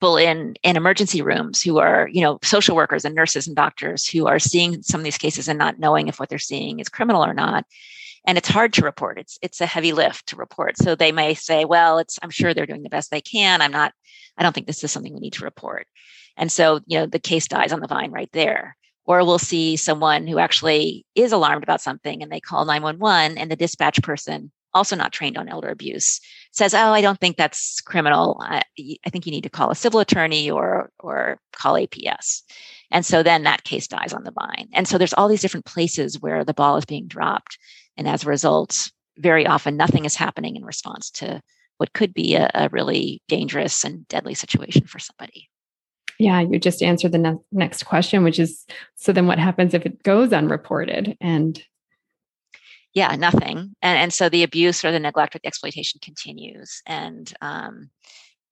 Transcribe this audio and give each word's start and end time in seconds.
people 0.00 0.16
in 0.16 0.54
in 0.62 0.76
emergency 0.76 1.20
rooms 1.20 1.60
who 1.62 1.78
are 1.78 2.08
you 2.10 2.22
know 2.22 2.38
social 2.42 2.74
workers 2.74 3.04
and 3.04 3.14
nurses 3.14 3.46
and 3.46 3.54
doctors 3.54 4.08
who 4.08 4.26
are 4.26 4.38
seeing 4.38 4.82
some 4.82 5.00
of 5.00 5.04
these 5.04 5.18
cases 5.18 5.46
and 5.46 5.58
not 5.58 5.78
knowing 5.78 6.08
if 6.08 6.18
what 6.18 6.28
they're 6.30 6.38
seeing 6.38 6.80
is 6.80 6.88
criminal 6.88 7.24
or 7.24 7.34
not. 7.34 7.66
And 8.26 8.36
it's 8.36 8.48
hard 8.48 8.72
to 8.74 8.84
report. 8.84 9.18
It's 9.18 9.38
it's 9.42 9.60
a 9.60 9.66
heavy 9.66 9.92
lift 9.92 10.26
to 10.28 10.36
report. 10.36 10.78
So 10.78 10.94
they 10.94 11.12
may 11.12 11.34
say 11.34 11.64
well 11.66 11.98
it's 11.98 12.18
i'm 12.22 12.30
sure 12.30 12.54
they're 12.54 12.66
doing 12.66 12.82
the 12.82 12.88
best 12.88 13.10
they 13.10 13.20
can. 13.20 13.60
I'm 13.60 13.72
not 13.72 13.92
i 14.38 14.42
don't 14.42 14.54
think 14.54 14.66
this 14.66 14.82
is 14.82 14.90
something 14.90 15.12
we 15.12 15.20
need 15.20 15.34
to 15.34 15.44
report. 15.44 15.86
And 16.36 16.50
so 16.50 16.80
you 16.86 16.98
know 16.98 17.06
the 17.06 17.18
case 17.18 17.46
dies 17.46 17.72
on 17.72 17.80
the 17.80 17.88
vine 17.88 18.10
right 18.10 18.30
there. 18.32 18.76
Or 19.04 19.24
we'll 19.24 19.38
see 19.38 19.76
someone 19.76 20.26
who 20.26 20.38
actually 20.38 21.04
is 21.14 21.32
alarmed 21.32 21.64
about 21.64 21.80
something 21.80 22.22
and 22.22 22.30
they 22.30 22.40
call 22.40 22.64
911 22.64 23.38
and 23.38 23.50
the 23.50 23.56
dispatch 23.56 24.00
person 24.02 24.52
also 24.74 24.96
not 24.96 25.12
trained 25.12 25.36
on 25.36 25.48
elder 25.48 25.68
abuse 25.68 26.20
says 26.52 26.74
oh 26.74 26.92
i 26.92 27.00
don't 27.00 27.20
think 27.20 27.36
that's 27.36 27.80
criminal 27.80 28.38
i, 28.42 28.62
I 28.78 29.10
think 29.10 29.26
you 29.26 29.32
need 29.32 29.44
to 29.44 29.50
call 29.50 29.70
a 29.70 29.74
civil 29.74 30.00
attorney 30.00 30.50
or 30.50 30.90
or 31.00 31.38
call 31.52 31.74
aps 31.74 32.42
and 32.90 33.06
so 33.06 33.22
then 33.22 33.44
that 33.44 33.64
case 33.64 33.86
dies 33.86 34.12
on 34.12 34.24
the 34.24 34.32
vine 34.32 34.68
and 34.72 34.86
so 34.88 34.98
there's 34.98 35.14
all 35.14 35.28
these 35.28 35.42
different 35.42 35.66
places 35.66 36.20
where 36.20 36.44
the 36.44 36.54
ball 36.54 36.76
is 36.76 36.84
being 36.84 37.06
dropped 37.06 37.58
and 38.00 38.08
as 38.08 38.24
a 38.24 38.28
result, 38.28 38.90
very 39.18 39.46
often 39.46 39.76
nothing 39.76 40.06
is 40.06 40.14
happening 40.14 40.56
in 40.56 40.64
response 40.64 41.10
to 41.10 41.42
what 41.76 41.92
could 41.92 42.14
be 42.14 42.34
a, 42.34 42.50
a 42.54 42.70
really 42.70 43.22
dangerous 43.28 43.84
and 43.84 44.08
deadly 44.08 44.32
situation 44.32 44.86
for 44.86 44.98
somebody. 44.98 45.50
Yeah, 46.18 46.40
you 46.40 46.58
just 46.58 46.82
answered 46.82 47.12
the 47.12 47.18
ne- 47.18 47.38
next 47.52 47.84
question, 47.84 48.24
which 48.24 48.38
is 48.38 48.64
so 48.94 49.12
then 49.12 49.26
what 49.26 49.38
happens 49.38 49.74
if 49.74 49.84
it 49.84 50.02
goes 50.02 50.32
unreported? 50.32 51.16
And 51.20 51.62
yeah, 52.94 53.14
nothing. 53.16 53.74
And, 53.82 53.98
and 53.98 54.12
so 54.12 54.28
the 54.28 54.42
abuse 54.42 54.84
or 54.84 54.92
the 54.92 55.00
neglect 55.00 55.34
or 55.34 55.38
the 55.38 55.46
exploitation 55.46 56.00
continues. 56.02 56.82
And, 56.86 57.32
um, 57.40 57.90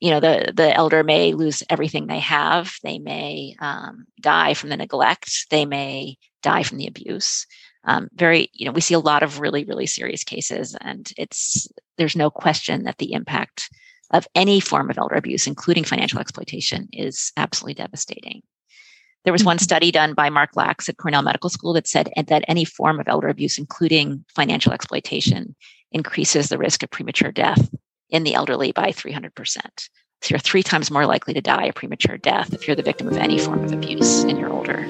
you 0.01 0.11
know, 0.11 0.21
the, 0.21 0.53
the 0.55 0.75
elder 0.75 1.03
may 1.03 1.33
lose 1.33 1.63
everything 1.69 2.07
they 2.07 2.21
have. 2.21 2.75
They 2.83 2.99
may 2.99 3.57
um, 3.59 4.07
die 4.21 4.55
from 4.55 4.69
the 4.69 4.77
neglect. 4.77 5.47
They 5.51 5.65
may 5.65 6.19
die 6.43 6.63
from 6.63 6.79
the 6.79 6.87
abuse 6.87 7.47
um, 7.85 8.09
very 8.15 8.51
you 8.53 8.67
know 8.67 8.73
we 8.73 8.81
see 8.81 8.95
a 8.95 9.01
lot 9.01 9.23
of 9.23 9.41
really 9.41 9.65
really 9.65 9.87
serious 9.87 10.23
cases 10.23 10.77
and 10.81 11.11
it's 11.17 11.69
there's 11.97 12.17
no 12.17 12.31
question 12.31 12.85
that 12.85 12.99
the 12.99 13.13
impact 13.13 13.71
of 14.11 14.29
any 14.35 14.61
form 14.61 14.91
of 14.91 14.99
elder 14.99 15.15
abuse 15.15 15.47
including 15.47 15.85
financial 15.85 16.21
exploitation 16.21 16.89
is 16.93 17.33
absolutely 17.37 17.75
devastating 17.75 18.43
there 19.29 19.33
was 19.35 19.45
one 19.45 19.59
mm-hmm. 19.59 19.63
study 19.63 19.91
done 19.91 20.15
by 20.15 20.31
Mark 20.31 20.53
Lachs 20.57 20.89
at 20.89 20.97
cornell 20.97 21.21
medical 21.21 21.51
school 21.51 21.75
that 21.75 21.87
said 21.87 22.11
that 22.29 22.45
any 22.49 22.65
form 22.65 22.99
of 22.99 23.09
elder 23.09 23.29
abuse 23.29 23.59
including 23.59 24.25
financial 24.35 24.73
exploitation 24.73 25.55
increases 25.93 26.49
the 26.49 26.57
risk 26.57 26.83
of 26.83 26.91
premature 26.91 27.31
death 27.31 27.69
in 28.09 28.25
the 28.25 28.33
elderly 28.33 28.73
by 28.73 28.89
300% 28.89 29.31
so 29.51 29.91
you're 30.31 30.39
three 30.39 30.63
times 30.63 30.91
more 30.91 31.05
likely 31.05 31.35
to 31.35 31.43
die 31.43 31.67
a 31.67 31.75
premature 31.75 32.17
death 32.17 32.55
if 32.55 32.67
you're 32.67 32.75
the 32.75 32.83
victim 32.83 33.07
of 33.07 33.19
any 33.19 33.39
form 33.39 33.63
of 33.63 33.71
abuse 33.71 34.23
and 34.23 34.39
you're 34.39 34.51
older 34.51 34.89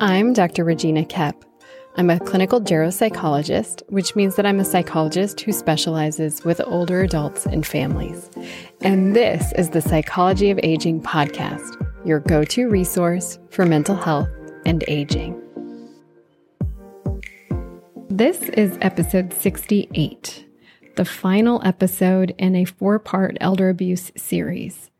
I'm 0.00 0.32
Dr. 0.32 0.62
Regina 0.62 1.02
Koepp. 1.02 1.47
I'm 1.98 2.10
a 2.10 2.20
clinical 2.20 2.60
geropsychologist, 2.60 3.82
which 3.88 4.14
means 4.14 4.36
that 4.36 4.46
I'm 4.46 4.60
a 4.60 4.64
psychologist 4.64 5.40
who 5.40 5.50
specializes 5.50 6.44
with 6.44 6.60
older 6.64 7.00
adults 7.00 7.44
and 7.44 7.66
families. 7.66 8.30
And 8.82 9.16
this 9.16 9.52
is 9.54 9.70
the 9.70 9.80
Psychology 9.80 10.52
of 10.52 10.60
Aging 10.62 11.02
podcast, 11.02 11.74
your 12.06 12.20
go 12.20 12.44
to 12.44 12.68
resource 12.68 13.40
for 13.50 13.66
mental 13.66 13.96
health 13.96 14.28
and 14.64 14.84
aging. 14.86 15.42
This 18.08 18.42
is 18.50 18.78
episode 18.80 19.32
68, 19.32 20.46
the 20.94 21.04
final 21.04 21.60
episode 21.64 22.32
in 22.38 22.54
a 22.54 22.64
four 22.64 23.00
part 23.00 23.36
elder 23.40 23.70
abuse 23.70 24.12
series. 24.16 24.92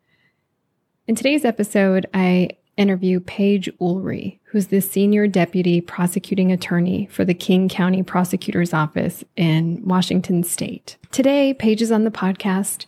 In 1.06 1.14
today's 1.14 1.44
episode, 1.44 2.06
I 2.12 2.50
interview 2.79 3.21
Page 3.21 3.69
Ulrey, 3.81 4.39
who's 4.45 4.69
the 4.69 4.81
senior 4.81 5.27
deputy 5.27 5.81
prosecuting 5.81 6.50
attorney 6.53 7.09
for 7.11 7.25
the 7.25 7.34
King 7.34 7.69
County 7.69 8.03
Prosecutor's 8.03 8.72
Office 8.72 9.25
in 9.37 9.83
Washington 9.84 10.43
State. 10.43 10.97
Today, 11.11 11.53
Page 11.53 11.83
is 11.83 11.93
on 11.93 12.05
the 12.05 12.11
podcast 12.11 12.87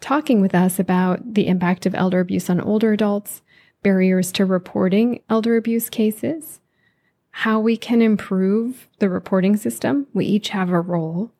talking 0.00 0.40
with 0.40 0.54
us 0.54 0.78
about 0.78 1.34
the 1.34 1.46
impact 1.46 1.86
of 1.86 1.94
elder 1.94 2.20
abuse 2.20 2.48
on 2.48 2.60
older 2.60 2.92
adults, 2.92 3.42
barriers 3.82 4.32
to 4.32 4.44
reporting 4.44 5.20
elder 5.28 5.56
abuse 5.56 5.88
cases, 5.88 6.60
how 7.30 7.60
we 7.60 7.76
can 7.76 8.02
improve 8.02 8.88
the 8.98 9.08
reporting 9.08 9.56
system. 9.56 10.06
We 10.12 10.26
each 10.26 10.48
have 10.48 10.70
a 10.70 10.80
role. 10.80 11.32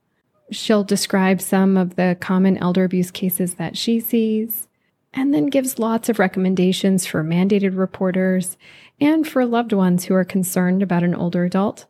She'll 0.50 0.84
describe 0.84 1.40
some 1.40 1.76
of 1.76 1.96
the 1.96 2.16
common 2.20 2.56
elder 2.58 2.84
abuse 2.84 3.10
cases 3.10 3.54
that 3.54 3.76
she 3.76 4.00
sees 4.00 4.67
and 5.18 5.34
then 5.34 5.46
gives 5.46 5.80
lots 5.80 6.08
of 6.08 6.20
recommendations 6.20 7.04
for 7.04 7.24
mandated 7.24 7.76
reporters 7.76 8.56
and 9.00 9.26
for 9.26 9.44
loved 9.44 9.72
ones 9.72 10.04
who 10.04 10.14
are 10.14 10.24
concerned 10.24 10.80
about 10.80 11.02
an 11.02 11.12
older 11.12 11.44
adult, 11.44 11.86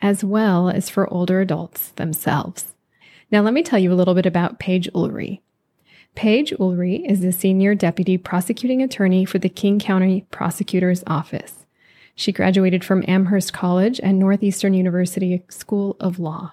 as 0.00 0.24
well 0.24 0.70
as 0.70 0.88
for 0.88 1.12
older 1.12 1.42
adults 1.42 1.90
themselves. 1.90 2.74
Now, 3.30 3.42
let 3.42 3.52
me 3.52 3.62
tell 3.62 3.78
you 3.78 3.92
a 3.92 3.94
little 3.94 4.14
bit 4.14 4.24
about 4.24 4.58
Page 4.58 4.88
Ulrey. 4.94 5.40
Page 6.14 6.52
Ulrey 6.52 7.04
is 7.06 7.20
the 7.20 7.32
senior 7.32 7.74
deputy 7.74 8.16
prosecuting 8.16 8.80
attorney 8.80 9.26
for 9.26 9.38
the 9.38 9.50
King 9.50 9.78
County 9.78 10.24
Prosecutor's 10.30 11.04
Office. 11.06 11.66
She 12.14 12.32
graduated 12.32 12.82
from 12.82 13.04
Amherst 13.06 13.52
College 13.52 14.00
and 14.02 14.18
Northeastern 14.18 14.72
University 14.72 15.44
School 15.50 15.98
of 16.00 16.18
Law. 16.18 16.52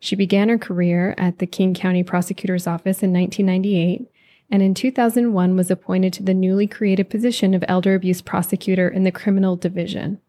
She 0.00 0.16
began 0.16 0.50
her 0.50 0.58
career 0.58 1.14
at 1.16 1.38
the 1.38 1.46
King 1.46 1.72
County 1.72 2.02
Prosecutor's 2.02 2.66
Office 2.66 3.02
in 3.02 3.10
1998 3.14 4.09
and 4.50 4.62
in 4.62 4.74
2001 4.74 5.56
was 5.56 5.70
appointed 5.70 6.12
to 6.14 6.22
the 6.22 6.34
newly 6.34 6.66
created 6.66 7.08
position 7.08 7.54
of 7.54 7.64
Elder 7.68 7.94
Abuse 7.94 8.20
Prosecutor 8.20 8.88
in 8.88 9.04
the 9.04 9.12
Criminal 9.12 9.56
Division. 9.56 10.20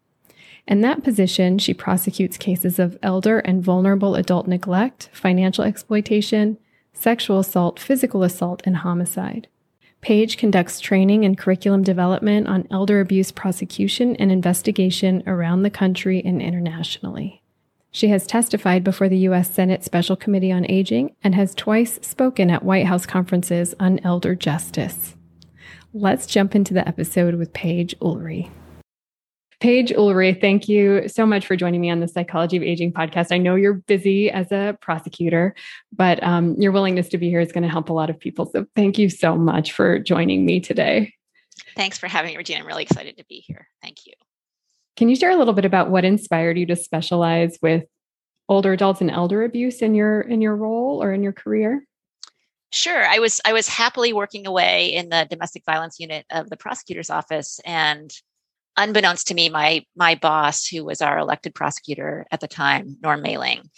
In 0.68 0.80
that 0.82 1.02
position, 1.02 1.58
she 1.58 1.74
prosecutes 1.74 2.36
cases 2.36 2.78
of 2.78 2.96
elder 3.02 3.40
and 3.40 3.62
vulnerable 3.62 4.14
adult 4.14 4.46
neglect, 4.46 5.10
financial 5.12 5.64
exploitation, 5.64 6.56
sexual 6.92 7.40
assault, 7.40 7.80
physical 7.80 8.22
assault, 8.22 8.62
and 8.64 8.78
homicide. 8.78 9.48
Page 10.02 10.36
conducts 10.36 10.80
training 10.80 11.24
and 11.24 11.38
curriculum 11.38 11.82
development 11.82 12.48
on 12.48 12.66
elder 12.70 13.00
abuse 13.00 13.32
prosecution 13.32 14.16
and 14.16 14.30
investigation 14.30 15.22
around 15.26 15.62
the 15.62 15.70
country 15.70 16.22
and 16.24 16.40
internationally. 16.40 17.41
She 17.94 18.08
has 18.08 18.26
testified 18.26 18.82
before 18.82 19.10
the 19.10 19.18
U.S. 19.18 19.52
Senate 19.52 19.84
Special 19.84 20.16
Committee 20.16 20.50
on 20.50 20.64
Aging 20.70 21.14
and 21.22 21.34
has 21.34 21.54
twice 21.54 21.98
spoken 22.00 22.50
at 22.50 22.64
White 22.64 22.86
House 22.86 23.04
conferences 23.04 23.74
on 23.78 24.00
elder 24.02 24.34
justice. 24.34 25.14
Let's 25.92 26.26
jump 26.26 26.54
into 26.54 26.72
the 26.72 26.88
episode 26.88 27.34
with 27.34 27.52
Page 27.52 27.94
Ulrey. 28.00 28.48
Page 29.60 29.90
Ulrey, 29.90 30.40
thank 30.40 30.70
you 30.70 31.06
so 31.06 31.26
much 31.26 31.46
for 31.46 31.54
joining 31.54 31.82
me 31.82 31.90
on 31.90 32.00
the 32.00 32.08
Psychology 32.08 32.56
of 32.56 32.62
Aging 32.62 32.94
podcast. 32.94 33.30
I 33.30 33.36
know 33.36 33.56
you're 33.56 33.74
busy 33.74 34.30
as 34.30 34.50
a 34.50 34.76
prosecutor, 34.80 35.54
but 35.92 36.20
um, 36.22 36.54
your 36.58 36.72
willingness 36.72 37.10
to 37.10 37.18
be 37.18 37.28
here 37.28 37.40
is 37.40 37.52
going 37.52 37.62
to 37.62 37.68
help 37.68 37.90
a 37.90 37.92
lot 37.92 38.08
of 38.08 38.18
people. 38.18 38.46
So 38.46 38.64
thank 38.74 38.98
you 38.98 39.10
so 39.10 39.36
much 39.36 39.70
for 39.70 39.98
joining 39.98 40.46
me 40.46 40.60
today. 40.60 41.12
Thanks 41.76 41.98
for 41.98 42.08
having 42.08 42.32
me, 42.32 42.38
Regina. 42.38 42.60
I'm 42.60 42.66
really 42.66 42.84
excited 42.84 43.18
to 43.18 43.24
be 43.26 43.44
here. 43.46 43.68
Thank 43.82 44.06
you. 44.06 44.14
Can 44.96 45.08
you 45.08 45.16
share 45.16 45.30
a 45.30 45.36
little 45.36 45.54
bit 45.54 45.64
about 45.64 45.90
what 45.90 46.04
inspired 46.04 46.58
you 46.58 46.66
to 46.66 46.76
specialize 46.76 47.58
with 47.62 47.84
older 48.48 48.72
adults 48.72 49.00
and 49.00 49.10
elder 49.10 49.44
abuse 49.44 49.80
in 49.80 49.94
your 49.94 50.20
in 50.20 50.40
your 50.40 50.56
role 50.56 51.02
or 51.02 51.12
in 51.12 51.22
your 51.22 51.32
career? 51.32 51.84
Sure. 52.70 53.04
I 53.04 53.18
was 53.18 53.40
I 53.44 53.52
was 53.52 53.68
happily 53.68 54.12
working 54.12 54.46
away 54.46 54.94
in 54.94 55.10
the 55.10 55.26
domestic 55.28 55.64
violence 55.64 56.00
unit 56.00 56.24
of 56.30 56.48
the 56.48 56.56
prosecutor's 56.56 57.10
office 57.10 57.60
and 57.64 58.10
unbeknownst 58.76 59.28
to 59.28 59.34
me 59.34 59.50
my 59.50 59.84
my 59.94 60.14
boss 60.14 60.66
who 60.66 60.84
was 60.84 61.02
our 61.02 61.18
elected 61.18 61.54
prosecutor 61.54 62.26
at 62.30 62.40
the 62.40 62.48
time 62.48 62.96
Norm 63.02 63.22
Maleng 63.22 63.68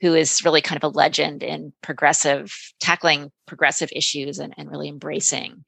who 0.00 0.14
is 0.14 0.44
really 0.44 0.60
kind 0.60 0.76
of 0.76 0.84
a 0.84 0.96
legend 0.96 1.42
in 1.42 1.72
progressive 1.82 2.54
tackling 2.78 3.32
progressive 3.46 3.88
issues 3.92 4.38
and, 4.38 4.54
and 4.56 4.70
really 4.70 4.88
embracing 4.88 5.64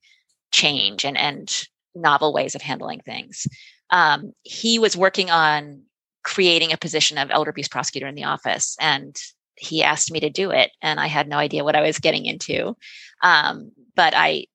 change 0.53 1.05
and 1.05 1.19
and 1.19 1.65
novel 1.97 2.33
ways 2.33 2.55
of 2.55 2.63
handling 2.63 3.01
things 3.01 3.49
um, 3.91 4.33
he 4.43 4.79
was 4.79 4.97
working 4.97 5.31
on 5.31 5.83
creating 6.25 6.73
a 6.73 6.77
position 6.77 7.19
of 7.19 7.31
elder 7.31 7.51
abuse 7.51 7.69
prosecutor 7.69 8.07
in 8.07 8.17
the 8.17 8.25
office 8.25 8.77
and 8.81 9.17
he 9.57 9.83
asked 9.83 10.11
me 10.11 10.21
to 10.21 10.29
do 10.29 10.51
it 10.51 10.73
and 10.83 10.99
i 10.99 11.07
had 11.07 11.29
no 11.29 11.37
idea 11.37 11.65
what 11.65 11.77
i 11.77 11.81
was 11.81 11.99
getting 11.99 12.27
into. 12.27 12.77
Um, 13.23 13.71
but 13.95 14.13
i 14.17 14.47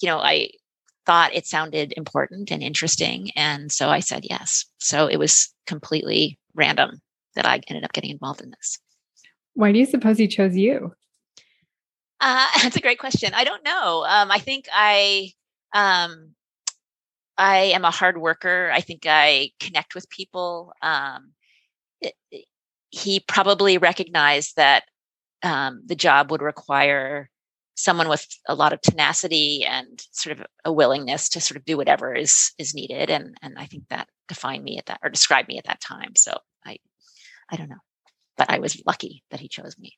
you 0.00 0.08
know 0.08 0.18
i 0.18 0.48
thought 1.06 1.34
it 1.34 1.46
sounded 1.46 1.94
important 1.96 2.50
and 2.50 2.62
interesting 2.62 3.30
and 3.36 3.70
so 3.70 3.88
i 3.88 4.00
said 4.00 4.24
yes. 4.28 4.64
So 4.78 5.06
it 5.06 5.18
was 5.18 5.52
completely 5.66 6.38
random 6.54 7.00
that 7.34 7.46
i 7.46 7.60
ended 7.68 7.84
up 7.84 7.92
getting 7.92 8.10
involved 8.10 8.40
in 8.40 8.50
this. 8.50 8.78
Why 9.54 9.72
do 9.72 9.78
you 9.78 9.86
suppose 9.86 10.18
he 10.18 10.28
chose 10.28 10.56
you? 10.56 10.94
Uh, 12.20 12.46
that's 12.62 12.76
a 12.76 12.80
great 12.80 12.98
question. 12.98 13.32
I 13.34 13.44
don't 13.44 13.64
know. 13.64 14.04
Um, 14.08 14.30
i 14.30 14.38
think 14.38 14.66
i 14.72 15.32
um, 15.74 16.34
I 17.38 17.58
am 17.74 17.84
a 17.84 17.90
hard 17.90 18.18
worker. 18.18 18.70
I 18.72 18.80
think 18.80 19.02
I 19.06 19.52
connect 19.60 19.94
with 19.94 20.10
people. 20.10 20.72
Um, 20.82 21.32
it, 22.00 22.14
he 22.90 23.20
probably 23.20 23.78
recognized 23.78 24.56
that 24.56 24.84
um, 25.42 25.82
the 25.86 25.94
job 25.94 26.30
would 26.30 26.42
require 26.42 27.30
someone 27.76 28.08
with 28.08 28.26
a 28.48 28.56
lot 28.56 28.72
of 28.72 28.80
tenacity 28.80 29.64
and 29.64 30.02
sort 30.10 30.38
of 30.38 30.44
a 30.64 30.72
willingness 30.72 31.28
to 31.28 31.40
sort 31.40 31.56
of 31.56 31.64
do 31.64 31.76
whatever 31.76 32.12
is 32.12 32.50
is 32.58 32.74
needed 32.74 33.08
and 33.08 33.36
and 33.40 33.56
i 33.56 33.66
think 33.66 33.84
that 33.88 34.08
defined 34.26 34.64
me 34.64 34.78
at 34.78 34.86
that 34.86 34.98
or 35.00 35.08
described 35.08 35.46
me 35.46 35.58
at 35.58 35.64
that 35.64 35.80
time 35.80 36.16
so 36.16 36.36
i 36.66 36.76
i 37.52 37.56
don't 37.56 37.68
know 37.68 37.76
but 38.36 38.50
i 38.50 38.58
was 38.58 38.82
lucky 38.84 39.22
that 39.30 39.38
he 39.38 39.46
chose 39.46 39.78
me 39.78 39.92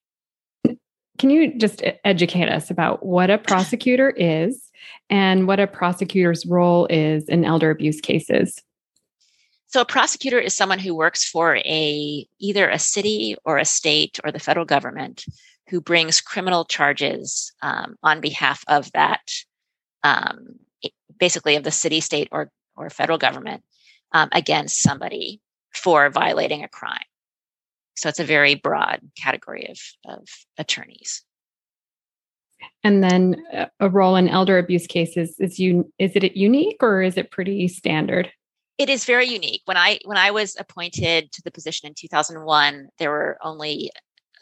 can 1.21 1.31
you 1.31 1.53
just 1.59 1.83
educate 2.05 2.49
us 2.49 2.71
about 2.71 3.05
what 3.05 3.29
a 3.31 3.37
prosecutor 3.37 4.11
is 4.11 4.71
and 5.11 5.47
what 5.47 5.61
a 5.61 5.67
prosecutor's 5.67 6.47
role 6.47 6.87
is 6.87 7.29
in 7.29 7.45
elder 7.45 7.71
abuse 7.71 8.01
cases 8.01 8.63
so 9.71 9.83
a 9.83 9.87
prosecutor 9.87 10.41
is 10.41 10.57
someone 10.57 10.81
who 10.81 10.97
works 10.97 11.25
for 11.25 11.57
a 11.59 12.27
either 12.41 12.69
a 12.69 12.79
city 12.79 13.37
or 13.45 13.59
a 13.59 13.65
state 13.65 14.19
or 14.25 14.33
the 14.33 14.41
federal 14.41 14.67
government 14.67 15.25
who 15.69 15.81
brings 15.81 16.21
criminal 16.21 16.65
charges 16.65 17.53
um, 17.63 17.97
on 18.03 18.21
behalf 18.21 18.65
of 18.67 18.91
that, 18.93 19.31
um, 20.03 20.57
basically 21.21 21.55
of 21.55 21.63
the 21.63 21.71
city, 21.71 22.01
state, 22.01 22.29
or 22.33 22.51
or 22.77 22.91
federal 22.91 23.19
government 23.19 23.63
um, 24.13 24.29
against 24.33 24.81
somebody 24.81 25.41
for 25.73 26.11
violating 26.11 26.65
a 26.65 26.69
crime. 26.69 26.99
So 28.01 28.09
it's 28.09 28.21
a 28.21 28.25
very 28.25 28.55
broad 28.55 29.01
category 29.17 29.69
of 29.69 29.79
of 30.07 30.29
attorneys. 30.59 31.23
And 32.85 33.03
then 33.03 33.43
uh, 33.55 33.67
a 33.79 33.89
role 33.89 34.17
in 34.17 34.29
elder 34.29 34.59
abuse 34.59 34.87
cases 34.87 35.37
is 35.39 35.59
you 35.59 35.93
is 35.99 36.13
it 36.15 36.37
unique 36.37 36.83
or 36.83 37.03
is 37.03 37.17
it 37.17 37.31
pretty 37.31 37.69
standard? 37.69 38.31
it 38.81 38.89
is 38.89 39.05
very 39.05 39.27
unique. 39.27 39.61
When 39.67 39.77
I 39.77 39.99
when 40.07 40.17
I 40.17 40.31
was 40.31 40.57
appointed 40.59 41.33
to 41.33 41.43
the 41.43 41.51
position 41.51 41.87
in 41.87 41.93
2001, 41.93 42.89
there 42.99 43.11
were 43.11 43.37
only 43.43 43.91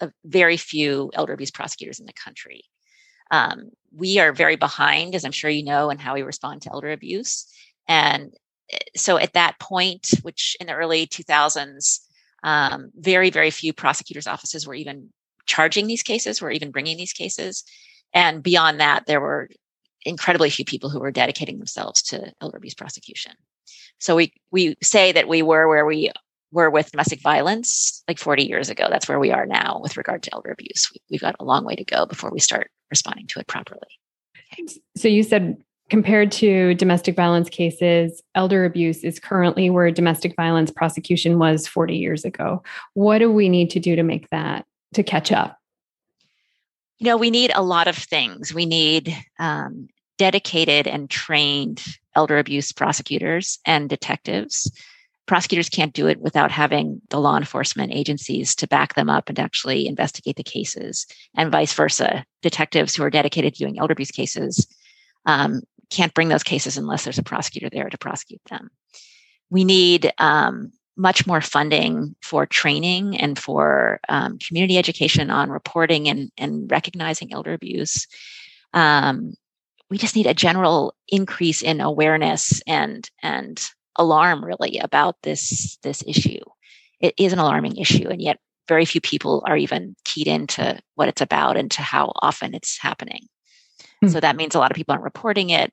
a 0.00 0.12
very 0.25 0.56
few 0.56 1.10
elder 1.12 1.32
abuse 1.32 1.50
prosecutors 1.50 1.99
in 1.99 2.06
the 2.06 2.12
country. 2.12 2.62
Um, 3.32 3.70
we 3.93 4.20
are 4.20 4.32
very 4.32 4.55
behind, 4.55 5.16
as 5.16 5.25
I'm 5.25 5.32
sure 5.32 5.50
you 5.50 5.64
know, 5.64 5.90
in 5.90 5.99
how 5.99 6.14
we 6.14 6.22
respond 6.22 6.62
to 6.62 6.72
elder 6.72 6.93
abuse. 6.93 7.52
And 7.88 8.32
eh, 8.70 8.78
so 8.96 9.16
at 9.16 9.32
that 9.32 9.58
point, 9.58 10.10
which 10.22 10.56
in 10.60 10.69
the 10.69 10.75
early 10.75 11.08
2000s, 11.08 11.99
um, 12.43 12.90
very, 12.94 13.31
very 13.31 13.50
few 13.50 13.73
prosecutors' 13.73 14.26
offices 14.26 14.67
were 14.67 14.75
even 14.75 15.11
charging 15.46 15.87
these 15.87 16.02
cases, 16.02 16.40
were 16.40 16.50
even 16.50 16.70
bringing 16.70 16.96
these 16.96 17.12
cases. 17.12 17.64
And 18.12 18.43
beyond 18.43 18.81
that, 18.81 19.06
there 19.06 19.20
were 19.20 19.49
incredibly 20.05 20.50
few 20.50 20.64
people 20.64 20.90
who 20.90 21.00
were 21.00 21.11
dedicating 21.11 21.58
themselves 21.58 22.02
to 22.02 22.32
elder 22.40 22.58
abuse 22.58 22.75
prosecution. 22.75 23.32
So 23.99 24.17
we 24.17 24.32
we 24.50 24.76
say 24.82 25.12
that 25.12 25.29
we 25.29 25.43
were 25.43 25.69
where 25.69 25.85
we 25.85 26.11
were 26.52 26.70
with 26.70 26.90
domestic 26.90 27.20
violence 27.20 28.02
like 28.08 28.19
40 28.19 28.44
years 28.44 28.70
ago. 28.70 28.87
That's 28.88 29.08
where 29.08 29.19
we 29.19 29.32
are 29.32 29.44
now 29.44 29.81
with 29.82 29.96
regard 29.96 30.23
to 30.23 30.34
elder 30.34 30.50
abuse. 30.50 30.91
We, 31.11 31.17
have 31.17 31.20
got 31.20 31.37
a 31.41 31.44
long 31.44 31.64
way 31.64 31.75
to 31.75 31.84
go 31.84 32.06
before 32.06 32.31
we 32.31 32.41
start 32.41 32.70
responding 32.91 33.26
to 33.29 33.41
it 33.41 33.46
properly. 33.46 33.81
So 34.96 35.08
you 35.08 35.23
said 35.23 35.58
compared 35.88 36.31
to 36.32 36.75
domestic 36.75 37.17
violence 37.17 37.49
cases, 37.49 38.23
elder 38.35 38.64
abuse 38.64 39.05
is 39.05 39.19
currently 39.19 39.70
where 39.70 39.90
domestic 39.90 40.35
violence 40.37 40.70
prosecution 40.70 41.38
was 41.38 41.67
40 41.67 41.96
years 41.96 42.25
ago. 42.25 42.62
What 42.94 43.19
do 43.19 43.31
we 43.31 43.49
need 43.49 43.70
to 43.70 43.81
do 43.81 43.96
to 43.96 44.02
make 44.02 44.29
that 44.31 44.67
to 44.94 45.02
catch 45.02 45.32
up? 45.32 45.58
You 46.99 47.06
know, 47.06 47.17
we 47.17 47.31
need 47.31 47.52
a 47.55 47.62
lot 47.62 47.88
of 47.88 47.96
things. 47.96 48.52
We 48.52 48.67
need 48.67 49.17
um, 49.38 49.88
dedicated 50.19 50.87
and 50.87 51.08
trained 51.08 51.82
elder 52.14 52.38
abuse 52.38 52.73
prosecutors 52.73 53.58
and 53.64 53.88
detectives 53.88 54.70
prosecutors 55.29 55.69
can't 55.69 55.93
do 55.93 56.08
it 56.08 56.20
without 56.20 56.50
having 56.50 57.00
the 57.11 57.20
law 57.20 57.37
enforcement 57.37 57.93
agencies 57.93 58.56
to 58.56 58.67
back 58.67 58.94
them 58.94 59.08
up 59.08 59.29
and 59.29 59.38
actually 59.38 59.87
investigate 59.87 60.37
the 60.37 60.43
cases, 60.43 61.06
and 61.37 61.52
vice 61.52 61.73
versa. 61.75 62.25
Detectives 62.43 62.96
who 62.96 63.05
are 63.05 63.11
dedicated 63.11 63.55
to 63.55 63.58
doing 63.62 63.79
elder 63.79 63.93
abuse 63.93 64.11
cases 64.11 64.67
um, 65.26 65.61
can't 65.90 66.14
bring 66.14 66.29
those 66.29 66.43
cases 66.43 66.76
unless 66.76 67.05
there's 67.05 67.19
a 67.19 67.23
prosecutor 67.23 67.69
there 67.70 67.88
to 67.88 67.99
prosecute 67.99 68.43
them. 68.50 68.70
We 69.50 69.64
need 69.64 70.12
um, 70.19 70.73
much 70.96 71.26
more 71.26 71.40
funding 71.40 72.14
for 72.23 72.44
training 72.44 73.17
and 73.17 73.38
for 73.38 74.00
um, 74.08 74.38
community 74.38 74.76
education 74.76 75.31
on 75.31 75.49
reporting 75.49 76.08
and, 76.08 76.31
and 76.37 76.70
recognizing 76.70 77.32
elder 77.32 77.55
abuse. 77.55 78.06
Um, 78.75 79.35
we 79.90 79.96
just 79.96 80.17
need 80.17 80.26
a 80.26 80.35
general 80.35 80.94
increase 81.08 81.62
in 81.62 81.81
awareness 81.81 82.61
and 82.67 83.08
and 83.23 83.64
alarm 83.96 84.44
really 84.44 84.79
about 84.79 85.17
this 85.23 85.79
this 85.82 86.05
issue. 86.06 86.41
It 87.00 87.14
is 87.17 87.32
an 87.32 87.38
alarming 87.38 87.76
issue, 87.76 88.08
and 88.08 88.20
yet 88.20 88.38
very 88.67 88.84
few 88.84 89.00
people 89.00 89.43
are 89.46 89.56
even 89.56 89.96
keyed 90.05 90.26
into 90.26 90.79
what 90.96 91.08
it's 91.08 91.23
about 91.23 91.56
and 91.56 91.70
to 91.70 91.82
how 91.82 92.12
often 92.17 92.55
it's 92.55 92.79
happening. 92.79 93.23
Mm-hmm. 94.02 94.08
So 94.08 94.20
that 94.20 94.37
means 94.37 94.55
a 94.55 94.58
lot 94.58 94.70
of 94.70 94.76
people 94.76 94.93
aren't 94.93 95.05
reporting 95.05 95.50
it. 95.50 95.73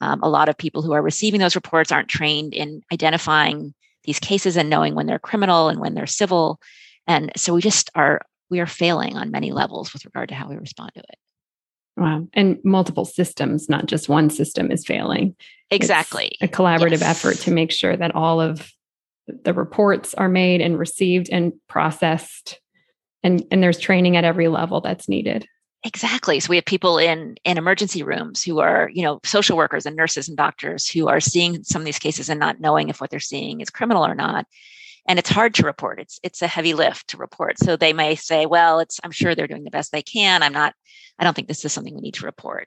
Um, 0.00 0.22
a 0.22 0.28
lot 0.28 0.48
of 0.48 0.58
people 0.58 0.82
who 0.82 0.92
are 0.92 1.02
receiving 1.02 1.40
those 1.40 1.54
reports 1.54 1.90
aren't 1.90 2.08
trained 2.08 2.54
in 2.54 2.82
identifying 2.92 3.74
these 4.04 4.18
cases 4.18 4.56
and 4.56 4.70
knowing 4.70 4.94
when 4.94 5.06
they're 5.06 5.18
criminal 5.18 5.68
and 5.68 5.80
when 5.80 5.94
they're 5.94 6.06
civil. 6.06 6.60
And 7.06 7.32
so 7.36 7.54
we 7.54 7.60
just 7.60 7.90
are 7.94 8.20
we 8.50 8.60
are 8.60 8.66
failing 8.66 9.16
on 9.16 9.30
many 9.30 9.52
levels 9.52 9.92
with 9.92 10.04
regard 10.04 10.28
to 10.28 10.34
how 10.34 10.48
we 10.48 10.56
respond 10.56 10.92
to 10.94 11.00
it. 11.00 11.18
Wow. 11.96 12.28
And 12.34 12.58
multiple 12.62 13.04
systems, 13.04 13.68
not 13.68 13.86
just 13.86 14.08
one 14.08 14.28
system 14.30 14.70
is 14.70 14.84
failing. 14.84 15.34
Exactly. 15.70 16.36
It's 16.40 16.42
a 16.42 16.56
collaborative 16.56 17.00
yes. 17.00 17.02
effort 17.02 17.38
to 17.38 17.50
make 17.50 17.72
sure 17.72 17.96
that 17.96 18.14
all 18.14 18.40
of 18.40 18.70
the 19.26 19.54
reports 19.54 20.14
are 20.14 20.28
made 20.28 20.60
and 20.60 20.78
received 20.78 21.28
and 21.32 21.52
processed 21.68 22.60
and 23.22 23.44
and 23.50 23.62
there's 23.62 23.78
training 23.78 24.16
at 24.16 24.24
every 24.24 24.48
level 24.48 24.80
that's 24.80 25.08
needed. 25.08 25.46
Exactly. 25.86 26.40
So 26.40 26.50
we 26.50 26.56
have 26.56 26.64
people 26.64 26.98
in 26.98 27.36
in 27.44 27.58
emergency 27.58 28.02
rooms 28.02 28.42
who 28.42 28.58
are, 28.58 28.90
you 28.92 29.02
know, 29.04 29.20
social 29.24 29.56
workers 29.56 29.86
and 29.86 29.94
nurses 29.94 30.26
and 30.26 30.36
doctors 30.36 30.88
who 30.88 31.06
are 31.06 31.20
seeing 31.20 31.62
some 31.62 31.80
of 31.80 31.86
these 31.86 32.00
cases 32.00 32.28
and 32.28 32.40
not 32.40 32.58
knowing 32.60 32.88
if 32.88 33.00
what 33.00 33.08
they're 33.10 33.20
seeing 33.20 33.60
is 33.60 33.70
criminal 33.70 34.04
or 34.04 34.16
not. 34.16 34.46
And 35.06 35.16
it's 35.16 35.30
hard 35.30 35.54
to 35.54 35.64
report. 35.64 36.00
It's 36.00 36.18
it's 36.24 36.42
a 36.42 36.48
heavy 36.48 36.74
lift 36.74 37.06
to 37.10 37.18
report. 37.18 37.60
So 37.60 37.76
they 37.76 37.92
may 37.92 38.16
say 38.16 38.46
well 38.46 38.80
it's 38.80 38.98
i'm 39.04 39.12
sure 39.12 39.36
they're 39.36 39.46
doing 39.46 39.62
the 39.62 39.70
best 39.70 39.92
they 39.92 40.02
can. 40.02 40.42
I'm 40.42 40.52
not 40.52 40.74
i 41.20 41.24
don't 41.24 41.34
think 41.36 41.46
this 41.46 41.64
is 41.64 41.72
something 41.72 41.94
we 41.94 42.00
need 42.00 42.14
to 42.14 42.26
report. 42.26 42.66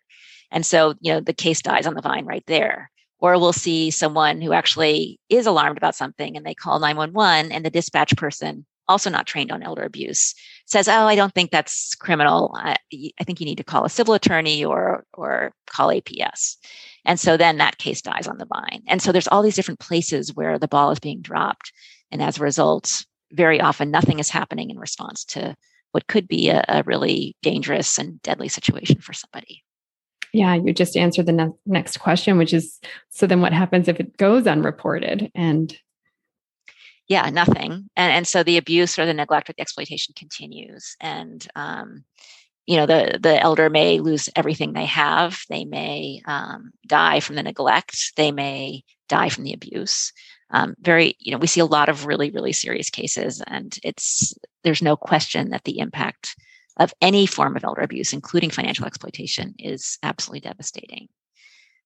And 0.50 0.66
so 0.66 0.94
you 1.02 1.12
know 1.12 1.20
the 1.20 1.34
case 1.34 1.62
dies 1.62 1.88
on 1.88 1.96
the 1.96 2.02
vine 2.02 2.26
right 2.26 2.46
there. 2.48 2.90
Or 3.20 3.38
we'll 3.38 3.52
see 3.52 3.92
someone 3.92 4.40
who 4.40 4.54
actually 4.54 5.20
is 5.28 5.46
alarmed 5.46 5.78
about 5.78 5.96
something 5.96 6.38
and 6.38 6.46
they 6.46 6.54
call 6.54 6.80
911 6.80 7.52
and 7.52 7.66
the 7.66 7.70
dispatch 7.70 8.16
person 8.16 8.66
also 8.90 9.10
not 9.10 9.26
trained 9.26 9.52
on 9.52 9.64
elder 9.64 9.84
abuse 9.84 10.36
says 10.66 10.88
oh 10.90 11.06
i 11.06 11.16
don't 11.16 11.34
think 11.34 11.52
that's 11.52 11.96
criminal 11.96 12.52
i, 12.56 12.76
I 13.20 13.24
think 13.24 13.40
you 13.40 13.46
need 13.46 13.60
to 13.60 13.64
call 13.64 13.86
a 13.86 13.90
civil 13.90 14.14
attorney 14.14 14.66
or 14.66 15.06
or 15.14 15.54
call 15.68 15.90
aps 15.90 16.58
and 17.06 17.18
so 17.18 17.38
then 17.38 17.58
that 17.58 17.78
case 17.78 18.02
dies 18.02 18.28
on 18.28 18.38
the 18.38 18.48
vine 18.48 18.84
and 18.88 19.02
so 19.02 19.14
there's 19.14 19.28
all 19.30 19.42
these 19.42 19.56
different 19.56 19.80
places 19.80 20.36
where 20.36 20.60
the 20.60 20.68
ball 20.68 20.92
is 20.92 21.00
being 21.00 21.22
dropped 21.22 21.72
and 22.12 22.22
as 22.22 22.38
a 22.38 22.44
result, 22.44 23.06
very 23.32 23.62
often 23.62 23.92
nothing 23.92 24.20
is 24.20 24.30
happening 24.30 24.70
in 24.70 24.80
response 24.80 25.24
to 25.24 25.56
what 25.92 26.08
could 26.08 26.28
be 26.28 26.50
a, 26.50 26.64
a 26.68 26.84
really 26.84 27.36
dangerous 27.42 27.98
and 27.98 28.22
deadly 28.22 28.48
situation 28.48 29.00
for 29.02 29.14
somebody. 29.14 29.64
Yeah, 30.34 30.56
you 30.56 30.74
just 30.74 30.96
answered 30.96 31.26
the 31.26 31.32
ne- 31.32 31.54
next 31.66 31.98
question, 31.98 32.38
which 32.38 32.54
is 32.54 32.80
so 33.10 33.26
then 33.26 33.42
what 33.42 33.54
happens 33.54 33.88
if 33.88 34.00
it 34.00 34.18
goes 34.18 34.46
unreported? 34.46 35.32
And 35.34 35.76
yeah, 37.10 37.30
nothing. 37.30 37.90
And, 37.98 38.14
and 38.14 38.28
so 38.28 38.44
the 38.44 38.58
abuse 38.58 38.98
or 38.98 39.06
the 39.06 39.14
neglect 39.14 39.50
or 39.50 39.54
the 39.54 39.62
exploitation 39.62 40.14
continues. 40.16 40.96
And, 41.02 41.46
um, 41.56 42.06
you 42.66 42.78
know, 42.78 42.86
the, 42.86 43.20
the 43.22 43.42
elder 43.42 43.70
may 43.70 44.00
lose 44.00 44.30
everything 44.36 44.74
they 44.74 44.86
have. 44.86 45.42
They 45.50 45.66
may 45.66 46.22
um, 46.26 46.72
die 46.88 47.20
from 47.20 47.36
the 47.36 47.44
neglect. 47.44 48.14
They 48.16 48.32
may 48.32 48.84
die 49.10 49.30
from 49.30 49.44
the 49.44 49.54
abuse 49.54 50.14
um, 50.52 50.76
very 50.80 51.16
you 51.20 51.32
know 51.32 51.38
we 51.38 51.48
see 51.48 51.60
a 51.60 51.66
lot 51.66 51.90
of 51.90 52.06
really 52.06 52.32
really 52.32 52.54
serious 52.54 52.90
cases 52.90 53.42
and 53.48 53.78
it's 53.84 54.34
there's 54.64 54.82
no 54.82 54.96
question 54.96 55.50
that 55.50 55.64
the 55.64 55.80
impact 55.80 56.36
of 56.78 56.94
any 57.02 57.26
form 57.26 57.56
of 57.56 57.64
elder 57.64 57.82
abuse 57.82 58.14
including 58.14 58.50
financial 58.50 58.86
exploitation 58.86 59.54
is 59.60 59.98
absolutely 60.04 60.42
devastating 60.42 61.08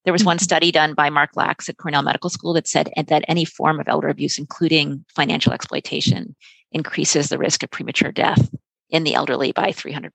there 0.06 0.14
was 0.14 0.24
one 0.24 0.38
mm-hmm. 0.38 0.44
study 0.44 0.72
done 0.72 0.94
by 0.94 1.10
Mark 1.10 1.32
Lachs 1.36 1.70
at 1.70 1.78
cornell 1.78 2.04
medical 2.04 2.30
school 2.30 2.54
that 2.54 2.68
said 2.68 2.92
that 3.08 3.26
any 3.28 3.46
form 3.46 3.80
of 3.80 3.88
elder 3.88 4.10
abuse 4.10 4.38
including 4.38 5.04
financial 5.16 5.54
exploitation 5.54 6.36
increases 6.72 7.30
the 7.30 7.38
risk 7.38 7.64
of 7.64 7.72
premature 7.72 8.12
death 8.12 8.50
in 8.90 9.04
the 9.04 9.16
elderly 9.16 9.52
by 9.52 9.70
300% 9.70 10.12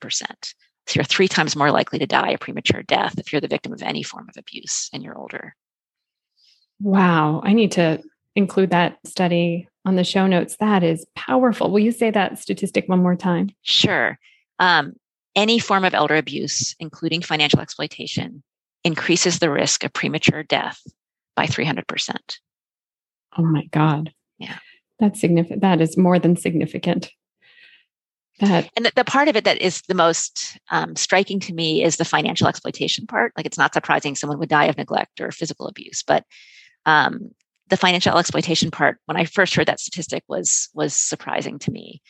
so 0.86 0.94
you're 0.94 1.04
three 1.04 1.28
times 1.28 1.56
more 1.56 1.70
likely 1.70 1.98
to 1.98 2.06
die 2.06 2.30
a 2.30 2.38
premature 2.38 2.82
death 2.82 3.18
if 3.18 3.32
you're 3.32 3.40
the 3.40 3.48
victim 3.48 3.72
of 3.72 3.82
any 3.82 4.02
form 4.02 4.26
of 4.28 4.36
abuse 4.36 4.88
and 4.92 5.02
you're 5.02 5.18
older 5.18 5.54
Wow, 6.80 7.40
I 7.44 7.52
need 7.52 7.72
to 7.72 8.02
include 8.36 8.70
that 8.70 8.98
study 9.04 9.68
on 9.84 9.96
the 9.96 10.04
show 10.04 10.26
notes. 10.26 10.56
That 10.60 10.84
is 10.84 11.04
powerful. 11.16 11.70
Will 11.70 11.80
you 11.80 11.92
say 11.92 12.10
that 12.10 12.38
statistic 12.38 12.88
one 12.88 13.02
more 13.02 13.16
time? 13.16 13.50
Sure. 13.62 14.18
Um, 14.58 14.94
any 15.34 15.58
form 15.58 15.84
of 15.84 15.94
elder 15.94 16.16
abuse, 16.16 16.74
including 16.78 17.22
financial 17.22 17.60
exploitation, 17.60 18.42
increases 18.84 19.38
the 19.38 19.50
risk 19.50 19.84
of 19.84 19.92
premature 19.92 20.42
death 20.42 20.80
by 21.36 21.46
300%. 21.46 22.16
Oh 23.36 23.42
my 23.42 23.64
God. 23.66 24.12
Yeah. 24.38 24.58
That's 24.98 25.20
significant. 25.20 25.60
That 25.60 25.80
is 25.80 25.96
more 25.96 26.18
than 26.18 26.36
significant. 26.36 27.10
That. 28.40 28.70
And 28.76 28.86
the, 28.86 28.92
the, 28.94 29.04
part 29.04 29.28
of 29.28 29.36
it 29.36 29.44
that 29.44 29.60
is 29.60 29.82
the 29.82 29.94
most 29.94 30.58
um, 30.70 30.94
striking 30.94 31.40
to 31.40 31.52
me 31.52 31.82
is 31.82 31.96
the 31.96 32.04
financial 32.04 32.46
exploitation 32.46 33.06
part. 33.06 33.32
Like 33.36 33.46
it's 33.46 33.58
not 33.58 33.74
surprising 33.74 34.14
someone 34.14 34.38
would 34.38 34.48
die 34.48 34.66
of 34.66 34.76
neglect 34.76 35.20
or 35.20 35.32
physical 35.32 35.66
abuse, 35.66 36.04
but 36.06 36.24
um, 36.86 37.30
the 37.68 37.76
financial 37.76 38.16
exploitation 38.16 38.70
part, 38.70 38.98
when 39.06 39.16
I 39.16 39.24
first 39.24 39.54
heard 39.54 39.66
that 39.66 39.80
statistic, 39.80 40.22
was 40.28 40.68
was 40.72 40.94
surprising 40.94 41.58
to 41.60 41.70
me. 41.72 42.00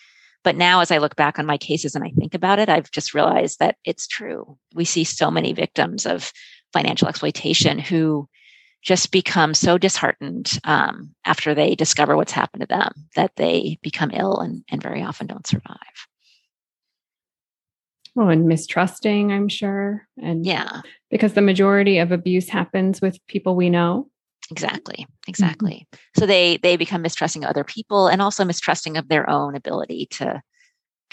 But 0.44 0.56
now, 0.56 0.80
as 0.80 0.90
I 0.90 0.98
look 0.98 1.16
back 1.16 1.38
on 1.38 1.46
my 1.46 1.58
cases 1.58 1.94
and 1.94 2.04
I 2.04 2.10
think 2.10 2.34
about 2.34 2.58
it, 2.58 2.68
I've 2.68 2.90
just 2.90 3.14
realized 3.14 3.58
that 3.58 3.76
it's 3.84 4.06
true. 4.06 4.56
We 4.74 4.84
see 4.84 5.04
so 5.04 5.30
many 5.30 5.52
victims 5.52 6.06
of 6.06 6.32
financial 6.72 7.08
exploitation 7.08 7.78
who 7.78 8.28
just 8.82 9.10
become 9.10 9.54
so 9.54 9.76
disheartened 9.76 10.58
um, 10.64 11.14
after 11.24 11.54
they 11.54 11.74
discover 11.74 12.16
what's 12.16 12.32
happened 12.32 12.60
to 12.60 12.66
them 12.66 12.92
that 13.16 13.32
they 13.36 13.78
become 13.82 14.10
ill 14.12 14.38
and, 14.38 14.64
and 14.70 14.82
very 14.82 15.02
often 15.02 15.26
don't 15.26 15.46
survive. 15.46 15.76
Well, 18.14 18.30
and 18.30 18.46
mistrusting, 18.46 19.30
I'm 19.30 19.48
sure. 19.48 20.08
And 20.20 20.44
yeah, 20.44 20.82
because 21.10 21.34
the 21.34 21.40
majority 21.40 21.98
of 21.98 22.10
abuse 22.12 22.48
happens 22.48 23.00
with 23.00 23.24
people 23.26 23.54
we 23.54 23.70
know. 23.70 24.08
Exactly. 24.50 25.06
Exactly. 25.28 25.86
Mm-hmm. 25.92 26.20
So 26.20 26.26
they 26.26 26.56
they 26.56 26.76
become 26.76 27.02
mistrusting 27.02 27.44
of 27.44 27.50
other 27.50 27.64
people 27.64 28.08
and 28.08 28.22
also 28.22 28.44
mistrusting 28.44 28.96
of 28.96 29.08
their 29.08 29.28
own 29.28 29.54
ability 29.54 30.06
to 30.12 30.42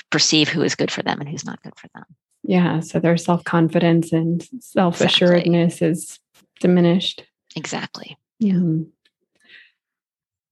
perceive 0.10 0.50
who 0.50 0.62
is 0.62 0.76
good 0.76 0.92
for 0.92 1.04
them 1.04 1.20
and 1.20 1.30
who's 1.30 1.46
not 1.46 1.62
good 1.62 1.78
for 1.78 1.90
them. 1.94 2.06
Yeah. 2.48 2.80
So 2.80 3.00
their 3.00 3.18
self 3.18 3.44
confidence 3.44 4.14
and 4.14 4.48
self 4.60 5.02
assuredness 5.02 5.82
exactly. 5.82 5.90
is 5.90 6.20
diminished. 6.60 7.24
Exactly. 7.56 8.18
Yeah. 8.40 8.60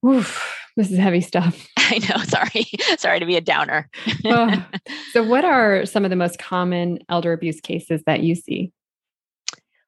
Oof, 0.06 0.56
this 0.76 0.90
is 0.90 0.98
heavy 0.98 1.20
stuff. 1.20 1.66
I 1.78 1.98
know. 1.98 2.22
Sorry. 2.24 2.66
Sorry 2.98 3.20
to 3.20 3.26
be 3.26 3.36
a 3.36 3.40
downer. 3.40 3.88
oh. 4.24 4.64
So, 5.12 5.22
what 5.22 5.44
are 5.44 5.86
some 5.86 6.04
of 6.04 6.10
the 6.10 6.16
most 6.16 6.40
common 6.40 6.98
elder 7.08 7.32
abuse 7.32 7.60
cases 7.60 8.02
that 8.06 8.20
you 8.20 8.34
see? 8.34 8.72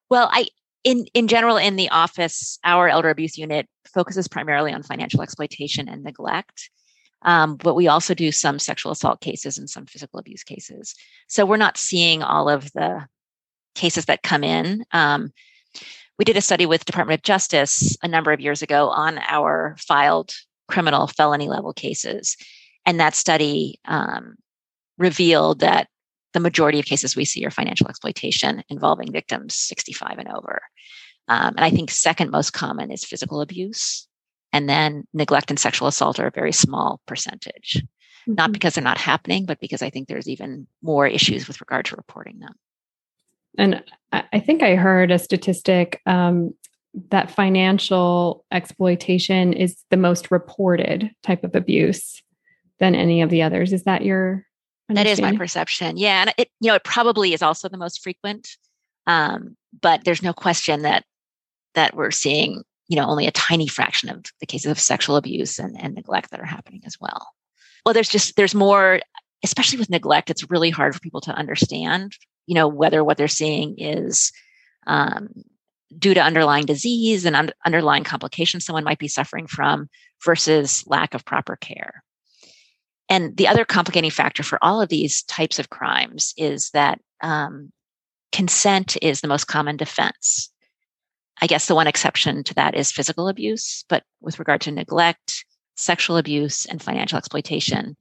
Well, 0.09 0.29
I 0.31 0.47
in 0.85 1.05
in 1.13 1.27
general 1.27 1.57
in 1.57 1.75
the 1.75 1.89
office, 1.89 2.57
our 2.63 2.87
elder 2.87 3.09
abuse 3.09 3.37
unit 3.37 3.67
focuses 3.93 4.29
primarily 4.29 4.71
on 4.71 4.83
financial 4.83 5.21
exploitation 5.21 5.89
and 5.89 6.03
neglect. 6.03 6.69
Um, 7.27 7.57
but 7.57 7.75
we 7.75 7.89
also 7.89 8.13
do 8.13 8.31
some 8.31 8.57
sexual 8.57 8.93
assault 8.93 9.19
cases 9.19 9.57
and 9.57 9.69
some 9.69 9.85
physical 9.85 10.17
abuse 10.17 10.43
cases. 10.43 10.95
So 11.27 11.45
we're 11.45 11.57
not 11.57 11.77
seeing 11.77 12.23
all 12.23 12.47
of 12.47 12.71
the 12.71 13.05
cases 13.75 14.05
that 14.05 14.23
come 14.23 14.45
in. 14.45 14.85
Um, 14.93 15.33
we 16.17 16.23
did 16.23 16.37
a 16.37 16.41
study 16.41 16.65
with 16.65 16.85
Department 16.85 17.19
of 17.19 17.23
Justice 17.23 17.97
a 18.01 18.07
number 18.07 18.31
of 18.31 18.39
years 18.39 18.61
ago 18.61 18.87
on 18.87 19.19
our 19.27 19.75
filed 19.77 20.31
criminal 20.69 21.07
felony 21.07 21.49
level 21.49 21.73
cases, 21.73 22.37
and 22.85 22.99
that 23.01 23.13
study 23.13 23.79
um, 23.85 24.35
revealed 24.97 25.59
that 25.59 25.89
the 26.33 26.39
majority 26.39 26.79
of 26.79 26.85
cases 26.85 27.15
we 27.15 27.25
see 27.25 27.45
are 27.45 27.51
financial 27.51 27.89
exploitation 27.89 28.63
involving 28.69 29.11
victims 29.11 29.53
65 29.55 30.17
and 30.17 30.29
over. 30.29 30.61
Um, 31.27 31.55
and 31.57 31.61
I 31.61 31.71
think 31.71 31.91
second 31.91 32.31
most 32.31 32.51
common 32.51 32.89
is 32.89 33.03
physical 33.03 33.41
abuse, 33.41 34.06
and 34.57 34.67
then 34.67 35.03
neglect 35.13 35.51
and 35.51 35.59
sexual 35.59 35.87
assault 35.87 36.19
are 36.19 36.25
a 36.25 36.31
very 36.31 36.51
small 36.51 36.99
percentage. 37.05 37.83
Mm-hmm. 38.23 38.33
Not 38.33 38.51
because 38.51 38.73
they're 38.73 38.83
not 38.83 38.97
happening, 38.97 39.45
but 39.45 39.59
because 39.59 39.83
I 39.83 39.91
think 39.91 40.07
there's 40.07 40.27
even 40.27 40.65
more 40.81 41.05
issues 41.05 41.47
with 41.47 41.61
regard 41.61 41.85
to 41.85 41.95
reporting 41.95 42.39
them. 42.39 42.55
And 43.59 43.83
I 44.11 44.39
think 44.39 44.63
I 44.63 44.75
heard 44.75 45.11
a 45.11 45.19
statistic 45.19 46.01
um, 46.07 46.55
that 47.09 47.29
financial 47.29 48.45
exploitation 48.51 49.53
is 49.53 49.77
the 49.91 49.97
most 49.97 50.31
reported 50.31 51.11
type 51.21 51.43
of 51.43 51.53
abuse 51.53 52.23
than 52.79 52.95
any 52.95 53.21
of 53.21 53.29
the 53.29 53.43
others. 53.43 53.73
Is 53.73 53.83
that 53.83 54.03
your? 54.03 54.43
That 54.89 55.05
is 55.05 55.21
my 55.21 55.35
perception. 55.35 55.97
Yeah, 55.97 56.21
and 56.21 56.33
it 56.37 56.49
you 56.61 56.69
know 56.69 56.75
it 56.75 56.83
probably 56.83 57.33
is 57.33 57.41
also 57.41 57.67
the 57.67 57.77
most 57.77 58.01
frequent, 58.01 58.47
um, 59.05 59.57
but 59.81 60.03
there's 60.03 60.23
no 60.23 60.33
question 60.33 60.83
that 60.83 61.03
that 61.73 61.95
we're 61.95 62.11
seeing 62.11 62.63
you 62.87 62.95
know 62.95 63.05
only 63.05 63.27
a 63.27 63.31
tiny 63.31 63.67
fraction 63.67 64.09
of 64.09 64.25
the 64.39 64.45
cases 64.45 64.71
of 64.71 64.79
sexual 64.79 65.15
abuse 65.15 65.59
and, 65.59 65.79
and 65.81 65.95
neglect 65.95 66.31
that 66.31 66.39
are 66.39 66.45
happening 66.45 66.81
as 66.85 66.97
well. 66.99 67.27
Well, 67.85 67.93
there's 67.93 68.09
just 68.09 68.35
there's 68.35 68.55
more, 68.55 68.99
especially 69.43 69.79
with 69.79 69.89
neglect. 69.89 70.29
It's 70.29 70.49
really 70.49 70.69
hard 70.69 70.93
for 70.93 70.99
people 70.99 71.21
to 71.21 71.31
understand 71.31 72.13
you 72.47 72.55
know, 72.55 72.67
whether 72.67 73.03
what 73.03 73.17
they're 73.17 73.27
seeing 73.27 73.75
is 73.77 74.31
um, 74.87 75.29
due 75.99 76.13
to 76.13 76.23
underlying 76.23 76.65
disease 76.65 77.25
and 77.25 77.35
un- 77.35 77.51
underlying 77.65 78.03
complications 78.03 78.65
someone 78.65 78.83
might 78.83 78.97
be 78.97 79.07
suffering 79.07 79.45
from 79.45 79.89
versus 80.25 80.83
lack 80.87 81.13
of 81.13 81.25
proper 81.25 81.55
care. 81.57 82.03
And 83.09 83.37
the 83.37 83.47
other 83.47 83.63
complicating 83.63 84.09
factor 84.09 84.43
for 84.43 84.57
all 84.61 84.81
of 84.81 84.89
these 84.89 85.23
types 85.23 85.59
of 85.59 85.69
crimes 85.69 86.33
is 86.35 86.71
that 86.71 86.99
um, 87.21 87.71
consent 88.31 88.97
is 89.01 89.21
the 89.21 89.27
most 89.27 89.45
common 89.45 89.77
defense. 89.77 90.49
I 91.41 91.47
guess 91.47 91.67
the 91.67 91.75
one 91.75 91.87
exception 91.87 92.43
to 92.45 92.53
that 92.55 92.75
is 92.75 92.91
physical 92.91 93.27
abuse, 93.27 93.85
but 93.89 94.03
with 94.21 94.39
regard 94.39 94.61
to 94.61 94.71
neglect, 94.71 95.45
sexual 95.75 96.17
abuse, 96.17 96.65
and 96.65 96.81
financial 96.81 97.17
exploitation, 97.17 97.95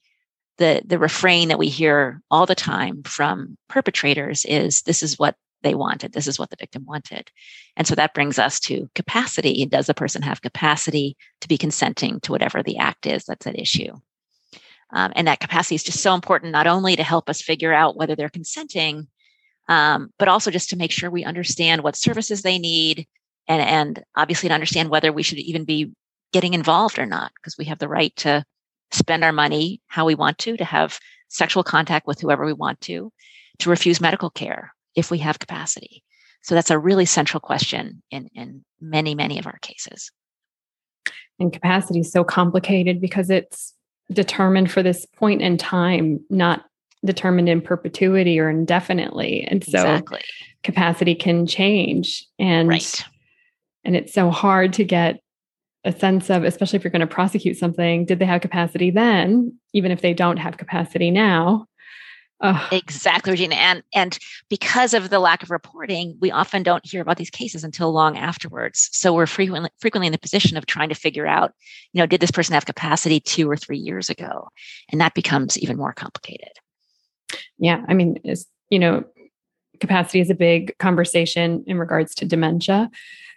the 0.59 0.83
the 0.85 0.99
refrain 0.99 1.49
that 1.49 1.59
we 1.59 1.69
hear 1.69 2.23
all 2.31 2.47
the 2.47 2.55
time 2.55 3.03
from 3.03 3.59
perpetrators 3.69 4.45
is 4.47 4.83
this 4.83 5.03
is 5.03 5.19
what 5.19 5.37
they 5.63 5.75
wanted. 5.75 6.13
This 6.13 6.27
is 6.27 6.39
what 6.39 6.51
the 6.51 6.57
victim 6.59 6.85
wanted. 6.87 7.31
And 7.77 7.87
so 7.87 7.95
that 7.95 8.15
brings 8.15 8.39
us 8.39 8.61
to 8.61 8.89
capacity. 8.95 9.67
Does 9.67 9.87
the 9.87 9.95
person 9.95 10.23
have 10.23 10.43
capacity 10.43 11.17
to 11.41 11.49
be 11.49 11.59
consenting 11.59 12.21
to 12.21 12.33
whatever 12.33 12.63
the 12.63 12.79
act 12.79 13.07
is 13.07 13.25
that's 13.25 13.47
at 13.47 13.59
issue? 13.59 13.93
Um, 14.93 15.13
and 15.17 15.27
that 15.27 15.41
capacity 15.41 15.75
is 15.75 15.83
just 15.83 16.01
so 16.01 16.15
important 16.15 16.53
not 16.53 16.67
only 16.67 16.95
to 16.95 17.03
help 17.03 17.29
us 17.29 17.43
figure 17.43 17.73
out 17.73 17.97
whether 17.97 18.15
they're 18.15 18.29
consenting 18.29 19.09
um, 19.69 20.13
but 20.19 20.29
also 20.29 20.51
just 20.51 20.71
to 20.71 20.77
make 20.77 20.93
sure 20.93 21.11
we 21.11 21.25
understand 21.25 21.83
what 21.83 21.97
services 21.97 22.43
they 22.43 22.59
need 22.59 23.07
and 23.49 23.63
and 23.63 24.05
obviously 24.17 24.49
to 24.49 24.55
understand 24.55 24.91
whether 24.91 25.13
we 25.13 25.23
should 25.23 25.39
even 25.39 25.65
be 25.65 25.93
getting 26.33 26.55
involved 26.55 26.99
or 26.99 27.07
not 27.07 27.33
because 27.37 27.57
we 27.57 27.65
have 27.65 27.79
the 27.79 27.89
right 27.89 28.15
to 28.17 28.45
spend 28.93 29.25
our 29.25 29.33
money 29.33 29.81
how 29.87 30.05
we 30.05 30.15
want 30.15 30.39
to, 30.39 30.57
to 30.57 30.65
have 30.65 30.99
sexual 31.29 31.65
contact 31.65 32.07
with 32.07 32.21
whoever 32.21 32.45
we 32.45 32.53
want 32.53 32.81
to, 32.81 33.13
to 33.59 33.71
refuse 33.71 34.01
medical 34.01 34.31
care 34.31 34.73
if 34.95 35.11
we 35.11 35.19
have 35.19 35.39
capacity. 35.39 36.03
So 36.43 36.55
that's 36.55 36.71
a 36.71 36.79
really 36.79 37.07
central 37.07 37.41
question 37.41 38.03
in, 38.11 38.29
in 38.35 38.65
many, 38.81 39.15
many 39.15 39.39
of 39.39 39.47
our 39.47 39.59
cases. 39.63 40.13
And 41.39 41.53
capacity 41.53 42.01
is 42.01 42.13
so 42.13 42.23
complicated 42.25 43.01
because 43.01 43.31
it's 43.31 43.75
determined 44.13 44.71
for 44.71 44.83
this 44.83 45.05
point 45.07 45.43
in 45.43 45.57
time, 45.59 46.21
not 46.31 46.65
determined 47.05 47.49
in 47.49 47.61
perpetuity 47.61 48.39
or 48.39 48.49
indefinitely. 48.49 49.43
And 49.43 49.65
so 49.65 49.79
exactly. 49.81 50.23
capacity 50.63 51.15
can 51.15 51.47
change. 51.47 52.27
And 52.39 52.69
right. 52.69 53.05
And 53.87 53.97
it's 53.97 54.13
so 54.13 54.31
hard 54.31 54.73
to 54.75 54.85
get 54.85 55.21
a 55.85 55.93
sense 55.93 56.29
of, 56.29 56.43
especially 56.43 56.77
if 56.77 56.85
you're 56.85 56.91
going 56.91 57.01
to 57.01 57.07
prosecute 57.07 57.57
something, 57.57 58.05
did 58.05 58.19
they 58.19 58.25
have 58.27 58.41
capacity 58.41 58.91
then, 58.91 59.57
even 59.73 59.93
if 59.93 60.03
they 60.03 60.13
don't 60.13 60.39
have 60.39 60.59
capacity 60.59 61.11
now? 61.11 61.67
Exactly, 62.71 63.31
Regina. 63.31 63.55
And 63.55 63.83
and 63.95 64.19
because 64.51 64.93
of 64.93 65.09
the 65.09 65.21
lack 65.21 65.43
of 65.43 65.51
reporting, 65.51 66.19
we 66.21 66.31
often 66.31 66.63
don't 66.63 66.85
hear 66.85 67.01
about 67.01 67.17
these 67.17 67.31
cases 67.31 67.65
until 67.65 67.93
long 67.93 68.19
afterwards. 68.19 68.91
So 68.93 69.15
we're 69.15 69.27
frequently 69.27 69.71
frequently 69.79 70.07
in 70.07 70.13
the 70.13 70.19
position 70.19 70.59
of 70.59 70.67
trying 70.67 70.91
to 70.91 70.95
figure 70.95 71.27
out, 71.27 71.53
you 71.95 72.03
know, 72.03 72.07
did 72.07 72.21
this 72.21 72.31
person 72.31 72.53
have 72.53 72.67
capacity 72.67 73.21
two 73.21 73.49
or 73.49 73.57
three 73.57 73.79
years 73.79 74.11
ago? 74.11 74.49
And 74.93 75.01
that 75.01 75.15
becomes 75.15 75.57
even 75.59 75.79
more 75.79 75.95
complicated. 75.95 76.53
Yeah. 77.59 77.83
I 77.89 77.95
mean, 77.95 78.19
you 78.69 78.79
know, 78.79 79.05
capacity 79.81 80.21
is 80.21 80.29
a 80.29 80.35
big 80.35 80.77
conversation 80.77 81.65
in 81.67 81.79
regards 81.79 82.15
to 82.17 82.27
dementia 82.27 82.91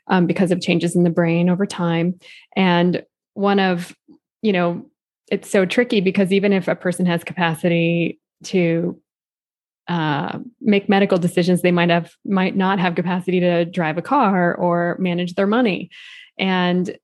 um, 0.09 0.25
because 0.25 0.51
of 0.51 0.61
changes 0.61 0.95
in 0.95 1.03
the 1.03 1.09
brain 1.09 1.49
over 1.49 1.65
time. 1.65 2.19
And 2.55 3.03
one 3.33 3.59
of, 3.59 3.95
you 4.41 4.51
know, 4.51 4.85
it's 5.31 5.49
so 5.49 5.65
tricky 5.65 6.01
because 6.01 6.31
even 6.31 6.53
if 6.53 6.67
a 6.67 6.75
person 6.75 7.05
has 7.05 7.23
capacity 7.23 8.19
to 8.45 8.99
uh, 9.87 10.39
make 10.61 10.89
medical 10.89 11.17
decisions, 11.17 11.61
they 11.61 11.71
might 11.71 11.89
have 11.89 12.11
might 12.25 12.55
not 12.55 12.79
have 12.79 12.95
capacity 12.95 13.39
to 13.39 13.65
drive 13.65 13.97
a 13.97 14.03
car 14.03 14.55
or 14.55 14.95
manage 14.99 15.35
their 15.35 15.47
money. 15.47 15.89
And 16.37 16.97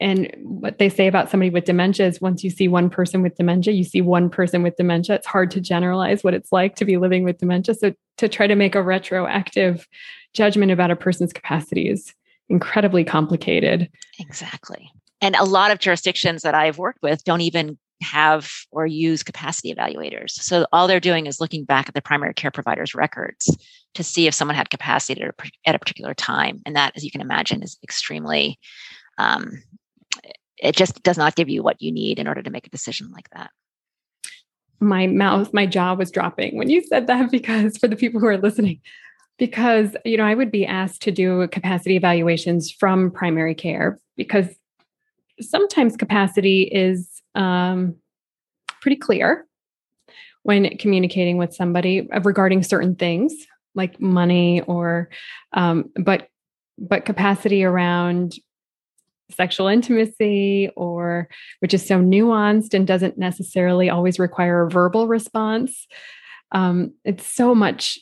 and 0.00 0.34
what 0.42 0.78
they 0.78 0.88
say 0.88 1.06
about 1.06 1.30
somebody 1.30 1.50
with 1.50 1.64
dementia 1.64 2.08
is 2.08 2.20
once 2.20 2.42
you 2.42 2.50
see 2.50 2.66
one 2.66 2.90
person 2.90 3.22
with 3.22 3.36
dementia, 3.36 3.72
you 3.72 3.84
see 3.84 4.00
one 4.00 4.28
person 4.28 4.64
with 4.64 4.74
dementia. 4.74 5.14
It's 5.14 5.26
hard 5.26 5.52
to 5.52 5.60
generalize 5.60 6.24
what 6.24 6.34
it's 6.34 6.50
like 6.50 6.74
to 6.76 6.84
be 6.84 6.96
living 6.96 7.22
with 7.22 7.38
dementia. 7.38 7.76
So 7.76 7.94
to 8.18 8.28
try 8.28 8.48
to 8.48 8.56
make 8.56 8.74
a 8.74 8.82
retroactive 8.82 9.86
judgment 10.34 10.72
about 10.72 10.90
a 10.90 10.96
person's 10.96 11.32
capacity 11.32 11.88
is 11.88 12.12
incredibly 12.48 13.04
complicated. 13.04 13.90
Exactly. 14.18 14.90
And 15.20 15.36
a 15.36 15.44
lot 15.44 15.70
of 15.70 15.78
jurisdictions 15.78 16.42
that 16.42 16.54
I've 16.54 16.78
worked 16.78 17.02
with 17.02 17.22
don't 17.24 17.40
even 17.40 17.78
have 18.02 18.50
or 18.70 18.86
use 18.86 19.22
capacity 19.22 19.72
evaluators. 19.74 20.30
So 20.30 20.66
all 20.72 20.86
they're 20.86 21.00
doing 21.00 21.26
is 21.26 21.40
looking 21.40 21.64
back 21.64 21.88
at 21.88 21.94
the 21.94 22.02
primary 22.02 22.34
care 22.34 22.50
provider's 22.50 22.94
records 22.94 23.56
to 23.94 24.02
see 24.04 24.26
if 24.26 24.34
someone 24.34 24.56
had 24.56 24.70
capacity 24.70 25.22
at 25.22 25.74
a, 25.74 25.78
particular 25.78 26.14
time. 26.14 26.60
And 26.66 26.76
that, 26.76 26.92
as 26.96 27.04
you 27.04 27.10
can 27.10 27.20
imagine, 27.20 27.62
is 27.62 27.78
extremely, 27.82 28.58
um, 29.18 29.62
it 30.58 30.76
just 30.76 31.02
does 31.02 31.18
not 31.18 31.36
give 31.36 31.48
you 31.48 31.62
what 31.62 31.80
you 31.80 31.92
need 31.92 32.18
in 32.18 32.26
order 32.26 32.42
to 32.42 32.50
make 32.50 32.66
a 32.66 32.70
decision 32.70 33.10
like 33.12 33.30
that. 33.30 33.50
my 34.80 35.06
mouth, 35.06 35.52
my 35.52 35.66
jaw 35.66 35.94
was 35.94 36.10
dropping 36.10 36.56
when 36.56 36.68
you 36.68 36.82
said 36.82 37.06
that 37.06 37.30
because 37.30 37.76
for 37.78 37.88
the 37.88 37.96
people 37.96 38.20
who 38.20 38.26
are 38.26 38.38
listening, 38.38 38.80
because 39.42 39.96
you 40.04 40.16
know, 40.16 40.22
I 40.22 40.36
would 40.36 40.52
be 40.52 40.64
asked 40.64 41.02
to 41.02 41.10
do 41.10 41.48
capacity 41.48 41.96
evaluations 41.96 42.70
from 42.70 43.10
primary 43.10 43.56
care 43.56 43.98
because 44.16 44.46
sometimes 45.40 45.96
capacity 45.96 46.62
is 46.62 47.20
um, 47.34 47.96
pretty 48.80 48.94
clear 48.94 49.44
when 50.44 50.78
communicating 50.78 51.38
with 51.38 51.52
somebody 51.52 52.08
regarding 52.22 52.62
certain 52.62 52.94
things 52.94 53.34
like 53.74 54.00
money 54.00 54.60
or 54.68 55.08
um, 55.54 55.90
but 55.96 56.28
but 56.78 57.04
capacity 57.04 57.64
around 57.64 58.34
sexual 59.28 59.66
intimacy 59.66 60.70
or 60.76 61.28
which 61.58 61.74
is 61.74 61.84
so 61.84 61.98
nuanced 62.00 62.74
and 62.74 62.86
doesn't 62.86 63.18
necessarily 63.18 63.90
always 63.90 64.20
require 64.20 64.62
a 64.62 64.70
verbal 64.70 65.08
response 65.08 65.88
um, 66.52 66.92
it's 67.04 67.26
so 67.26 67.54
much 67.54 67.98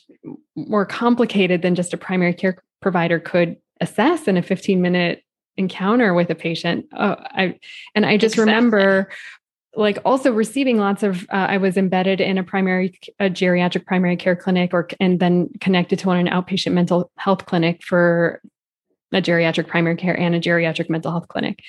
more 0.55 0.85
complicated 0.85 1.61
than 1.61 1.75
just 1.75 1.93
a 1.93 1.97
primary 1.97 2.33
care 2.33 2.61
provider 2.81 3.19
could 3.19 3.57
assess 3.79 4.27
in 4.27 4.37
a 4.37 4.41
15 4.41 4.81
minute 4.81 5.23
encounter 5.57 6.13
with 6.13 6.29
a 6.29 6.35
patient. 6.35 6.85
Oh, 6.93 7.15
I, 7.19 7.59
and 7.95 8.05
i 8.05 8.17
just 8.17 8.35
exactly. 8.35 8.53
remember 8.53 9.09
like 9.75 9.99
also 10.03 10.33
receiving 10.33 10.77
lots 10.77 11.03
of 11.03 11.23
uh, 11.29 11.47
i 11.49 11.57
was 11.57 11.77
embedded 11.77 12.19
in 12.19 12.37
a 12.37 12.43
primary 12.43 12.97
a 13.19 13.29
geriatric 13.29 13.85
primary 13.85 14.17
care 14.17 14.35
clinic 14.35 14.73
or 14.73 14.87
and 14.99 15.19
then 15.19 15.49
connected 15.59 15.99
to 15.99 16.07
one 16.07 16.17
an 16.17 16.27
outpatient 16.27 16.73
mental 16.73 17.11
health 17.17 17.45
clinic 17.45 17.81
for 17.83 18.41
a 19.13 19.21
geriatric 19.21 19.67
primary 19.67 19.95
care 19.95 20.17
and 20.17 20.35
a 20.35 20.39
geriatric 20.39 20.89
mental 20.89 21.11
health 21.11 21.27
clinic. 21.27 21.59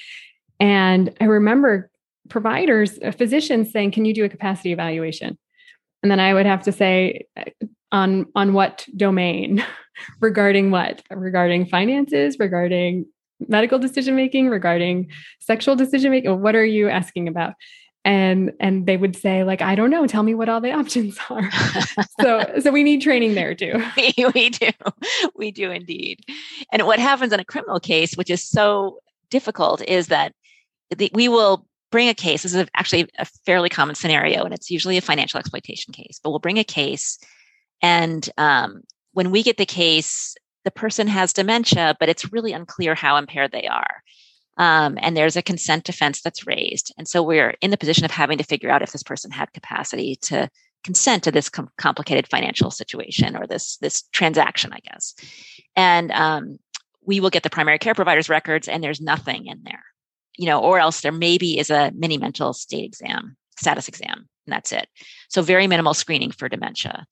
And 0.61 1.17
i 1.21 1.25
remember 1.25 1.91
providers 2.29 2.99
uh, 3.05 3.11
physicians 3.11 3.73
saying 3.73 3.91
can 3.91 4.05
you 4.05 4.15
do 4.15 4.25
a 4.25 4.29
capacity 4.29 4.73
evaluation 4.73 5.37
and 6.02 6.11
then 6.11 6.21
i 6.21 6.35
would 6.35 6.47
have 6.47 6.62
to 6.62 6.73
say 6.73 7.26
on 7.92 8.26
on 8.35 8.54
what 8.54 8.87
domain? 8.97 9.64
Regarding 10.21 10.71
what? 10.71 11.02
Regarding 11.11 11.66
finances 11.66 12.38
regarding 12.40 13.06
medical 13.47 13.78
decision 13.78 14.16
making 14.16 14.49
regarding 14.49 15.11
sexual 15.40 15.76
decision 15.76 16.11
making 16.11 16.40
what 16.40 16.56
are 16.56 16.64
you 16.64 16.88
asking 16.88 17.28
about? 17.28 17.54
And 18.04 18.52
and 18.59 18.87
they 18.87 18.97
would 18.97 19.14
say 19.14 19.44
like 19.44 19.61
i 19.61 19.75
don't 19.75 19.90
know. 19.90 20.06
Tell 20.06 20.23
me 20.23 20.35
what 20.35 20.49
all 20.49 20.61
the 20.61 20.73
options 20.80 21.18
are. 21.28 21.49
So 22.21 22.59
so 22.61 22.73
we 22.73 22.82
need 22.82 23.02
training 23.02 23.35
there 23.35 23.54
too. 23.54 23.85
We, 23.97 24.26
we 24.35 24.49
do. 24.49 24.71
We 25.37 25.52
do 25.52 25.71
indeed. 25.71 26.21
And 26.73 26.87
what 26.87 26.99
happens 26.99 27.32
in 27.32 27.38
a 27.38 27.44
criminal 27.44 27.78
case 27.78 28.14
which 28.14 28.30
is 28.30 28.42
so 28.42 28.99
difficult 29.30 29.82
is 29.87 30.09
that 30.09 30.32
the, 30.97 31.11
we 31.14 31.28
will 31.28 31.66
bring 31.92 32.08
a 32.08 32.14
case 32.14 32.42
this 32.42 32.54
is 32.54 32.66
actually 32.75 33.08
a 33.18 33.25
fairly 33.46 33.68
common 33.68 33.94
scenario 33.94 34.42
and 34.42 34.52
it's 34.52 34.70
usually 34.70 34.96
a 34.96 35.02
financial 35.02 35.38
exploitation 35.38 35.92
case 35.92 36.18
but 36.22 36.30
we'll 36.30 36.40
bring 36.40 36.58
a 36.58 36.64
case 36.64 37.18
and 37.80 38.30
um, 38.38 38.82
when 39.12 39.30
we 39.30 39.42
get 39.42 39.56
the 39.58 39.66
case 39.66 40.34
the 40.64 40.70
person 40.72 41.06
has 41.06 41.32
dementia 41.32 41.96
but 42.00 42.08
it's 42.08 42.32
really 42.32 42.52
unclear 42.52 42.96
how 42.96 43.16
impaired 43.16 43.52
they 43.52 43.68
are 43.68 44.02
um, 44.58 44.99
and 45.00 45.16
there's 45.16 45.37
a 45.37 45.42
consent 45.42 45.84
defense 45.84 46.20
that's 46.20 46.46
raised. 46.46 46.92
And 46.99 47.08
so 47.08 47.22
we're 47.22 47.54
in 47.61 47.70
the 47.70 47.78
position 47.78 48.04
of 48.04 48.11
having 48.11 48.38
to 48.38 48.44
figure 48.44 48.70
out 48.70 48.82
if 48.82 48.92
this 48.92 49.02
person 49.02 49.30
had 49.30 49.52
capacity 49.52 50.16
to 50.22 50.49
consent 50.84 51.25
to 51.25 51.30
this 51.30 51.49
com- 51.49 51.70
complicated 51.78 52.28
financial 52.28 52.70
situation 52.70 53.37
or 53.37 53.46
this 53.46 53.76
this 53.78 54.02
transaction, 54.12 54.72
I 54.72 54.80
guess. 54.80 55.14
And 55.75 56.11
um, 56.12 56.58
we 57.04 57.20
will 57.20 57.30
get 57.30 57.42
the 57.42 57.50
primary 57.50 57.78
care 57.78 57.94
provider's 57.94 58.28
records, 58.28 58.68
and 58.68 58.82
there's 58.82 59.00
nothing 59.00 59.46
in 59.46 59.62
there, 59.64 59.84
you 60.37 60.47
know, 60.47 60.61
or 60.61 60.79
else 60.79 61.01
there 61.01 61.12
maybe 61.12 61.59
is 61.59 61.71
a 61.71 61.93
mini 61.95 62.19
mental 62.19 62.53
state 62.53 62.85
exam, 62.85 63.37
status 63.59 63.89
exam, 63.89 64.29
and 64.47 64.53
that's 64.53 64.73
it. 64.73 64.89
So 65.29 65.43
very 65.43 65.67
minimal 65.67 65.95
screening 65.95 66.31
for 66.31 66.49
dementia. 66.49 67.07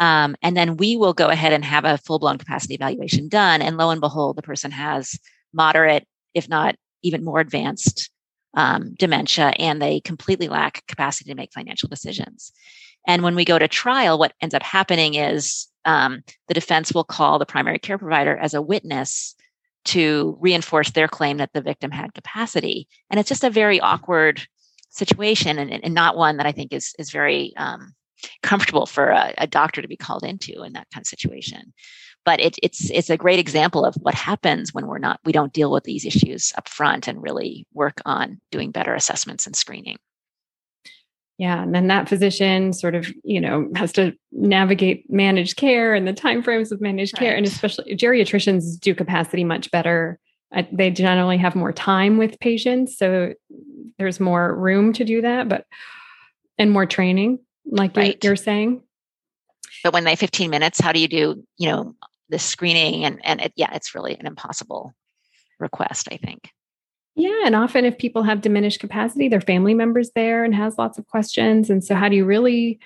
Um, 0.00 0.34
and 0.42 0.56
then 0.56 0.76
we 0.76 0.96
will 0.96 1.12
go 1.12 1.28
ahead 1.28 1.52
and 1.52 1.64
have 1.64 1.84
a 1.84 1.98
full 1.98 2.18
blown 2.18 2.38
capacity 2.38 2.74
evaluation 2.74 3.28
done, 3.28 3.62
and 3.62 3.76
lo 3.76 3.90
and 3.90 4.00
behold, 4.00 4.36
the 4.36 4.42
person 4.42 4.70
has 4.70 5.18
moderate, 5.52 6.06
if 6.34 6.48
not 6.48 6.74
even 7.02 7.24
more 7.24 7.38
advanced 7.40 8.10
um, 8.54 8.94
dementia 8.94 9.52
and 9.58 9.80
they 9.80 10.00
completely 10.00 10.48
lack 10.48 10.86
capacity 10.86 11.30
to 11.30 11.36
make 11.36 11.52
financial 11.52 11.88
decisions. 11.88 12.52
And 13.06 13.22
when 13.22 13.34
we 13.34 13.44
go 13.44 13.58
to 13.58 13.68
trial, 13.68 14.18
what 14.18 14.32
ends 14.40 14.54
up 14.54 14.62
happening 14.62 15.14
is 15.14 15.66
um, 15.84 16.22
the 16.48 16.54
defense 16.54 16.92
will 16.92 17.04
call 17.04 17.38
the 17.38 17.46
primary 17.46 17.78
care 17.78 17.98
provider 17.98 18.36
as 18.36 18.54
a 18.54 18.62
witness 18.62 19.34
to 19.84 20.36
reinforce 20.40 20.90
their 20.90 21.08
claim 21.08 21.38
that 21.38 21.52
the 21.52 21.60
victim 21.60 21.90
had 21.90 22.14
capacity. 22.14 22.88
And 23.10 23.20
it's 23.20 23.28
just 23.28 23.44
a 23.44 23.50
very 23.50 23.80
awkward 23.80 24.46
situation 24.90 25.58
and, 25.58 25.72
and 25.72 25.94
not 25.94 26.16
one 26.16 26.36
that 26.36 26.46
I 26.46 26.52
think 26.52 26.72
is, 26.72 26.94
is 26.98 27.10
very 27.10 27.52
um, 27.56 27.94
comfortable 28.42 28.86
for 28.86 29.08
a, 29.08 29.34
a, 29.38 29.46
doctor 29.46 29.82
to 29.82 29.88
be 29.88 29.96
called 29.96 30.24
into 30.24 30.62
in 30.62 30.72
that 30.74 30.86
kind 30.92 31.02
of 31.02 31.06
situation 31.06 31.72
but 32.24 32.40
it, 32.40 32.56
it's 32.62 32.90
it's 32.90 33.10
a 33.10 33.16
great 33.16 33.38
example 33.38 33.84
of 33.84 33.94
what 33.96 34.14
happens 34.14 34.72
when 34.72 34.86
we're 34.86 34.98
not 34.98 35.20
we 35.24 35.32
don't 35.32 35.52
deal 35.52 35.70
with 35.70 35.84
these 35.84 36.04
issues 36.04 36.52
up 36.56 36.68
front 36.68 37.06
and 37.06 37.22
really 37.22 37.66
work 37.72 38.00
on 38.04 38.40
doing 38.50 38.70
better 38.70 38.94
assessments 38.94 39.46
and 39.46 39.54
screening 39.54 39.98
yeah 41.38 41.62
and 41.62 41.74
then 41.74 41.88
that 41.88 42.08
physician 42.08 42.72
sort 42.72 42.94
of 42.94 43.12
you 43.22 43.40
know 43.40 43.68
has 43.74 43.92
to 43.92 44.12
navigate 44.32 45.10
managed 45.10 45.56
care 45.56 45.94
and 45.94 46.06
the 46.06 46.12
timeframes 46.12 46.70
of 46.70 46.80
managed 46.80 47.14
right. 47.14 47.26
care 47.26 47.36
and 47.36 47.46
especially 47.46 47.96
geriatricians 47.96 48.78
do 48.78 48.94
capacity 48.94 49.44
much 49.44 49.70
better 49.70 50.18
they 50.72 50.90
generally 50.90 51.36
have 51.36 51.54
more 51.54 51.72
time 51.72 52.16
with 52.16 52.38
patients 52.40 52.96
so 52.96 53.32
there's 53.98 54.20
more 54.20 54.54
room 54.54 54.92
to 54.92 55.04
do 55.04 55.22
that 55.22 55.48
but 55.48 55.66
and 56.58 56.70
more 56.70 56.86
training 56.86 57.38
like 57.66 57.96
right. 57.96 58.22
you're, 58.22 58.36
saying 58.36 58.82
but 59.82 59.92
when 59.92 60.04
they 60.04 60.16
15 60.16 60.50
minutes 60.50 60.80
how 60.80 60.92
do 60.92 61.00
you 61.00 61.08
do 61.08 61.44
you 61.58 61.68
know 61.68 61.94
the 62.28 62.38
screening 62.38 63.04
and 63.04 63.20
and 63.24 63.40
it, 63.40 63.52
yeah 63.56 63.74
it's 63.74 63.94
really 63.94 64.16
an 64.16 64.26
impossible 64.26 64.92
request 65.58 66.08
i 66.12 66.16
think 66.16 66.50
yeah 67.14 67.42
and 67.44 67.54
often 67.54 67.84
if 67.84 67.98
people 67.98 68.22
have 68.22 68.40
diminished 68.40 68.80
capacity 68.80 69.28
their 69.28 69.40
family 69.40 69.74
members 69.74 70.10
there 70.14 70.44
and 70.44 70.54
has 70.54 70.78
lots 70.78 70.98
of 70.98 71.06
questions. 71.06 71.70
And 71.70 71.82
so 71.84 71.94
how 71.94 72.08
do 72.08 72.16
you 72.16 72.24
really 72.24 72.78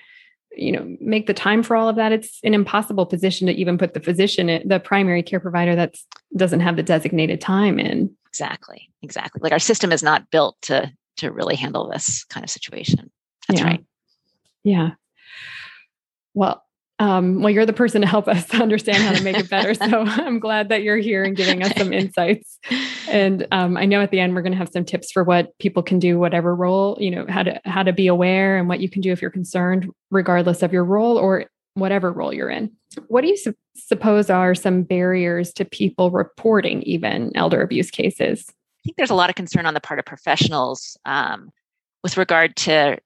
you 0.55 0.71
know 0.71 0.97
make 0.99 1.27
the 1.27 1.33
time 1.33 1.63
for 1.63 1.75
all 1.75 1.89
of 1.89 1.95
that? 1.95 2.11
It's 2.11 2.39
an 2.43 2.53
impossible 2.53 3.05
position 3.05 3.47
to 3.47 3.53
even 3.53 3.77
put 3.77 3.93
the 3.93 3.99
physician 3.99 4.67
the 4.67 4.79
primary 4.79 5.23
care 5.23 5.39
provider 5.39 5.75
that 5.75 5.95
doesn't 6.35 6.61
have 6.61 6.75
the 6.75 6.83
designated 6.83 7.41
time 7.41 7.79
in. 7.79 8.15
Exactly 8.27 8.89
exactly. 9.01 9.39
Like 9.41 9.53
our 9.53 9.59
system 9.59 9.91
is 9.91 10.03
not 10.03 10.29
built 10.31 10.61
to 10.63 10.91
to 11.17 11.31
really 11.31 11.55
handle 11.55 11.89
this 11.89 12.23
kind 12.25 12.43
of 12.43 12.49
situation. 12.49 13.11
That's 13.47 13.61
yeah. 13.61 13.67
right. 13.67 13.85
Yeah. 14.63 14.91
Well 16.33 16.63
um, 16.99 17.41
well, 17.41 17.49
you're 17.49 17.65
the 17.65 17.73
person 17.73 18.01
to 18.01 18.07
help 18.07 18.27
us 18.27 18.53
understand 18.53 18.97
how 18.97 19.13
to 19.13 19.23
make 19.23 19.37
it 19.37 19.49
better. 19.49 19.73
So 19.73 19.85
I'm 20.05 20.39
glad 20.39 20.69
that 20.69 20.83
you're 20.83 20.97
here 20.97 21.23
and 21.23 21.35
giving 21.35 21.63
us 21.63 21.73
some 21.77 21.93
insights. 21.93 22.59
And 23.07 23.47
um, 23.51 23.77
I 23.77 23.85
know 23.85 24.01
at 24.01 24.11
the 24.11 24.19
end 24.19 24.35
we're 24.35 24.41
going 24.41 24.51
to 24.51 24.57
have 24.57 24.69
some 24.69 24.85
tips 24.85 25.11
for 25.11 25.23
what 25.23 25.57
people 25.59 25.81
can 25.81 25.99
do, 25.99 26.19
whatever 26.19 26.53
role, 26.53 26.97
you 26.99 27.09
know, 27.09 27.25
how 27.29 27.43
to 27.43 27.59
how 27.65 27.83
to 27.83 27.93
be 27.93 28.07
aware 28.07 28.57
and 28.57 28.67
what 28.67 28.81
you 28.81 28.89
can 28.89 29.01
do 29.01 29.11
if 29.11 29.21
you're 29.21 29.31
concerned, 29.31 29.89
regardless 30.11 30.61
of 30.61 30.73
your 30.73 30.83
role 30.83 31.17
or 31.17 31.45
whatever 31.75 32.11
role 32.11 32.33
you're 32.33 32.49
in. 32.49 32.71
What 33.07 33.21
do 33.21 33.27
you 33.27 33.37
su- 33.37 33.55
suppose 33.75 34.29
are 34.29 34.53
some 34.53 34.83
barriers 34.83 35.53
to 35.53 35.65
people 35.65 36.11
reporting 36.11 36.81
even 36.83 37.31
elder 37.35 37.61
abuse 37.61 37.91
cases? 37.91 38.45
I 38.49 38.81
think 38.83 38.97
there's 38.97 39.09
a 39.09 39.15
lot 39.15 39.29
of 39.29 39.35
concern 39.35 39.65
on 39.65 39.73
the 39.73 39.81
part 39.81 39.99
of 39.99 40.05
professionals 40.05 40.97
um, 41.05 41.49
with 42.03 42.17
regard 42.17 42.55
to 42.57 42.97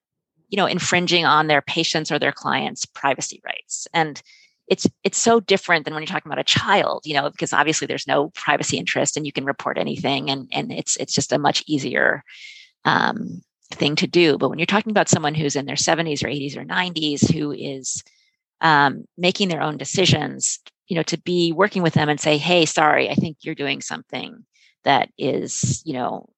you 0.53 0.57
know 0.57 0.67
infringing 0.67 1.25
on 1.25 1.47
their 1.47 1.63
patients 1.63 2.11
or 2.11 2.19
their 2.19 2.31
clients 2.31 2.85
privacy 2.85 3.41
rights. 3.43 3.87
And 3.91 4.21
it's 4.67 4.85
it's 5.03 5.17
so 5.17 5.39
different 5.39 5.83
than 5.83 5.95
when 5.95 6.03
you're 6.03 6.13
talking 6.13 6.31
about 6.31 6.39
a 6.39 6.43
child 6.43 7.01
you 7.05 7.15
know 7.15 7.29
because 7.31 7.53
obviously 7.53 7.87
there's 7.87 8.07
no 8.07 8.29
privacy 8.29 8.77
interest 8.77 9.17
and 9.17 9.25
you 9.25 9.31
can 9.31 9.45
report 9.45 9.79
anything 9.79 10.29
and 10.29 10.47
and 10.51 10.71
it's 10.71 10.95
it's 10.97 11.13
just 11.13 11.33
a 11.33 11.39
much 11.39 11.63
easier 11.65 12.23
um, 12.85 13.41
thing 13.71 13.95
to 13.95 14.05
do. 14.05 14.37
But 14.37 14.49
when 14.49 14.59
you're 14.59 14.67
talking 14.67 14.91
about 14.91 15.09
someone 15.09 15.33
who's 15.33 15.55
in 15.55 15.65
their 15.65 15.75
70s 15.75 16.23
or 16.23 16.27
80s 16.27 16.55
or 16.55 16.65
90s 16.65 17.33
who 17.33 17.51
is 17.51 18.03
um, 18.61 19.05
making 19.17 19.49
their 19.49 19.61
own 19.61 19.77
decisions 19.77 20.59
you 20.87 20.95
know 20.95 21.03
to 21.03 21.17
be 21.17 21.51
working 21.51 21.81
with 21.81 21.95
them 21.95 22.09
and 22.09 22.19
say 22.19 22.37
hey 22.37 22.65
sorry 22.65 23.09
i 23.09 23.15
think 23.15 23.37
you're 23.41 23.55
doing 23.55 23.81
something 23.81 24.45
that 24.83 25.09
is 25.17 25.81
you 25.85 25.93
know 25.93 26.29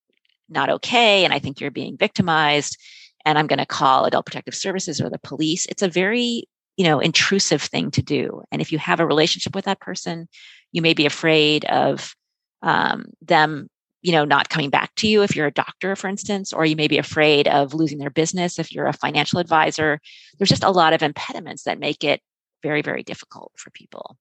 not 0.47 0.69
okay 0.69 1.25
and 1.25 1.33
i 1.33 1.39
think 1.39 1.59
you're 1.59 1.71
being 1.71 1.97
victimized 1.97 2.77
and 3.25 3.37
I'm 3.37 3.47
going 3.47 3.59
to 3.59 3.65
call 3.65 4.05
adult 4.05 4.25
protective 4.25 4.55
services 4.55 5.01
or 5.01 5.09
the 5.09 5.19
police. 5.19 5.65
It's 5.65 5.81
a 5.81 5.89
very, 5.89 6.47
you 6.77 6.85
know, 6.85 6.99
intrusive 6.99 7.61
thing 7.61 7.91
to 7.91 8.01
do. 8.01 8.43
And 8.51 8.61
if 8.61 8.71
you 8.71 8.77
have 8.77 8.99
a 8.99 9.05
relationship 9.05 9.55
with 9.55 9.65
that 9.65 9.81
person, 9.81 10.27
you 10.71 10.81
may 10.81 10.93
be 10.93 11.05
afraid 11.05 11.65
of 11.65 12.15
um, 12.61 13.05
them, 13.21 13.67
you 14.01 14.11
know, 14.11 14.25
not 14.25 14.49
coming 14.49 14.69
back 14.69 14.93
to 14.95 15.07
you 15.07 15.23
if 15.23 15.35
you're 15.35 15.47
a 15.47 15.51
doctor, 15.51 15.95
for 15.95 16.07
instance, 16.07 16.53
or 16.53 16.65
you 16.65 16.75
may 16.75 16.87
be 16.87 16.97
afraid 16.97 17.47
of 17.47 17.73
losing 17.73 17.97
their 17.97 18.09
business 18.09 18.59
if 18.59 18.71
you're 18.71 18.87
a 18.87 18.93
financial 18.93 19.39
advisor. 19.39 19.99
There's 20.37 20.49
just 20.49 20.63
a 20.63 20.71
lot 20.71 20.93
of 20.93 21.01
impediments 21.01 21.63
that 21.63 21.79
make 21.79 22.03
it 22.03 22.21
very, 22.61 22.81
very 22.81 23.03
difficult 23.03 23.51
for 23.57 23.71
people 23.71 24.17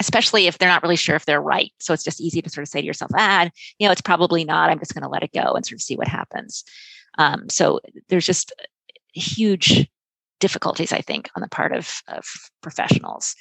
especially 0.00 0.46
if 0.46 0.58
they're 0.58 0.68
not 0.68 0.82
really 0.82 0.96
sure 0.96 1.14
if 1.14 1.26
they're 1.26 1.42
right. 1.42 1.72
So 1.78 1.92
it's 1.92 2.02
just 2.02 2.20
easy 2.20 2.40
to 2.40 2.48
sort 2.48 2.62
of 2.62 2.68
say 2.68 2.80
to 2.80 2.86
yourself, 2.86 3.10
ah, 3.14 3.50
you 3.78 3.86
know, 3.86 3.92
it's 3.92 4.00
probably 4.00 4.44
not. 4.44 4.70
I'm 4.70 4.78
just 4.78 4.94
going 4.94 5.02
to 5.02 5.08
let 5.08 5.22
it 5.22 5.32
go 5.32 5.52
and 5.52 5.64
sort 5.64 5.76
of 5.76 5.82
see 5.82 5.96
what 5.96 6.08
happens. 6.08 6.64
Um, 7.18 7.48
so 7.48 7.80
there's 8.08 8.26
just 8.26 8.52
huge 9.14 9.88
difficulties, 10.40 10.92
I 10.92 11.00
think, 11.00 11.28
on 11.36 11.42
the 11.42 11.48
part 11.48 11.72
of, 11.72 12.02
of 12.08 12.24
professionals. 12.62 13.34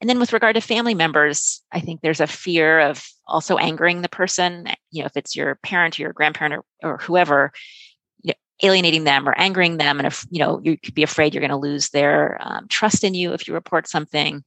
And 0.00 0.10
then 0.10 0.18
with 0.18 0.32
regard 0.32 0.54
to 0.54 0.60
family 0.60 0.94
members, 0.94 1.62
I 1.72 1.80
think 1.80 2.00
there's 2.00 2.20
a 2.20 2.26
fear 2.26 2.80
of 2.80 3.06
also 3.26 3.56
angering 3.56 4.02
the 4.02 4.08
person. 4.08 4.68
You 4.90 5.02
know, 5.02 5.06
if 5.06 5.16
it's 5.16 5.36
your 5.36 5.56
parent 5.56 5.98
or 5.98 6.02
your 6.02 6.12
grandparent 6.12 6.62
or, 6.82 6.90
or 6.90 6.98
whoever, 6.98 7.52
you 8.22 8.32
know, 8.32 8.68
alienating 8.68 9.04
them 9.04 9.28
or 9.28 9.38
angering 9.38 9.78
them, 9.78 9.98
and 9.98 10.06
if 10.06 10.26
you 10.30 10.40
know 10.40 10.60
you 10.62 10.76
could 10.76 10.94
be 10.94 11.02
afraid 11.02 11.32
you're 11.32 11.40
going 11.40 11.50
to 11.50 11.56
lose 11.56 11.90
their 11.90 12.38
um, 12.40 12.66
trust 12.68 13.04
in 13.04 13.14
you 13.14 13.32
if 13.32 13.46
you 13.46 13.54
report 13.54 13.88
something. 13.88 14.44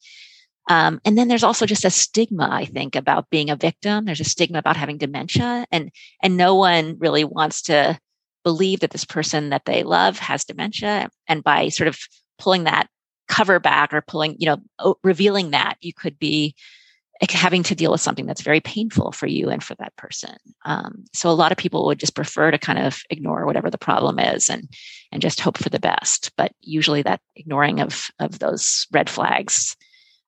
Um, 0.70 1.00
and 1.06 1.18
then 1.18 1.30
there's 1.30 1.46
also 1.46 1.66
just 1.66 1.86
a 1.86 1.90
stigma, 1.90 2.50
I 2.52 2.66
think, 2.66 2.96
about 2.96 3.30
being 3.30 3.50
a 3.50 3.56
victim. 3.56 4.04
There's 4.04 4.20
a 4.20 4.26
stigma 4.26 4.60
about 4.60 4.78
having 4.78 4.98
dementia, 4.98 5.66
and 5.72 5.92
and 6.22 6.38
no 6.38 6.56
one 6.56 6.98
really 7.00 7.24
wants 7.24 7.64
to 7.64 7.98
believe 8.48 8.80
that 8.80 8.92
this 8.92 9.04
person 9.04 9.50
that 9.50 9.66
they 9.66 9.84
love 9.84 10.18
has 10.20 10.46
dementia. 10.46 11.10
And 11.28 11.44
by 11.44 11.68
sort 11.68 11.90
of 11.90 12.00
pulling 12.40 12.64
that 12.64 12.88
cover 13.28 13.60
back 13.60 13.94
or 13.94 14.02
pulling, 14.02 14.38
you 14.40 14.48
know, 14.48 14.96
revealing 15.04 15.52
that, 15.52 15.76
you 15.82 15.92
could 15.94 16.18
be 16.18 16.56
having 17.30 17.64
to 17.64 17.76
deal 17.76 17.92
with 17.92 18.00
something 18.00 18.26
that's 18.26 18.42
very 18.42 18.62
painful 18.62 19.12
for 19.12 19.28
you 19.28 19.50
and 19.50 19.62
for 19.62 19.76
that 19.76 19.96
person. 19.98 20.38
Um, 20.64 21.04
so 21.14 21.30
a 21.30 21.32
lot 21.42 21.52
of 21.52 21.58
people 21.58 21.86
would 21.88 22.00
just 22.00 22.16
prefer 22.16 22.52
to 22.52 22.58
kind 22.58 22.80
of 22.80 23.02
ignore 23.10 23.46
whatever 23.46 23.70
the 23.70 23.78
problem 23.78 24.18
is 24.20 24.50
and 24.50 24.70
and 25.12 25.22
just 25.22 25.42
hope 25.42 25.58
for 25.58 25.70
the 25.70 25.80
best. 25.80 26.32
But 26.38 26.54
usually 26.62 27.02
that 27.02 27.20
ignoring 27.36 27.82
of 27.82 28.10
of 28.20 28.40
those 28.40 28.88
red 28.94 29.10
flags 29.10 29.76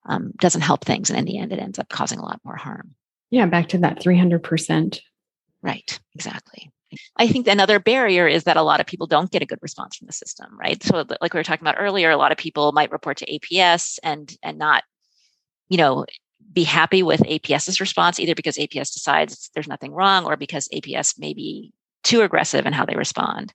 um, 0.07 0.31
doesn't 0.41 0.61
help 0.61 0.83
things, 0.83 1.09
and 1.09 1.19
in 1.19 1.25
the 1.25 1.37
end, 1.37 1.53
it 1.53 1.59
ends 1.59 1.79
up 1.79 1.89
causing 1.89 2.19
a 2.19 2.25
lot 2.25 2.41
more 2.43 2.57
harm. 2.57 2.95
Yeah, 3.29 3.45
back 3.45 3.69
to 3.69 3.77
that 3.79 4.01
three 4.01 4.17
hundred 4.17 4.43
percent. 4.43 5.01
Right. 5.61 5.99
Exactly. 6.15 6.71
I 7.17 7.27
think 7.27 7.47
another 7.47 7.79
barrier 7.79 8.27
is 8.27 8.43
that 8.43 8.57
a 8.57 8.63
lot 8.63 8.79
of 8.79 8.85
people 8.85 9.07
don't 9.07 9.31
get 9.31 9.41
a 9.41 9.45
good 9.45 9.59
response 9.61 9.97
from 9.97 10.07
the 10.07 10.13
system, 10.13 10.47
right? 10.59 10.81
So, 10.83 11.05
like 11.21 11.33
we 11.33 11.39
were 11.39 11.43
talking 11.43 11.65
about 11.65 11.79
earlier, 11.79 12.09
a 12.09 12.17
lot 12.17 12.31
of 12.31 12.37
people 12.37 12.71
might 12.71 12.91
report 12.91 13.17
to 13.17 13.39
APS 13.39 13.99
and 14.03 14.35
and 14.43 14.57
not, 14.57 14.83
you 15.69 15.77
know, 15.77 16.05
be 16.51 16.63
happy 16.63 17.03
with 17.03 17.21
APS's 17.21 17.79
response 17.79 18.19
either 18.19 18.35
because 18.35 18.57
APS 18.57 18.93
decides 18.93 19.49
there's 19.53 19.67
nothing 19.67 19.91
wrong 19.91 20.25
or 20.25 20.35
because 20.35 20.67
APS 20.69 21.19
may 21.19 21.33
be 21.33 21.71
too 22.03 22.21
aggressive 22.21 22.65
in 22.65 22.73
how 22.73 22.85
they 22.85 22.95
respond. 22.95 23.53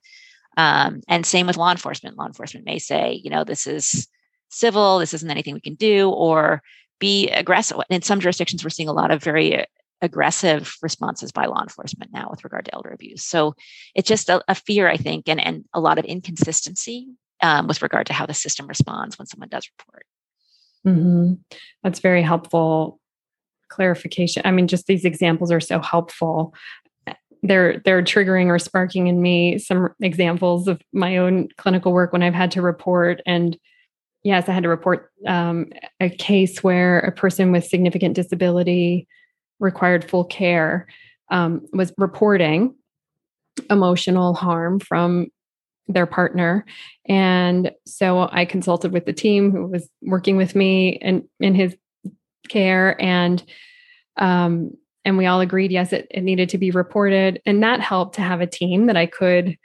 Um, 0.57 1.01
and 1.07 1.25
same 1.25 1.47
with 1.47 1.57
law 1.57 1.71
enforcement. 1.71 2.17
Law 2.17 2.27
enforcement 2.27 2.65
may 2.65 2.79
say, 2.79 3.19
you 3.23 3.29
know, 3.29 3.43
this 3.43 3.67
is 3.67 4.07
civil, 4.49 4.99
this 4.99 5.13
isn't 5.13 5.29
anything 5.29 5.53
we 5.53 5.61
can 5.61 5.75
do, 5.75 6.09
or 6.09 6.61
be 6.99 7.29
aggressive. 7.29 7.77
And 7.77 7.97
In 7.97 8.01
some 8.01 8.21
jurisdictions, 8.21 8.63
we're 8.63 8.69
seeing 8.69 8.89
a 8.89 8.93
lot 8.93 9.11
of 9.11 9.21
very 9.21 9.65
aggressive 10.01 10.75
responses 10.81 11.31
by 11.31 11.45
law 11.45 11.61
enforcement 11.61 12.11
now 12.11 12.27
with 12.29 12.43
regard 12.43 12.65
to 12.65 12.75
elder 12.75 12.89
abuse. 12.89 13.23
So 13.23 13.55
it's 13.95 14.07
just 14.07 14.29
a, 14.29 14.43
a 14.47 14.55
fear, 14.55 14.89
I 14.89 14.97
think, 14.97 15.27
and, 15.27 15.39
and 15.39 15.65
a 15.73 15.79
lot 15.79 15.97
of 15.97 16.05
inconsistency 16.05 17.07
um, 17.41 17.67
with 17.67 17.81
regard 17.81 18.07
to 18.07 18.13
how 18.13 18.25
the 18.25 18.33
system 18.33 18.67
responds 18.67 19.17
when 19.17 19.25
someone 19.25 19.49
does 19.49 19.69
report. 19.79 20.05
Mm-hmm. 20.85 21.33
That's 21.83 21.99
very 21.99 22.21
helpful 22.21 22.99
clarification. 23.69 24.43
I 24.45 24.51
mean, 24.51 24.67
just 24.67 24.87
these 24.87 25.05
examples 25.05 25.51
are 25.51 25.59
so 25.59 25.79
helpful. 25.79 26.53
They're 27.41 27.79
they're 27.85 28.01
triggering 28.01 28.47
or 28.47 28.59
sparking 28.59 29.07
in 29.07 29.21
me 29.21 29.57
some 29.57 29.89
examples 30.01 30.67
of 30.67 30.81
my 30.93 31.17
own 31.17 31.49
clinical 31.57 31.91
work 31.91 32.13
when 32.13 32.23
I've 32.23 32.33
had 32.33 32.51
to 32.51 32.61
report. 32.61 33.21
And 33.25 33.57
yes, 34.23 34.49
I 34.49 34.53
had 34.53 34.63
to 34.63 34.69
report 34.69 35.11
um, 35.27 35.67
a 35.99 36.09
case 36.09 36.63
where 36.63 36.99
a 36.99 37.11
person 37.11 37.51
with 37.51 37.65
significant 37.65 38.15
disability 38.15 39.07
required 39.59 40.09
full 40.09 40.23
care 40.23 40.87
um, 41.31 41.65
was 41.73 41.93
reporting 41.97 42.75
emotional 43.69 44.33
harm 44.33 44.79
from 44.79 45.27
their 45.87 46.05
partner. 46.05 46.65
And 47.07 47.71
so 47.85 48.27
i 48.31 48.45
consulted 48.45 48.91
with 48.91 49.05
the 49.05 49.13
team 49.13 49.51
who 49.51 49.67
was 49.67 49.87
working 50.01 50.35
with 50.37 50.55
me 50.55 50.97
and 51.01 51.23
in 51.39 51.53
his 51.53 51.75
care 52.49 52.99
and 53.01 53.43
um, 54.17 54.71
and 55.03 55.17
we 55.17 55.27
all 55.27 55.41
agreed 55.41 55.71
yes 55.71 55.93
it, 55.93 56.07
it 56.09 56.21
needed 56.21 56.49
to 56.49 56.57
be 56.57 56.71
reported. 56.71 57.41
And 57.45 57.61
that 57.63 57.79
helped 57.79 58.15
to 58.15 58.21
have 58.21 58.41
a 58.41 58.47
team 58.47 58.87
that 58.87 58.97
i 58.97 59.05
could 59.05 59.57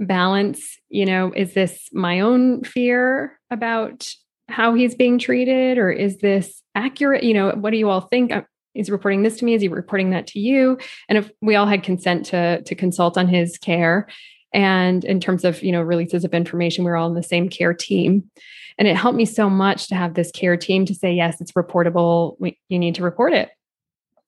balance 0.00 0.78
you 0.88 1.06
know 1.06 1.32
is 1.36 1.54
this 1.54 1.88
my 1.92 2.20
own 2.20 2.64
fear 2.64 3.38
about 3.50 4.08
how 4.48 4.74
he's 4.74 4.94
being 4.94 5.18
treated 5.18 5.78
or 5.78 5.90
is 5.90 6.18
this 6.18 6.62
accurate? 6.74 7.24
You 7.24 7.34
know 7.34 7.50
what 7.52 7.70
do 7.70 7.76
you 7.76 7.88
all 7.88 8.02
think 8.02 8.32
is 8.74 8.90
reporting 8.90 9.22
this 9.22 9.36
to 9.38 9.44
me? 9.44 9.54
Is 9.54 9.62
he 9.62 9.68
reporting 9.68 10.10
that 10.10 10.26
to 10.28 10.40
you? 10.40 10.78
And 11.08 11.18
if 11.18 11.30
we 11.40 11.56
all 11.56 11.66
had 11.66 11.82
consent 11.82 12.26
to 12.26 12.62
to 12.62 12.74
consult 12.74 13.18
on 13.18 13.28
his 13.28 13.58
care 13.58 14.08
and 14.54 15.04
in 15.04 15.20
terms 15.20 15.44
of 15.44 15.62
you 15.62 15.72
know 15.72 15.82
releases 15.82 16.24
of 16.24 16.34
information 16.34 16.84
we 16.84 16.90
we're 16.90 16.96
all 16.96 17.08
in 17.08 17.14
the 17.14 17.22
same 17.22 17.48
care 17.48 17.74
team. 17.74 18.30
And 18.78 18.88
it 18.88 18.96
helped 18.96 19.16
me 19.16 19.26
so 19.26 19.50
much 19.50 19.88
to 19.88 19.94
have 19.94 20.14
this 20.14 20.30
care 20.30 20.56
team 20.56 20.86
to 20.86 20.94
say 20.94 21.12
yes 21.12 21.40
it's 21.40 21.52
reportable. 21.52 22.36
We, 22.38 22.58
you 22.68 22.78
need 22.78 22.94
to 22.96 23.02
report 23.02 23.32
it. 23.32 23.50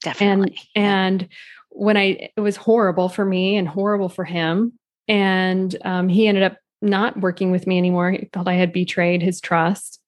Definitely. 0.02 0.58
And 0.74 1.20
and 1.20 1.28
when 1.70 1.96
i 1.96 2.30
it 2.36 2.40
was 2.40 2.56
horrible 2.56 3.08
for 3.08 3.24
me 3.24 3.56
and 3.56 3.68
horrible 3.68 4.08
for 4.08 4.24
him. 4.24 4.72
And 5.06 5.76
um, 5.84 6.08
he 6.08 6.26
ended 6.26 6.44
up 6.44 6.56
not 6.80 7.20
working 7.20 7.50
with 7.50 7.66
me 7.66 7.78
anymore. 7.78 8.12
He 8.12 8.28
felt 8.32 8.48
i 8.48 8.54
had 8.54 8.72
betrayed 8.72 9.22
his 9.22 9.40
trust 9.40 10.00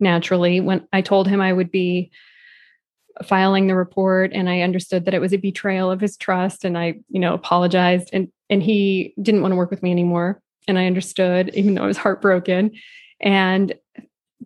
naturally. 0.00 0.60
When 0.60 0.86
i 0.92 1.00
told 1.00 1.28
him 1.28 1.40
i 1.40 1.52
would 1.52 1.70
be 1.70 2.10
filing 3.24 3.66
the 3.66 3.74
report 3.74 4.32
and 4.34 4.48
I 4.48 4.60
understood 4.60 5.04
that 5.04 5.14
it 5.14 5.20
was 5.20 5.32
a 5.32 5.38
betrayal 5.38 5.90
of 5.90 6.00
his 6.00 6.16
trust 6.16 6.64
and 6.64 6.76
I, 6.76 6.94
you 7.08 7.20
know, 7.20 7.34
apologized 7.34 8.10
and 8.12 8.28
and 8.48 8.62
he 8.62 9.14
didn't 9.20 9.42
want 9.42 9.52
to 9.52 9.56
work 9.56 9.70
with 9.70 9.82
me 9.82 9.90
anymore 9.90 10.40
and 10.68 10.78
I 10.78 10.86
understood 10.86 11.50
even 11.54 11.74
though 11.74 11.84
I 11.84 11.86
was 11.86 11.96
heartbroken. 11.96 12.72
And 13.20 13.74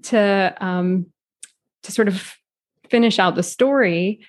to 0.02 0.54
um 0.60 1.06
to 1.82 1.92
sort 1.92 2.08
of 2.08 2.34
finish 2.88 3.18
out 3.18 3.34
the 3.34 3.42
story 3.42 4.20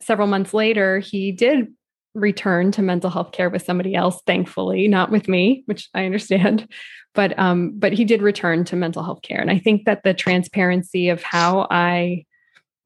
several 0.00 0.26
months 0.26 0.54
later 0.54 0.98
he 0.98 1.32
did 1.32 1.68
return 2.14 2.72
to 2.72 2.82
mental 2.82 3.10
health 3.10 3.32
care 3.32 3.50
with 3.50 3.62
somebody 3.62 3.94
else 3.94 4.20
thankfully 4.26 4.88
not 4.88 5.10
with 5.10 5.28
me 5.28 5.62
which 5.66 5.88
i 5.94 6.04
understand 6.04 6.66
but 7.14 7.38
um 7.38 7.72
but 7.76 7.92
he 7.92 8.04
did 8.04 8.22
return 8.22 8.64
to 8.64 8.74
mental 8.74 9.02
health 9.02 9.22
care 9.22 9.40
and 9.40 9.50
i 9.50 9.58
think 9.58 9.84
that 9.84 10.02
the 10.02 10.14
transparency 10.14 11.08
of 11.08 11.22
how 11.22 11.66
i 11.70 12.24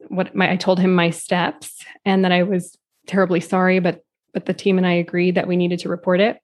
what 0.08 0.34
my, 0.34 0.52
I 0.52 0.56
told 0.56 0.78
him 0.78 0.94
my 0.94 1.10
steps 1.10 1.84
and 2.04 2.24
that 2.24 2.32
I 2.32 2.42
was 2.42 2.76
terribly 3.06 3.40
sorry, 3.40 3.78
but 3.78 4.04
but 4.32 4.46
the 4.46 4.54
team 4.54 4.78
and 4.78 4.86
I 4.86 4.92
agreed 4.92 5.34
that 5.34 5.48
we 5.48 5.56
needed 5.56 5.80
to 5.80 5.88
report 5.88 6.20
it. 6.20 6.38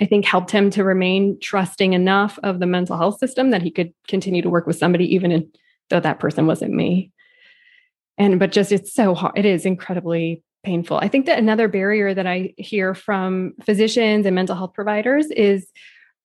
I 0.00 0.06
think 0.06 0.24
helped 0.24 0.50
him 0.50 0.70
to 0.70 0.84
remain 0.84 1.38
trusting 1.40 1.92
enough 1.92 2.38
of 2.42 2.58
the 2.58 2.66
mental 2.66 2.96
health 2.96 3.18
system 3.18 3.50
that 3.50 3.62
he 3.62 3.70
could 3.70 3.92
continue 4.08 4.42
to 4.42 4.50
work 4.50 4.66
with 4.66 4.78
somebody, 4.78 5.14
even 5.14 5.30
in, 5.30 5.50
though 5.88 6.00
that 6.00 6.20
person 6.20 6.46
wasn't 6.46 6.72
me. 6.72 7.10
And 8.18 8.38
but 8.38 8.52
just 8.52 8.72
it's 8.72 8.92
so 8.92 9.14
hard. 9.14 9.38
It 9.38 9.46
is 9.46 9.64
incredibly 9.64 10.42
painful. 10.62 10.98
I 10.98 11.08
think 11.08 11.26
that 11.26 11.38
another 11.38 11.68
barrier 11.68 12.12
that 12.12 12.26
I 12.26 12.54
hear 12.58 12.94
from 12.94 13.54
physicians 13.64 14.26
and 14.26 14.34
mental 14.34 14.56
health 14.56 14.74
providers 14.74 15.26
is 15.30 15.66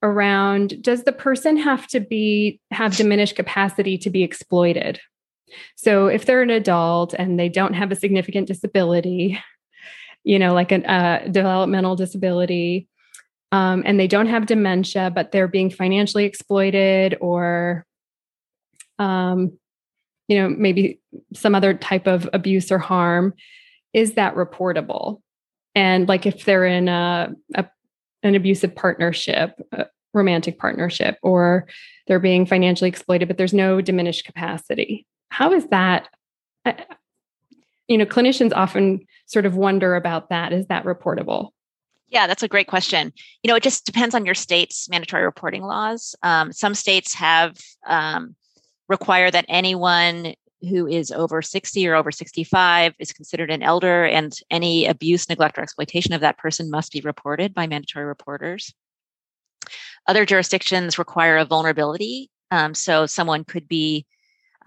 around 0.03 0.81
does 0.83 1.03
the 1.03 1.13
person 1.13 1.57
have 1.57 1.87
to 1.87 1.99
be 1.99 2.59
have 2.71 2.97
diminished 2.97 3.35
capacity 3.35 3.97
to 3.97 4.09
be 4.09 4.23
exploited 4.23 4.99
so 5.75 6.07
if 6.07 6.25
they're 6.25 6.41
an 6.41 6.49
adult 6.49 7.13
and 7.13 7.39
they 7.39 7.49
don't 7.49 7.73
have 7.73 7.91
a 7.91 7.95
significant 7.95 8.47
disability, 8.47 9.39
you 10.23 10.39
know, 10.39 10.53
like 10.53 10.71
a 10.71 10.91
uh, 10.91 11.27
developmental 11.27 11.95
disability, 11.95 12.87
um, 13.51 13.83
and 13.85 13.99
they 13.99 14.07
don't 14.07 14.27
have 14.27 14.47
dementia, 14.47 15.11
but 15.13 15.31
they're 15.31 15.47
being 15.47 15.69
financially 15.69 16.25
exploited 16.25 17.17
or, 17.21 17.85
um, 18.99 19.57
you 20.27 20.37
know, 20.37 20.49
maybe 20.49 20.99
some 21.33 21.55
other 21.55 21.73
type 21.73 22.07
of 22.07 22.27
abuse 22.33 22.71
or 22.71 22.79
harm, 22.79 23.33
is 23.93 24.13
that 24.13 24.35
reportable? 24.35 25.21
And 25.75 26.07
like 26.07 26.25
if 26.25 26.45
they're 26.45 26.65
in 26.65 26.87
a, 26.89 27.33
a 27.53 27.65
an 28.23 28.33
abusive 28.33 28.73
partnership, 28.75 29.53
a 29.71 29.85
romantic 30.13 30.57
partnership, 30.57 31.19
or 31.21 31.67
they're 32.07 32.19
being 32.19 32.47
financially 32.47 32.89
exploited, 32.89 33.27
but 33.27 33.37
there's 33.37 33.53
no 33.53 33.81
diminished 33.81 34.25
capacity 34.25 35.05
how 35.35 35.51
is 35.51 35.67
that? 35.67 36.07
You 37.87 37.97
know, 37.97 38.05
clinicians 38.05 38.53
often 38.55 39.05
sort 39.25 39.45
of 39.45 39.55
wonder 39.55 39.95
about 39.95 40.29
that. 40.29 40.53
Is 40.53 40.65
that 40.67 40.85
reportable? 40.85 41.49
Yeah, 42.07 42.25
that's 42.25 42.41
a 42.41 42.47
great 42.47 42.67
question. 42.67 43.11
You 43.43 43.49
know, 43.49 43.55
it 43.55 43.63
just 43.63 43.85
depends 43.85 44.15
on 44.15 44.25
your 44.25 44.33
state's 44.33 44.87
mandatory 44.87 45.25
reporting 45.25 45.63
laws. 45.63 46.15
Um, 46.23 46.53
some 46.53 46.73
states 46.73 47.13
have 47.15 47.57
um, 47.85 48.35
require 48.87 49.29
that 49.29 49.45
anyone 49.49 50.35
who 50.61 50.87
is 50.87 51.11
over 51.11 51.41
60 51.41 51.85
or 51.85 51.95
over 51.95 52.11
65 52.11 52.93
is 52.97 53.11
considered 53.11 53.51
an 53.51 53.61
elder, 53.61 54.05
and 54.05 54.33
any 54.49 54.85
abuse, 54.85 55.27
neglect, 55.27 55.57
or 55.57 55.61
exploitation 55.61 56.13
of 56.13 56.21
that 56.21 56.37
person 56.37 56.71
must 56.71 56.93
be 56.93 57.01
reported 57.01 57.53
by 57.53 57.67
mandatory 57.67 58.05
reporters. 58.05 58.73
Other 60.07 60.25
jurisdictions 60.25 60.97
require 60.97 61.37
a 61.37 61.45
vulnerability. 61.45 62.29
Um, 62.51 62.73
so 62.73 63.05
someone 63.05 63.43
could 63.43 63.67
be 63.67 64.05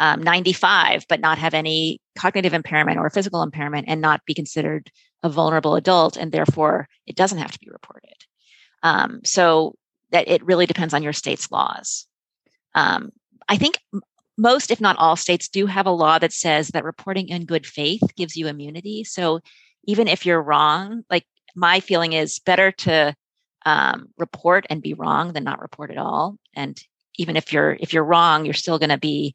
um, 0.00 0.22
95 0.22 1.04
but 1.08 1.20
not 1.20 1.38
have 1.38 1.54
any 1.54 2.00
cognitive 2.16 2.54
impairment 2.54 2.98
or 2.98 3.10
physical 3.10 3.42
impairment 3.42 3.86
and 3.88 4.00
not 4.00 4.24
be 4.26 4.34
considered 4.34 4.90
a 5.22 5.28
vulnerable 5.28 5.74
adult 5.74 6.16
and 6.16 6.32
therefore 6.32 6.88
it 7.06 7.16
doesn't 7.16 7.38
have 7.38 7.52
to 7.52 7.58
be 7.58 7.68
reported 7.70 8.14
um, 8.82 9.20
so 9.24 9.74
that 10.10 10.28
it 10.28 10.44
really 10.44 10.66
depends 10.66 10.94
on 10.94 11.02
your 11.02 11.12
state's 11.12 11.50
laws 11.50 12.06
um, 12.74 13.10
I 13.48 13.56
think 13.56 13.78
most, 14.36 14.70
if 14.70 14.80
not 14.80 14.96
all, 14.98 15.16
states 15.16 15.48
do 15.48 15.66
have 15.66 15.86
a 15.86 15.90
law 15.90 16.18
that 16.18 16.32
says 16.32 16.68
that 16.68 16.84
reporting 16.84 17.28
in 17.28 17.44
good 17.44 17.66
faith 17.66 18.02
gives 18.16 18.36
you 18.36 18.46
immunity. 18.46 19.04
So 19.04 19.40
even 19.84 20.06
if 20.06 20.24
you're 20.24 20.40
wrong, 20.40 21.02
like 21.10 21.24
my 21.56 21.80
feeling 21.80 22.12
is 22.12 22.38
better 22.38 22.70
to 22.70 23.14
um, 23.66 24.06
report 24.16 24.64
and 24.70 24.80
be 24.80 24.94
wrong 24.94 25.32
than 25.32 25.44
not 25.44 25.60
report 25.60 25.90
at 25.90 25.98
all. 25.98 26.36
And 26.54 26.80
even 27.16 27.36
if 27.36 27.52
you're 27.52 27.76
if 27.80 27.92
you're 27.92 28.04
wrong, 28.04 28.44
you're 28.44 28.54
still 28.54 28.78
going 28.78 28.90
to 28.90 28.98
be 28.98 29.34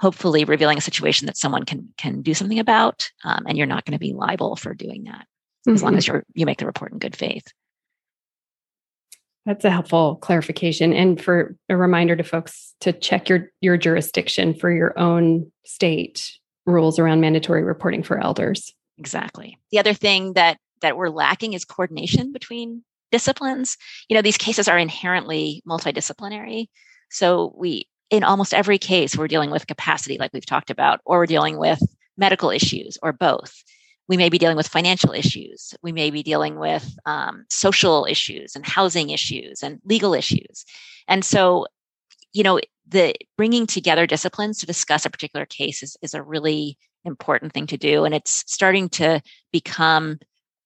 hopefully 0.00 0.44
revealing 0.44 0.78
a 0.78 0.82
situation 0.82 1.26
that 1.26 1.36
someone 1.36 1.64
can 1.64 1.88
can 1.98 2.22
do 2.22 2.34
something 2.34 2.58
about, 2.58 3.10
um, 3.24 3.44
and 3.46 3.56
you're 3.56 3.66
not 3.66 3.84
going 3.84 3.92
to 3.92 3.98
be 3.98 4.14
liable 4.14 4.56
for 4.56 4.74
doing 4.74 5.04
that 5.04 5.26
mm-hmm. 5.66 5.74
as 5.74 5.82
long 5.82 5.96
as 5.96 6.04
mm-hmm. 6.04 6.14
you're 6.14 6.24
you 6.34 6.46
make 6.46 6.58
the 6.58 6.66
report 6.66 6.92
in 6.92 6.98
good 6.98 7.14
faith. 7.14 7.46
That's 9.46 9.64
a 9.64 9.70
helpful 9.70 10.16
clarification, 10.16 10.92
and 10.92 11.20
for 11.20 11.56
a 11.68 11.76
reminder 11.76 12.16
to 12.16 12.24
folks 12.24 12.74
to 12.80 12.92
check 12.92 13.28
your 13.28 13.50
your 13.60 13.76
jurisdiction 13.76 14.54
for 14.54 14.70
your 14.70 14.98
own 14.98 15.50
state 15.64 16.32
rules 16.66 16.98
around 16.98 17.20
mandatory 17.20 17.62
reporting 17.62 18.02
for 18.02 18.22
elders. 18.22 18.74
Exactly. 18.98 19.58
The 19.70 19.78
other 19.78 19.94
thing 19.94 20.32
that 20.34 20.58
that 20.80 20.96
we're 20.96 21.08
lacking 21.10 21.52
is 21.52 21.64
coordination 21.64 22.32
between 22.32 22.84
disciplines. 23.12 23.76
You 24.08 24.14
know, 24.14 24.22
these 24.22 24.38
cases 24.38 24.68
are 24.68 24.78
inherently 24.78 25.62
multidisciplinary. 25.68 26.68
So 27.10 27.52
we 27.56 27.88
in 28.10 28.24
almost 28.24 28.52
every 28.52 28.78
case 28.78 29.16
we're 29.16 29.28
dealing 29.28 29.50
with 29.50 29.66
capacity 29.66 30.18
like 30.18 30.32
we've 30.32 30.46
talked 30.46 30.70
about 30.70 31.00
or 31.04 31.18
we're 31.18 31.26
dealing 31.26 31.58
with 31.58 31.80
medical 32.16 32.50
issues 32.50 32.98
or 33.02 33.12
both. 33.12 33.62
We 34.08 34.16
may 34.16 34.28
be 34.28 34.38
dealing 34.38 34.56
with 34.56 34.66
financial 34.66 35.12
issues. 35.12 35.72
We 35.82 35.92
may 35.92 36.10
be 36.10 36.24
dealing 36.24 36.58
with 36.58 36.96
um, 37.06 37.46
social 37.48 38.06
issues 38.06 38.56
and 38.56 38.66
housing 38.66 39.10
issues 39.10 39.62
and 39.62 39.80
legal 39.84 40.14
issues. 40.14 40.64
And 41.06 41.24
so 41.24 41.66
you 42.32 42.42
know 42.42 42.60
the 42.88 43.14
bringing 43.36 43.66
together 43.66 44.06
disciplines 44.06 44.58
to 44.58 44.66
discuss 44.66 45.06
a 45.06 45.10
particular 45.10 45.46
case 45.46 45.82
is, 45.82 45.96
is 46.02 46.14
a 46.14 46.22
really 46.22 46.76
important 47.04 47.52
thing 47.52 47.66
to 47.68 47.76
do. 47.76 48.04
And 48.04 48.14
it's 48.14 48.44
starting 48.46 48.88
to 48.90 49.22
become 49.52 50.18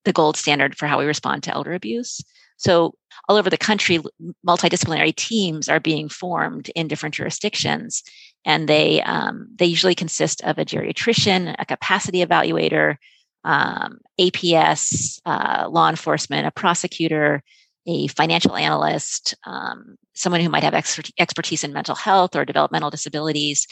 the 0.04 0.12
gold 0.12 0.36
standard 0.36 0.76
for 0.76 0.86
how 0.86 0.98
we 0.98 1.04
respond 1.04 1.42
to 1.42 1.54
elder 1.54 1.74
abuse 1.74 2.22
so 2.56 2.94
all 3.28 3.36
over 3.36 3.50
the 3.50 3.58
country, 3.58 4.00
multidisciplinary 4.46 5.14
teams 5.14 5.68
are 5.68 5.80
being 5.80 6.08
formed 6.08 6.70
in 6.74 6.88
different 6.88 7.14
jurisdictions, 7.14 8.02
and 8.44 8.68
they 8.68 9.02
um, 9.02 9.48
they 9.56 9.66
usually 9.66 9.94
consist 9.94 10.42
of 10.42 10.58
a 10.58 10.64
geriatrician, 10.64 11.54
a 11.58 11.64
capacity 11.64 12.24
evaluator, 12.24 12.96
um, 13.44 13.98
APS, 14.20 15.20
uh, 15.24 15.68
law 15.68 15.88
enforcement, 15.88 16.46
a 16.46 16.50
prosecutor, 16.50 17.42
a 17.86 18.06
financial 18.08 18.56
analyst, 18.56 19.34
um, 19.44 19.96
someone 20.14 20.40
who 20.40 20.48
might 20.48 20.62
have 20.62 20.74
expertise 21.18 21.64
in 21.64 21.72
mental 21.72 21.94
health 21.94 22.34
or 22.34 22.44
developmental 22.44 22.90
disabilities, 22.90 23.66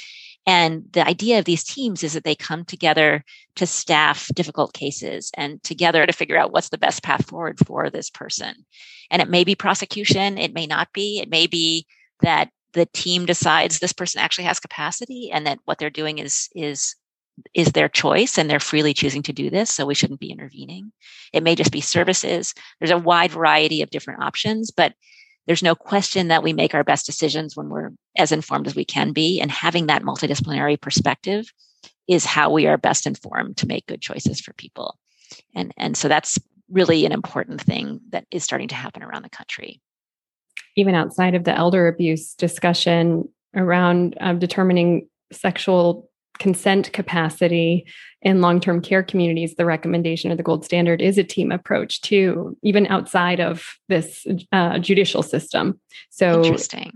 and 0.46 0.84
the 0.92 1.06
idea 1.06 1.38
of 1.38 1.44
these 1.44 1.62
teams 1.62 2.02
is 2.02 2.14
that 2.14 2.24
they 2.24 2.34
come 2.34 2.64
together 2.64 3.24
to 3.56 3.66
staff 3.66 4.28
difficult 4.34 4.72
cases 4.72 5.30
and 5.36 5.62
together 5.62 6.04
to 6.04 6.12
figure 6.12 6.36
out 6.36 6.52
what's 6.52 6.70
the 6.70 6.78
best 6.78 7.02
path 7.02 7.26
forward 7.26 7.58
for 7.64 7.90
this 7.90 8.10
person. 8.10 8.54
And 9.10 9.22
it 9.22 9.28
may 9.28 9.44
be 9.44 9.54
prosecution, 9.54 10.38
it 10.38 10.52
may 10.52 10.66
not 10.66 10.92
be, 10.92 11.20
it 11.20 11.30
may 11.30 11.46
be 11.46 11.86
that 12.20 12.50
the 12.72 12.86
team 12.86 13.26
decides 13.26 13.78
this 13.78 13.92
person 13.92 14.20
actually 14.20 14.44
has 14.44 14.58
capacity 14.58 15.30
and 15.30 15.46
that 15.46 15.58
what 15.64 15.78
they're 15.78 15.90
doing 15.90 16.18
is 16.18 16.48
is 16.54 16.96
is 17.54 17.72
their 17.72 17.88
choice 17.88 18.36
and 18.36 18.48
they're 18.48 18.60
freely 18.60 18.92
choosing 18.92 19.22
to 19.22 19.32
do 19.32 19.48
this 19.48 19.70
so 19.70 19.86
we 19.86 19.94
shouldn't 19.94 20.20
be 20.20 20.30
intervening. 20.30 20.92
It 21.32 21.42
may 21.42 21.54
just 21.54 21.72
be 21.72 21.80
services. 21.80 22.54
There's 22.78 22.90
a 22.90 22.98
wide 22.98 23.32
variety 23.32 23.80
of 23.82 23.90
different 23.90 24.22
options 24.22 24.70
but 24.70 24.94
there's 25.46 25.62
no 25.62 25.74
question 25.74 26.28
that 26.28 26.42
we 26.42 26.52
make 26.52 26.74
our 26.74 26.84
best 26.84 27.06
decisions 27.06 27.56
when 27.56 27.68
we're 27.68 27.90
as 28.16 28.32
informed 28.32 28.66
as 28.66 28.76
we 28.76 28.84
can 28.84 29.12
be. 29.12 29.40
And 29.40 29.50
having 29.50 29.86
that 29.86 30.02
multidisciplinary 30.02 30.80
perspective 30.80 31.52
is 32.08 32.24
how 32.24 32.50
we 32.50 32.66
are 32.66 32.78
best 32.78 33.06
informed 33.06 33.56
to 33.58 33.66
make 33.66 33.86
good 33.86 34.00
choices 34.00 34.40
for 34.40 34.52
people. 34.54 34.98
And, 35.54 35.72
and 35.76 35.96
so 35.96 36.08
that's 36.08 36.38
really 36.70 37.04
an 37.06 37.12
important 37.12 37.60
thing 37.60 38.00
that 38.10 38.24
is 38.30 38.44
starting 38.44 38.68
to 38.68 38.74
happen 38.74 39.02
around 39.02 39.22
the 39.22 39.30
country. 39.30 39.80
Even 40.76 40.94
outside 40.94 41.34
of 41.34 41.44
the 41.44 41.54
elder 41.54 41.88
abuse 41.88 42.34
discussion 42.34 43.28
around 43.54 44.16
um, 44.20 44.38
determining 44.38 45.08
sexual 45.32 46.10
consent 46.42 46.92
capacity 46.92 47.86
in 48.20 48.40
long-term 48.40 48.80
care 48.80 49.04
communities 49.04 49.54
the 49.54 49.64
recommendation 49.64 50.32
or 50.32 50.34
the 50.34 50.42
gold 50.42 50.64
standard 50.64 51.00
is 51.00 51.16
a 51.16 51.22
team 51.22 51.52
approach 51.52 52.00
too 52.00 52.58
even 52.64 52.84
outside 52.88 53.38
of 53.38 53.76
this 53.88 54.26
uh, 54.50 54.76
judicial 54.80 55.22
system. 55.22 55.80
So 56.10 56.42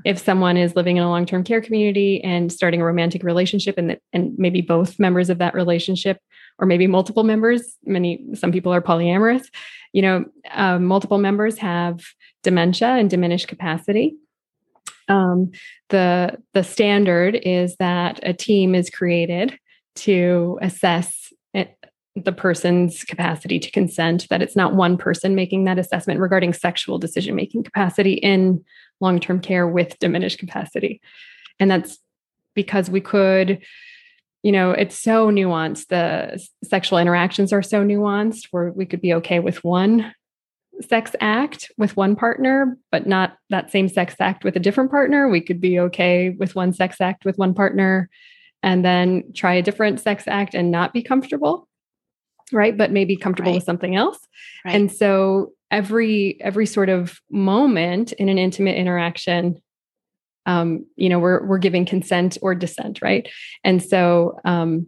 if 0.04 0.18
someone 0.18 0.56
is 0.56 0.74
living 0.74 0.96
in 0.96 1.04
a 1.04 1.08
long-term 1.08 1.44
care 1.44 1.60
community 1.60 2.20
and 2.24 2.52
starting 2.52 2.80
a 2.80 2.84
romantic 2.84 3.22
relationship 3.22 3.78
and, 3.78 3.96
and 4.12 4.36
maybe 4.36 4.62
both 4.62 4.98
members 4.98 5.30
of 5.30 5.38
that 5.38 5.54
relationship 5.54 6.18
or 6.58 6.66
maybe 6.66 6.88
multiple 6.88 7.22
members 7.22 7.76
many 7.84 8.26
some 8.34 8.50
people 8.50 8.74
are 8.74 8.82
polyamorous 8.82 9.46
you 9.92 10.02
know 10.02 10.24
uh, 10.50 10.80
multiple 10.80 11.18
members 11.18 11.56
have 11.58 12.00
dementia 12.42 12.88
and 12.88 13.10
diminished 13.10 13.46
capacity 13.46 14.16
um, 15.08 15.52
the 15.90 16.36
the 16.52 16.62
standard 16.62 17.36
is 17.42 17.76
that 17.76 18.20
a 18.22 18.32
team 18.32 18.74
is 18.74 18.90
created 18.90 19.58
to 19.96 20.58
assess 20.62 21.32
it, 21.54 21.76
the 22.14 22.32
person's 22.32 23.04
capacity 23.04 23.58
to 23.58 23.70
consent. 23.70 24.26
That 24.30 24.42
it's 24.42 24.56
not 24.56 24.74
one 24.74 24.96
person 24.96 25.34
making 25.34 25.64
that 25.64 25.78
assessment 25.78 26.20
regarding 26.20 26.52
sexual 26.52 26.98
decision 26.98 27.34
making 27.34 27.64
capacity 27.64 28.14
in 28.14 28.64
long 29.00 29.20
term 29.20 29.40
care 29.40 29.66
with 29.66 29.98
diminished 29.98 30.38
capacity, 30.38 31.00
and 31.60 31.70
that's 31.70 31.98
because 32.54 32.90
we 32.90 33.00
could 33.00 33.62
you 34.42 34.52
know 34.52 34.70
it's 34.70 34.98
so 34.98 35.30
nuanced 35.30 35.88
the 35.88 36.44
sexual 36.64 36.98
interactions 36.98 37.52
are 37.52 37.62
so 37.62 37.84
nuanced 37.84 38.48
where 38.50 38.70
we 38.70 38.86
could 38.86 39.00
be 39.00 39.14
okay 39.14 39.40
with 39.40 39.62
one 39.64 40.14
sex 40.80 41.12
act 41.20 41.70
with 41.78 41.96
one 41.96 42.16
partner, 42.16 42.76
but 42.90 43.06
not 43.06 43.36
that 43.50 43.70
same 43.70 43.88
sex 43.88 44.14
act 44.20 44.44
with 44.44 44.56
a 44.56 44.60
different 44.60 44.90
partner. 44.90 45.28
We 45.28 45.40
could 45.40 45.60
be 45.60 45.78
okay 45.80 46.30
with 46.30 46.54
one 46.54 46.72
sex 46.72 47.00
act 47.00 47.24
with 47.24 47.36
one 47.38 47.54
partner 47.54 48.08
and 48.62 48.84
then 48.84 49.32
try 49.34 49.54
a 49.54 49.62
different 49.62 50.00
sex 50.00 50.24
act 50.26 50.54
and 50.54 50.70
not 50.70 50.92
be 50.92 51.02
comfortable. 51.02 51.68
Right. 52.52 52.76
But 52.76 52.92
maybe 52.92 53.16
comfortable 53.16 53.52
right. 53.52 53.56
with 53.56 53.64
something 53.64 53.96
else. 53.96 54.18
Right. 54.64 54.74
And 54.74 54.92
so 54.92 55.52
every 55.70 56.40
every 56.40 56.66
sort 56.66 56.88
of 56.88 57.20
moment 57.30 58.12
in 58.12 58.28
an 58.28 58.38
intimate 58.38 58.76
interaction 58.76 59.60
um, 60.46 60.86
you 60.96 61.08
know 61.08 61.18
we're 61.18 61.44
we're 61.44 61.58
giving 61.58 61.84
consent 61.84 62.38
or 62.40 62.54
dissent 62.54 63.02
right 63.02 63.28
and 63.64 63.82
so 63.82 64.38
um, 64.44 64.86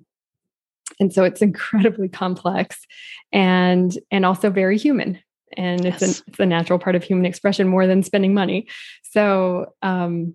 and 1.00 1.12
so 1.12 1.24
it's 1.24 1.42
incredibly 1.42 2.08
complex 2.08 2.78
and 3.32 3.98
and 4.10 4.24
also 4.24 4.50
very 4.50 4.78
human 4.78 5.18
and 5.56 5.84
yes. 5.84 6.02
it's, 6.02 6.18
an, 6.18 6.24
it's 6.28 6.40
a 6.40 6.46
natural 6.46 6.78
part 6.78 6.96
of 6.96 7.02
human 7.02 7.24
expression 7.24 7.68
more 7.68 7.86
than 7.86 8.02
spending 8.02 8.34
money. 8.34 8.68
So 9.02 9.74
um 9.82 10.34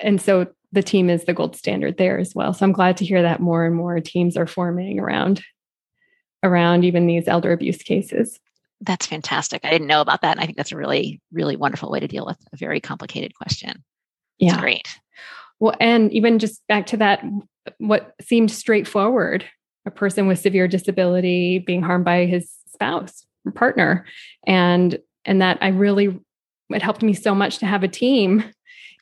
and 0.00 0.20
so 0.20 0.48
the 0.72 0.82
team 0.82 1.08
is 1.08 1.24
the 1.24 1.34
gold 1.34 1.56
standard 1.56 1.96
there 1.96 2.18
as 2.18 2.34
well. 2.34 2.52
So 2.52 2.64
i'm 2.64 2.72
glad 2.72 2.96
to 2.98 3.04
hear 3.04 3.22
that 3.22 3.40
more 3.40 3.64
and 3.64 3.74
more 3.74 4.00
teams 4.00 4.36
are 4.36 4.46
forming 4.46 4.98
around 4.98 5.42
around 6.42 6.84
even 6.84 7.06
these 7.06 7.28
elder 7.28 7.52
abuse 7.52 7.78
cases. 7.78 8.38
That's 8.80 9.06
fantastic. 9.06 9.64
I 9.64 9.70
didn't 9.70 9.86
know 9.86 10.00
about 10.00 10.22
that 10.22 10.32
and 10.32 10.40
i 10.40 10.44
think 10.44 10.56
that's 10.56 10.72
a 10.72 10.76
really 10.76 11.20
really 11.32 11.56
wonderful 11.56 11.90
way 11.90 12.00
to 12.00 12.08
deal 12.08 12.26
with 12.26 12.38
a 12.52 12.56
very 12.56 12.80
complicated 12.80 13.34
question. 13.34 13.84
Yeah. 14.38 14.54
it's 14.54 14.60
great. 14.60 14.98
Well 15.60 15.74
and 15.80 16.12
even 16.12 16.38
just 16.38 16.66
back 16.68 16.86
to 16.86 16.96
that 16.98 17.24
what 17.78 18.14
seemed 18.20 18.50
straightforward 18.50 19.44
a 19.86 19.90
person 19.90 20.26
with 20.26 20.38
severe 20.38 20.66
disability 20.66 21.58
being 21.58 21.82
harmed 21.82 22.04
by 22.04 22.24
his 22.24 22.50
spouse 22.72 23.26
partner 23.52 24.04
and 24.46 24.98
and 25.24 25.40
that 25.42 25.58
i 25.60 25.68
really 25.68 26.18
it 26.70 26.82
helped 26.82 27.02
me 27.02 27.12
so 27.12 27.34
much 27.34 27.58
to 27.58 27.66
have 27.66 27.82
a 27.82 27.88
team 27.88 28.44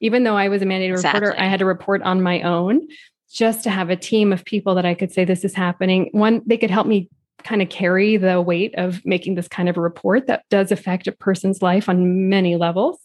even 0.00 0.24
though 0.24 0.36
i 0.36 0.48
was 0.48 0.62
a 0.62 0.64
mandated 0.64 0.92
exactly. 0.92 1.20
reporter 1.20 1.42
i 1.42 1.46
had 1.46 1.58
to 1.58 1.64
report 1.64 2.02
on 2.02 2.22
my 2.22 2.42
own 2.42 2.86
just 3.30 3.64
to 3.64 3.70
have 3.70 3.90
a 3.90 3.96
team 3.96 4.32
of 4.32 4.44
people 4.44 4.74
that 4.74 4.86
i 4.86 4.94
could 4.94 5.12
say 5.12 5.24
this 5.24 5.44
is 5.44 5.54
happening 5.54 6.08
one 6.12 6.42
they 6.46 6.58
could 6.58 6.70
help 6.70 6.86
me 6.86 7.08
kind 7.44 7.62
of 7.62 7.68
carry 7.68 8.16
the 8.16 8.40
weight 8.40 8.74
of 8.76 9.04
making 9.04 9.34
this 9.34 9.48
kind 9.48 9.68
of 9.68 9.76
a 9.76 9.80
report 9.80 10.26
that 10.26 10.44
does 10.48 10.70
affect 10.70 11.06
a 11.06 11.12
person's 11.12 11.60
life 11.60 11.88
on 11.88 12.28
many 12.28 12.56
levels 12.56 12.98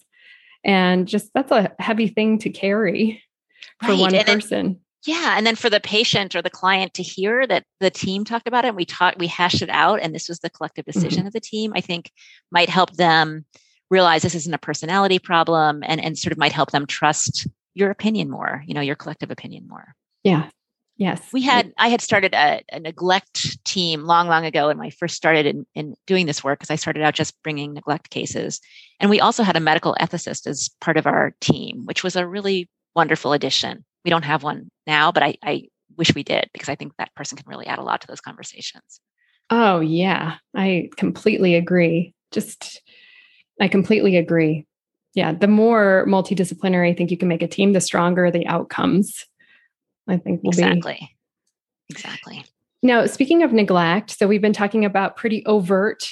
and 0.64 1.08
just 1.08 1.32
that's 1.34 1.52
a 1.52 1.72
heavy 1.80 2.08
thing 2.08 2.38
to 2.38 2.50
carry 2.50 3.24
for 3.82 3.92
right. 3.92 4.00
one 4.00 4.16
and 4.16 4.28
person 4.28 4.80
yeah 5.08 5.36
and 5.38 5.48
then 5.48 5.56
for 5.56 5.70
the 5.70 5.80
patient 5.80 6.36
or 6.36 6.42
the 6.42 6.50
client 6.50 6.94
to 6.94 7.02
hear 7.02 7.48
that 7.48 7.64
the 7.80 7.90
team 7.90 8.24
talked 8.24 8.48
about 8.48 8.66
it 8.66 8.70
and 8.70 8.78
we 8.78 8.86
talked 8.86 9.18
we 9.18 9.28
hashed 9.28 9.62
it 9.62 9.70
out 9.70 10.00
and 10.02 10.14
this 10.14 10.28
was 10.28 10.40
the 10.40 10.50
collective 10.50 10.86
decision 10.86 11.20
mm-hmm. 11.20 11.28
of 11.28 11.34
the 11.34 11.40
team 11.40 11.72
i 11.76 11.82
think 11.82 12.12
might 12.52 12.70
help 12.70 12.92
them 12.94 13.46
realize 13.90 14.22
this 14.22 14.36
isn't 14.36 14.54
a 14.54 14.60
personality 14.60 15.18
problem 15.18 15.84
and 15.86 16.04
and 16.04 16.18
sort 16.18 16.32
of 16.32 16.38
might 16.38 16.52
help 16.52 16.72
them 16.72 16.86
trust 16.86 17.48
your 17.74 17.90
opinion 17.90 18.30
more 18.30 18.64
you 18.68 18.74
know 18.74 18.82
your 18.82 18.96
collective 18.96 19.32
opinion 19.32 19.66
more 19.68 19.96
yeah 20.24 20.50
yes 20.98 21.22
we 21.32 21.42
had 21.42 21.72
i 21.78 21.88
had 21.88 22.02
started 22.02 22.34
a, 22.34 22.62
a 22.72 22.80
neglect 22.80 23.64
team 23.64 24.04
long 24.04 24.28
long 24.28 24.46
ago 24.46 24.68
when 24.68 24.82
i 24.82 24.90
first 24.90 25.16
started 25.16 25.46
in, 25.46 25.66
in 25.74 25.96
doing 26.06 26.26
this 26.26 26.44
work 26.44 26.60
because 26.60 26.72
i 26.72 26.76
started 26.76 27.02
out 27.02 27.14
just 27.14 27.42
bringing 27.44 27.74
neglect 27.74 28.10
cases 28.10 28.60
and 29.00 29.10
we 29.10 29.22
also 29.22 29.44
had 29.44 29.56
a 29.56 29.62
medical 29.62 29.96
ethicist 30.02 30.48
as 30.48 30.70
part 30.82 30.98
of 30.98 31.08
our 31.08 31.34
team 31.40 31.86
which 31.86 32.04
was 32.04 32.16
a 32.16 32.28
really 32.28 32.68
wonderful 32.98 33.32
addition. 33.32 33.86
We 34.08 34.10
don't 34.10 34.24
have 34.24 34.42
one 34.42 34.70
now, 34.88 35.12
but 35.12 35.22
I, 35.22 35.36
I 35.44 35.64
wish 35.98 36.16
we 36.16 36.24
did 36.24 36.50
because 36.54 36.70
I 36.70 36.76
think 36.76 36.94
that 36.98 37.14
person 37.14 37.38
can 37.38 37.46
really 37.46 37.68
add 37.68 37.78
a 37.78 37.84
lot 37.84 38.00
to 38.00 38.08
those 38.08 38.22
conversations. 38.22 39.02
Oh, 39.50 39.82
yeah. 39.82 40.36
I 40.56 40.92
completely 40.96 41.56
agree. 41.56 42.14
Just, 42.32 42.82
I 43.60 43.68
completely 43.68 44.16
agree. 44.16 44.66
Yeah. 45.14 45.34
The 45.34 45.50
more 45.50 46.06
multidisciplinary 46.08 46.90
I 46.90 46.94
think 46.94 47.12
you 47.12 47.18
can 47.18 47.28
make 47.28 47.42
a 47.42 47.50
team, 47.50 47.74
the 47.74 47.82
stronger 47.82 48.32
the 48.32 48.48
outcomes. 48.48 49.26
I 50.08 50.16
think 50.16 50.42
will 50.42 50.52
exactly. 50.52 51.00
be. 51.02 51.18
Exactly. 51.90 52.46
Now, 52.82 53.08
speaking 53.08 53.44
of 53.44 53.52
neglect, 53.52 54.12
so 54.12 54.26
we've 54.26 54.42
been 54.42 54.54
talking 54.54 54.86
about 54.86 55.18
pretty 55.18 55.46
overt 55.46 56.10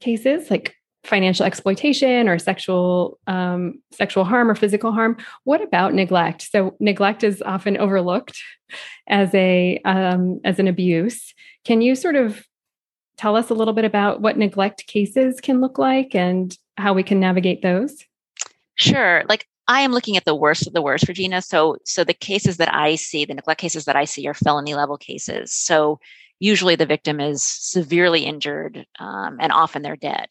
cases 0.00 0.50
like 0.50 0.74
financial 1.04 1.46
exploitation 1.46 2.28
or 2.28 2.38
sexual 2.38 3.18
um, 3.26 3.80
sexual 3.92 4.24
harm 4.24 4.50
or 4.50 4.54
physical 4.54 4.92
harm. 4.92 5.16
What 5.44 5.62
about 5.62 5.94
neglect? 5.94 6.48
So 6.50 6.76
neglect 6.80 7.24
is 7.24 7.42
often 7.42 7.76
overlooked 7.76 8.40
as 9.08 9.34
a 9.34 9.80
um, 9.84 10.40
as 10.44 10.58
an 10.58 10.68
abuse. 10.68 11.34
Can 11.64 11.80
you 11.80 11.94
sort 11.94 12.16
of 12.16 12.44
tell 13.16 13.36
us 13.36 13.50
a 13.50 13.54
little 13.54 13.74
bit 13.74 13.84
about 13.84 14.20
what 14.20 14.38
neglect 14.38 14.86
cases 14.86 15.40
can 15.40 15.60
look 15.60 15.78
like 15.78 16.14
and 16.14 16.56
how 16.76 16.94
we 16.94 17.02
can 17.02 17.20
navigate 17.20 17.62
those? 17.62 18.04
Sure. 18.76 19.24
Like 19.28 19.46
I 19.68 19.82
am 19.82 19.92
looking 19.92 20.16
at 20.16 20.24
the 20.24 20.34
worst 20.34 20.66
of 20.66 20.72
the 20.72 20.82
worst, 20.82 21.06
Regina. 21.06 21.42
So, 21.42 21.76
so 21.84 22.02
the 22.02 22.14
cases 22.14 22.56
that 22.56 22.74
I 22.74 22.94
see, 22.94 23.24
the 23.26 23.34
neglect 23.34 23.60
cases 23.60 23.84
that 23.84 23.96
I 23.96 24.04
see, 24.04 24.26
are 24.26 24.34
felony 24.34 24.74
level 24.74 24.96
cases. 24.96 25.52
So, 25.52 26.00
usually 26.40 26.76
the 26.76 26.86
victim 26.86 27.20
is 27.20 27.42
severely 27.42 28.24
injured, 28.24 28.86
um, 28.98 29.36
and 29.40 29.52
often 29.52 29.82
they're 29.82 29.96
dead. 29.96 30.28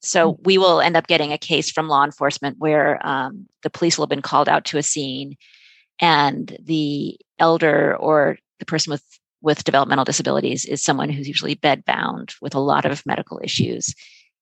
So, 0.00 0.32
hmm. 0.32 0.42
we 0.44 0.58
will 0.58 0.80
end 0.80 0.96
up 0.96 1.06
getting 1.06 1.32
a 1.32 1.38
case 1.38 1.70
from 1.70 1.88
law 1.88 2.04
enforcement 2.04 2.58
where 2.58 3.04
um, 3.06 3.46
the 3.62 3.70
police 3.70 3.98
will 3.98 4.04
have 4.04 4.10
been 4.10 4.22
called 4.22 4.48
out 4.48 4.64
to 4.66 4.78
a 4.78 4.82
scene, 4.82 5.36
and 6.00 6.56
the 6.62 7.18
elder 7.38 7.96
or 7.96 8.38
the 8.58 8.66
person 8.66 8.90
with 8.90 9.04
with 9.40 9.62
developmental 9.62 10.04
disabilities 10.04 10.64
is 10.64 10.82
someone 10.82 11.08
who's 11.08 11.28
usually 11.28 11.54
bed 11.54 11.84
bound 11.84 12.34
with 12.40 12.56
a 12.56 12.60
lot 12.60 12.84
of 12.84 13.06
medical 13.06 13.40
issues 13.42 13.94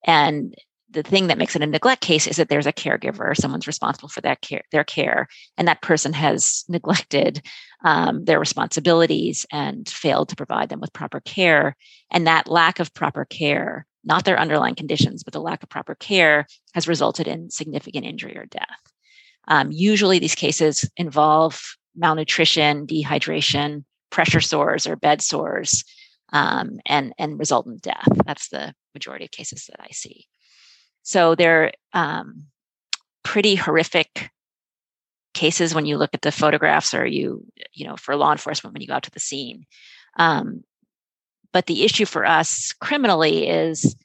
and 0.05 0.55
the 0.89 1.03
thing 1.03 1.27
that 1.27 1.39
makes 1.39 1.57
it 1.57 1.63
a 1.63 1.67
neglect 1.67 2.01
case 2.01 2.27
is 2.27 2.37
that 2.37 2.49
there's 2.49 2.67
a 2.67 2.73
caregiver, 2.73 3.37
someone's 3.37 3.67
responsible 3.67 4.09
for 4.09 4.21
that 4.21 4.41
care, 4.41 4.63
their 4.71 4.85
care, 4.85 5.29
and 5.59 5.67
that 5.67 5.83
person 5.83 6.13
has 6.13 6.65
neglected 6.69 7.43
um, 7.85 8.25
their 8.25 8.39
responsibilities 8.39 9.45
and 9.53 9.89
failed 9.89 10.29
to 10.29 10.37
provide 10.37 10.69
them 10.69 10.81
with 10.81 10.93
proper 10.93 11.21
care. 11.21 11.77
And 12.11 12.27
that 12.27 12.49
lack 12.49 12.79
of 12.79 12.95
proper 12.95 13.25
care, 13.25 13.87
not 14.07 14.25
their 14.25 14.39
underlying 14.39 14.77
conditions, 14.77 15.23
but 15.23 15.33
the 15.33 15.41
lack 15.41 15.63
of 15.63 15.69
proper 15.69 15.95
care, 15.95 16.47
has 16.73 16.89
resulted 16.89 17.27
in 17.27 17.51
significant 17.51 18.07
injury 18.07 18.37
or 18.39 18.47
death. 18.47 18.93
Um, 19.49 19.71
usually, 19.71 20.19
these 20.19 20.35
cases 20.35 20.89
involve 20.97 21.61
malnutrition, 21.95 22.87
dehydration, 22.87 23.85
pressure 24.11 24.41
sores, 24.41 24.87
or 24.87 24.97
bed 24.97 25.21
sores, 25.21 25.85
um, 26.33 26.79
and 26.87 27.13
and 27.19 27.39
result 27.39 27.67
in 27.67 27.79
death. 27.79 28.09
That's 28.25 28.49
the 28.49 28.75
majority 28.95 29.25
of 29.25 29.31
cases 29.31 29.67
that 29.67 29.81
I 29.81 29.89
see. 29.91 30.27
So 31.03 31.35
they're 31.35 31.73
um, 31.93 32.47
pretty 33.23 33.55
horrific 33.55 34.31
cases 35.35 35.75
when 35.75 35.87
you 35.87 35.99
look 35.99 36.11
at 36.15 36.23
the 36.23 36.33
photographs 36.33 36.95
or 36.95 37.07
you, 37.07 37.45
you 37.73 37.87
know, 37.87 37.97
for 37.97 38.17
law 38.17 38.33
enforcement 38.33 38.73
when 38.73 38.81
you 38.81 38.89
go 38.89 38.95
out 38.95 39.03
to 39.05 39.11
the 39.11 39.21
scene. 39.21 39.67
Um, 40.19 40.65
but 41.57 41.65
the 41.65 41.85
issue 41.87 42.05
for 42.05 42.27
us 42.27 42.75
criminally 42.83 43.49
is 43.49 43.97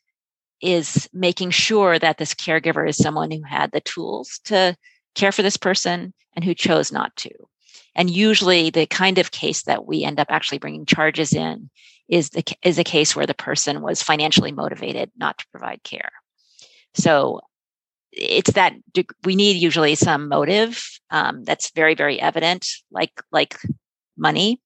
is 0.62 1.10
making 1.12 1.50
sure 1.50 2.00
that 2.00 2.18
this 2.18 2.34
caregiver 2.34 2.88
is 2.88 2.96
someone 2.96 3.30
who 3.30 3.44
had 3.44 3.74
the 3.74 3.82
tools 3.82 4.40
to 4.46 4.74
care 5.16 5.34
for 5.34 5.42
this 5.42 5.58
person 5.58 6.14
and 6.34 6.46
who 6.46 6.54
chose 6.54 6.94
not 6.94 7.14
to. 7.18 7.30
And 7.94 8.10
usually, 8.10 8.70
the 8.70 8.86
kind 8.86 9.18
of 9.18 9.32
case 9.32 9.64
that 9.64 9.86
we 9.86 10.06
end 10.06 10.18
up 10.18 10.28
actually 10.30 10.60
bringing 10.60 10.86
charges 10.86 11.34
in 11.34 11.70
is 12.08 12.30
the 12.30 12.42
is 12.64 12.80
a 12.80 12.86
case 12.86 13.18
where 13.18 13.28
the 13.28 13.34
person 13.34 13.82
was 13.82 14.02
financially 14.02 14.54
motivated 14.54 15.12
not 15.18 15.38
to 15.40 15.46
provide 15.52 15.84
care. 15.84 16.14
So 16.94 17.42
it's 18.14 18.54
that 18.54 18.76
we 19.26 19.36
need 19.36 19.58
usually 19.58 19.96
some 19.96 20.30
motive 20.30 20.82
um, 21.10 21.44
that's 21.44 21.72
very 21.72 21.96
very 21.96 22.18
evident, 22.22 22.66
like 22.92 23.12
like 23.30 23.58
money, 24.16 24.62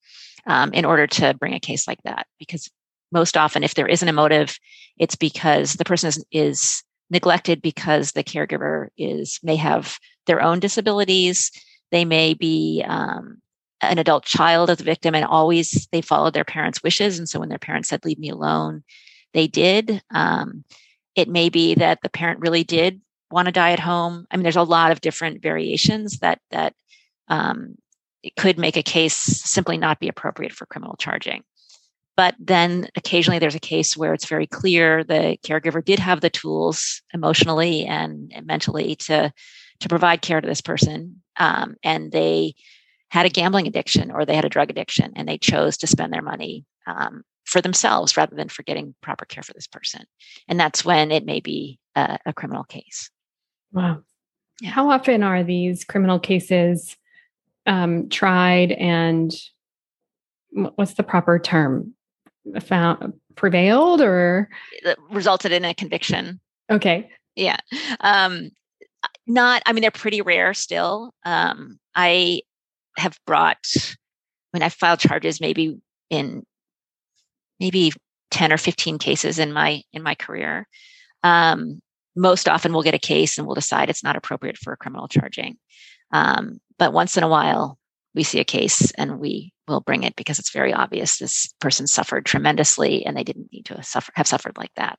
um, 0.47 0.73
in 0.73 0.85
order 0.85 1.07
to 1.07 1.33
bring 1.33 1.53
a 1.53 1.59
case 1.59 1.87
like 1.87 2.01
that. 2.03 2.27
Because 2.39 2.69
most 3.15 3.35
often, 3.35 3.63
if 3.63 3.73
there 3.73 3.87
isn't 3.87 4.07
a 4.07 4.13
motive, 4.13 4.59
it's 4.97 5.15
because 5.15 5.73
the 5.73 5.85
person 5.85 6.09
is, 6.09 6.25
is 6.31 6.83
neglected 7.09 7.61
because 7.61 8.11
the 8.11 8.23
caregiver 8.23 8.89
is 8.97 9.39
may 9.41 9.55
have 9.55 9.97
their 10.27 10.41
own 10.41 10.59
disabilities. 10.59 11.51
They 11.91 12.05
may 12.05 12.33
be 12.33 12.83
um, 12.87 13.41
an 13.81 13.97
adult 13.97 14.25
child 14.25 14.69
of 14.69 14.77
the 14.77 14.83
victim, 14.83 15.15
and 15.15 15.25
always 15.25 15.87
they 15.91 16.01
followed 16.01 16.33
their 16.33 16.43
parents' 16.43 16.83
wishes. 16.83 17.17
And 17.17 17.27
so 17.27 17.39
when 17.39 17.49
their 17.49 17.57
parents 17.57 17.89
said, 17.89 18.05
"Leave 18.05 18.19
me 18.19 18.29
alone," 18.29 18.83
they 19.33 19.47
did. 19.47 20.03
Um, 20.11 20.63
it 21.15 21.29
may 21.29 21.49
be 21.49 21.75
that 21.75 21.99
the 22.03 22.09
parent 22.09 22.41
really 22.41 22.63
did 22.63 23.01
want 23.31 23.47
to 23.47 23.51
die 23.51 23.71
at 23.71 23.79
home. 23.79 24.27
I 24.29 24.37
mean, 24.37 24.43
there's 24.43 24.55
a 24.55 24.63
lot 24.63 24.91
of 24.91 25.01
different 25.01 25.41
variations 25.41 26.19
that 26.19 26.39
that 26.51 26.73
um, 27.27 27.75
could 28.37 28.57
make 28.57 28.77
a 28.77 28.83
case 28.83 29.15
simply 29.15 29.77
not 29.77 29.99
be 29.99 30.09
appropriate 30.09 30.53
for 30.53 30.65
criminal 30.65 30.95
charging. 30.97 31.43
But 32.17 32.35
then 32.39 32.87
occasionally 32.95 33.39
there's 33.39 33.55
a 33.55 33.59
case 33.59 33.97
where 33.97 34.13
it's 34.13 34.25
very 34.25 34.47
clear 34.47 35.03
the 35.03 35.37
caregiver 35.43 35.83
did 35.83 35.99
have 35.99 36.21
the 36.21 36.29
tools 36.29 37.01
emotionally 37.13 37.85
and, 37.85 38.33
mentally 38.45 38.95
to 38.95 39.33
to 39.81 39.89
provide 39.89 40.21
care 40.21 40.39
to 40.39 40.47
this 40.47 40.61
person, 40.61 41.21
um, 41.37 41.75
and 41.83 42.13
they 42.13 42.53
had 43.09 43.25
a 43.25 43.29
gambling 43.29 43.67
addiction 43.67 44.09
or 44.09 44.25
they 44.25 44.35
had 44.35 44.45
a 44.45 44.49
drug 44.49 44.69
addiction, 44.69 45.11
and 45.15 45.27
they 45.27 45.37
chose 45.37 45.75
to 45.77 45.87
spend 45.87 46.13
their 46.13 46.21
money 46.21 46.65
um, 46.87 47.23
for 47.43 47.61
themselves 47.61 48.15
rather 48.15 48.35
than 48.35 48.47
for 48.47 48.63
getting 48.63 48.95
proper 49.01 49.25
care 49.25 49.43
for 49.43 49.53
this 49.53 49.67
person. 49.67 50.05
And 50.47 50.57
that's 50.59 50.85
when 50.85 51.11
it 51.11 51.25
may 51.25 51.41
be 51.41 51.79
a, 51.95 52.17
a 52.25 52.33
criminal 52.33 52.63
case. 52.63 53.09
Wow. 53.73 54.03
Yeah. 54.61 54.69
How 54.69 54.89
often 54.89 55.23
are 55.23 55.43
these 55.43 55.83
criminal 55.83 56.19
cases 56.19 56.95
um, 57.65 58.07
tried 58.07 58.71
and 58.71 59.35
what's 60.51 60.93
the 60.93 61.03
proper 61.03 61.37
term? 61.37 61.93
Found 62.59 63.13
prevailed 63.35 64.01
or 64.01 64.49
resulted 65.09 65.51
in 65.51 65.65
a 65.65 65.73
conviction? 65.73 66.39
Okay. 66.71 67.09
Yeah. 67.35 67.57
Um, 67.99 68.51
not, 69.27 69.61
I 69.65 69.73
mean, 69.73 69.81
they're 69.81 69.91
pretty 69.91 70.21
rare 70.21 70.53
still. 70.53 71.13
Um, 71.25 71.79
I 71.95 72.41
have 72.97 73.17
brought, 73.25 73.57
I 73.75 74.57
mean, 74.57 74.63
I 74.63 74.69
filed 74.69 74.99
charges 74.99 75.41
maybe 75.41 75.79
in 76.09 76.43
maybe 77.59 77.91
10 78.31 78.51
or 78.51 78.57
15 78.57 78.97
cases 78.97 79.39
in 79.39 79.53
my 79.53 79.81
in 79.93 80.03
my 80.03 80.15
career 80.15 80.67
um, 81.23 81.81
most 82.15 82.47
often 82.47 82.73
we'll 82.73 82.83
get 82.83 82.93
a 82.93 82.99
case 82.99 83.37
and 83.37 83.47
we'll 83.47 83.55
decide 83.55 83.89
it's 83.89 84.03
not 84.03 84.15
appropriate 84.15 84.57
for 84.57 84.75
criminal 84.75 85.07
charging 85.07 85.57
um, 86.11 86.59
but 86.77 86.93
once 86.93 87.17
in 87.17 87.23
a 87.23 87.29
while 87.29 87.77
we 88.13 88.23
see 88.23 88.39
a 88.39 88.45
case 88.45 88.91
and 88.91 89.19
we 89.19 89.53
will 89.67 89.81
bring 89.81 90.03
it 90.03 90.15
because 90.15 90.39
it's 90.39 90.51
very 90.51 90.73
obvious 90.73 91.17
this 91.17 91.53
person 91.59 91.87
suffered 91.87 92.25
tremendously 92.25 93.05
and 93.05 93.15
they 93.15 93.23
didn't 93.23 93.51
need 93.51 93.65
to 93.65 93.81
suffer, 93.83 94.11
have 94.15 94.27
suffered 94.27 94.57
like 94.57 94.73
that 94.75 94.97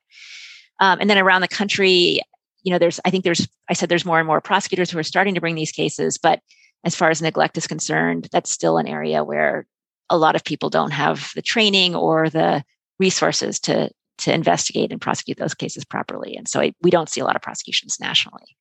um, 0.81 0.98
and 1.00 1.09
then 1.09 1.18
around 1.18 1.40
the 1.40 1.48
country 1.48 2.20
you 2.62 2.72
know 2.72 2.79
there's 2.79 3.00
i 3.05 3.11
think 3.11 3.24
there's 3.24 3.46
i 3.68 3.72
said 3.72 3.88
there's 3.88 4.05
more 4.05 4.18
and 4.18 4.26
more 4.26 4.40
prosecutors 4.40 4.90
who 4.90 4.98
are 4.98 5.05
starting 5.05 5.35
to 5.35 5.40
bring 5.40 5.55
these 5.55 5.72
cases 5.72 6.18
but 6.18 6.40
as 6.85 6.94
far 6.94 7.11
as 7.11 7.22
neglect 7.22 7.57
is 7.57 7.66
concerned 7.66 8.29
that's 8.33 8.50
still 8.50 8.79
an 8.79 8.87
area 8.87 9.24
where 9.24 9.66
a 10.09 10.16
lot 10.16 10.37
of 10.37 10.44
people 10.44 10.70
don't 10.70 10.92
have 10.92 11.31
the 11.35 11.42
training 11.42 11.94
or 11.94 12.31
the 12.31 12.62
resources 12.98 13.59
to 13.61 13.90
to 14.18 14.33
investigate 14.33 14.92
and 14.92 15.00
prosecute 15.00 15.38
those 15.38 15.55
cases 15.55 15.85
properly. 15.85 16.37
And 16.37 16.48
so 16.48 16.61
I, 16.61 16.72
we 16.83 16.90
don't 16.90 17.09
see 17.09 17.20
a 17.20 17.24
lot 17.24 17.37
of 17.37 17.42
prosecutions 17.42 17.98
nationally 18.00 18.57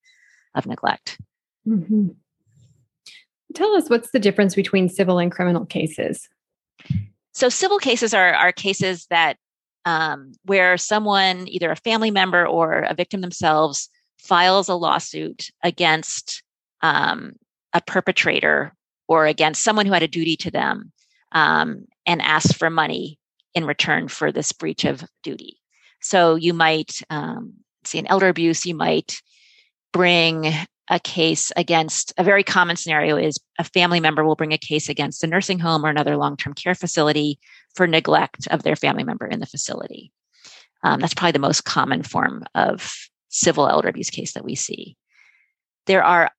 of 0.53 0.65
neglect. 0.65 1.17
Mm-hmm. 1.67 2.09
Tell 3.53 3.73
us 3.75 3.89
what's 3.89 4.11
the 4.11 4.19
difference 4.19 4.55
between 4.55 4.89
civil 4.89 5.19
and 5.19 5.31
criminal 5.31 5.65
cases? 5.65 6.27
So 7.33 7.49
civil 7.49 7.79
cases 7.79 8.13
are 8.13 8.33
are 8.33 8.51
cases 8.51 9.07
that 9.09 9.37
um, 9.85 10.31
where 10.43 10.77
someone, 10.77 11.47
either 11.47 11.71
a 11.71 11.75
family 11.75 12.11
member 12.11 12.45
or 12.45 12.79
a 12.79 12.95
victim 12.95 13.21
themselves, 13.21 13.89
files 14.17 14.67
a 14.67 14.75
lawsuit 14.75 15.51
against 15.63 16.43
um, 16.81 17.33
a 17.73 17.81
perpetrator 17.81 18.73
or 19.07 19.27
against 19.27 19.63
someone 19.63 19.85
who 19.85 19.93
had 19.93 20.03
a 20.03 20.07
duty 20.07 20.35
to 20.37 20.49
them 20.49 20.91
um, 21.33 21.85
and 22.05 22.21
ask 22.21 22.55
for 22.55 22.69
money 22.69 23.19
in 23.53 23.65
return 23.65 24.07
for 24.07 24.31
this 24.31 24.51
breach 24.51 24.83
of 24.83 25.03
duty. 25.21 25.59
So 26.01 26.35
you 26.35 26.53
might 26.53 27.01
um, 27.09 27.53
see 27.83 27.99
an 27.99 28.07
elder 28.07 28.27
abuse, 28.27 28.65
you 28.65 28.75
might 28.75 29.21
bring 29.93 30.51
a 30.89 30.99
case 30.99 31.51
against 31.55 32.13
a 32.17 32.23
very 32.23 32.43
common 32.43 32.75
scenario 32.75 33.17
is 33.17 33.39
a 33.57 33.63
family 33.63 33.99
member 33.99 34.23
will 34.23 34.35
bring 34.35 34.53
a 34.53 34.57
case 34.57 34.87
against 34.87 35.23
a 35.23 35.27
nursing 35.27 35.59
home 35.59 35.85
or 35.85 35.89
another 35.89 36.15
long-term 36.15 36.53
care 36.53 36.75
facility 36.75 37.39
for 37.75 37.87
neglect 37.87 38.47
of 38.51 38.63
their 38.63 38.75
family 38.75 39.03
member 39.03 39.25
in 39.25 39.39
the 39.39 39.45
facility. 39.47 40.11
Um, 40.83 40.99
that's 40.99 41.15
probably 41.15 41.31
the 41.31 41.39
most 41.39 41.65
common 41.65 42.03
form 42.03 42.43
of 42.53 42.95
civil 43.29 43.67
elder 43.67 43.87
abuse 43.87 44.11
case 44.11 44.33
that 44.33 44.45
we 44.45 44.55
see. 44.55 44.95
There 45.87 46.03
are 46.03 46.31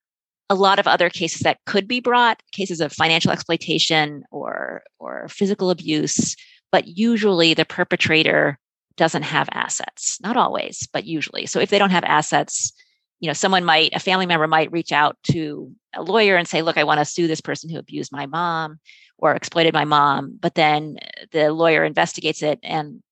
a 0.49 0.55
lot 0.55 0.79
of 0.79 0.87
other 0.87 1.11
cases 1.11 1.41
that 1.41 1.59
could 1.67 1.89
be 1.89 1.99
brought, 1.99 2.41
cases 2.53 2.81
of 2.81 2.93
financial 2.93 3.33
exploitation 3.33 4.23
or 4.31 4.83
or 5.01 5.27
physical 5.29 5.71
abuse, 5.71 6.37
but 6.71 6.87
usually 6.87 7.55
the 7.55 7.65
perpetrator 7.65 8.59
doesn't 8.97 9.23
have 9.23 9.49
assets. 9.53 10.21
Not 10.21 10.37
always, 10.37 10.89
but 10.93 11.05
usually. 11.05 11.47
So 11.47 11.59
if 11.59 11.71
they 11.71 11.79
don't 11.79 11.91
have 11.91 12.05
assets, 12.05 12.73
you 13.21 13.29
know, 13.29 13.33
someone 13.33 13.65
might, 13.65 13.95
a 13.95 14.01
family 14.01 14.27
member 14.27 14.47
might 14.47 14.73
reach 14.73 14.93
out 14.93 15.17
to 15.25 15.73
a 15.95 16.03
lawyer 16.03 16.37
and 16.37 16.47
say, 16.47 16.63
look, 16.63 16.77
I 16.77 16.85
want 16.85 16.99
to 16.99 17.05
sue 17.05 17.27
this 17.27 17.41
person 17.41 17.71
who 17.71 17.79
abused 17.79 18.13
my 18.13 18.27
mom 18.27 18.79
or 19.19 19.35
exploited 19.35 19.73
my 19.73 19.85
mom. 19.85 20.39
But 20.41 20.55
then 20.55 20.99
the 21.33 21.53
lawyer 21.53 21.85
investigates 21.85 22.43
it 22.43 22.59
and 22.63 23.03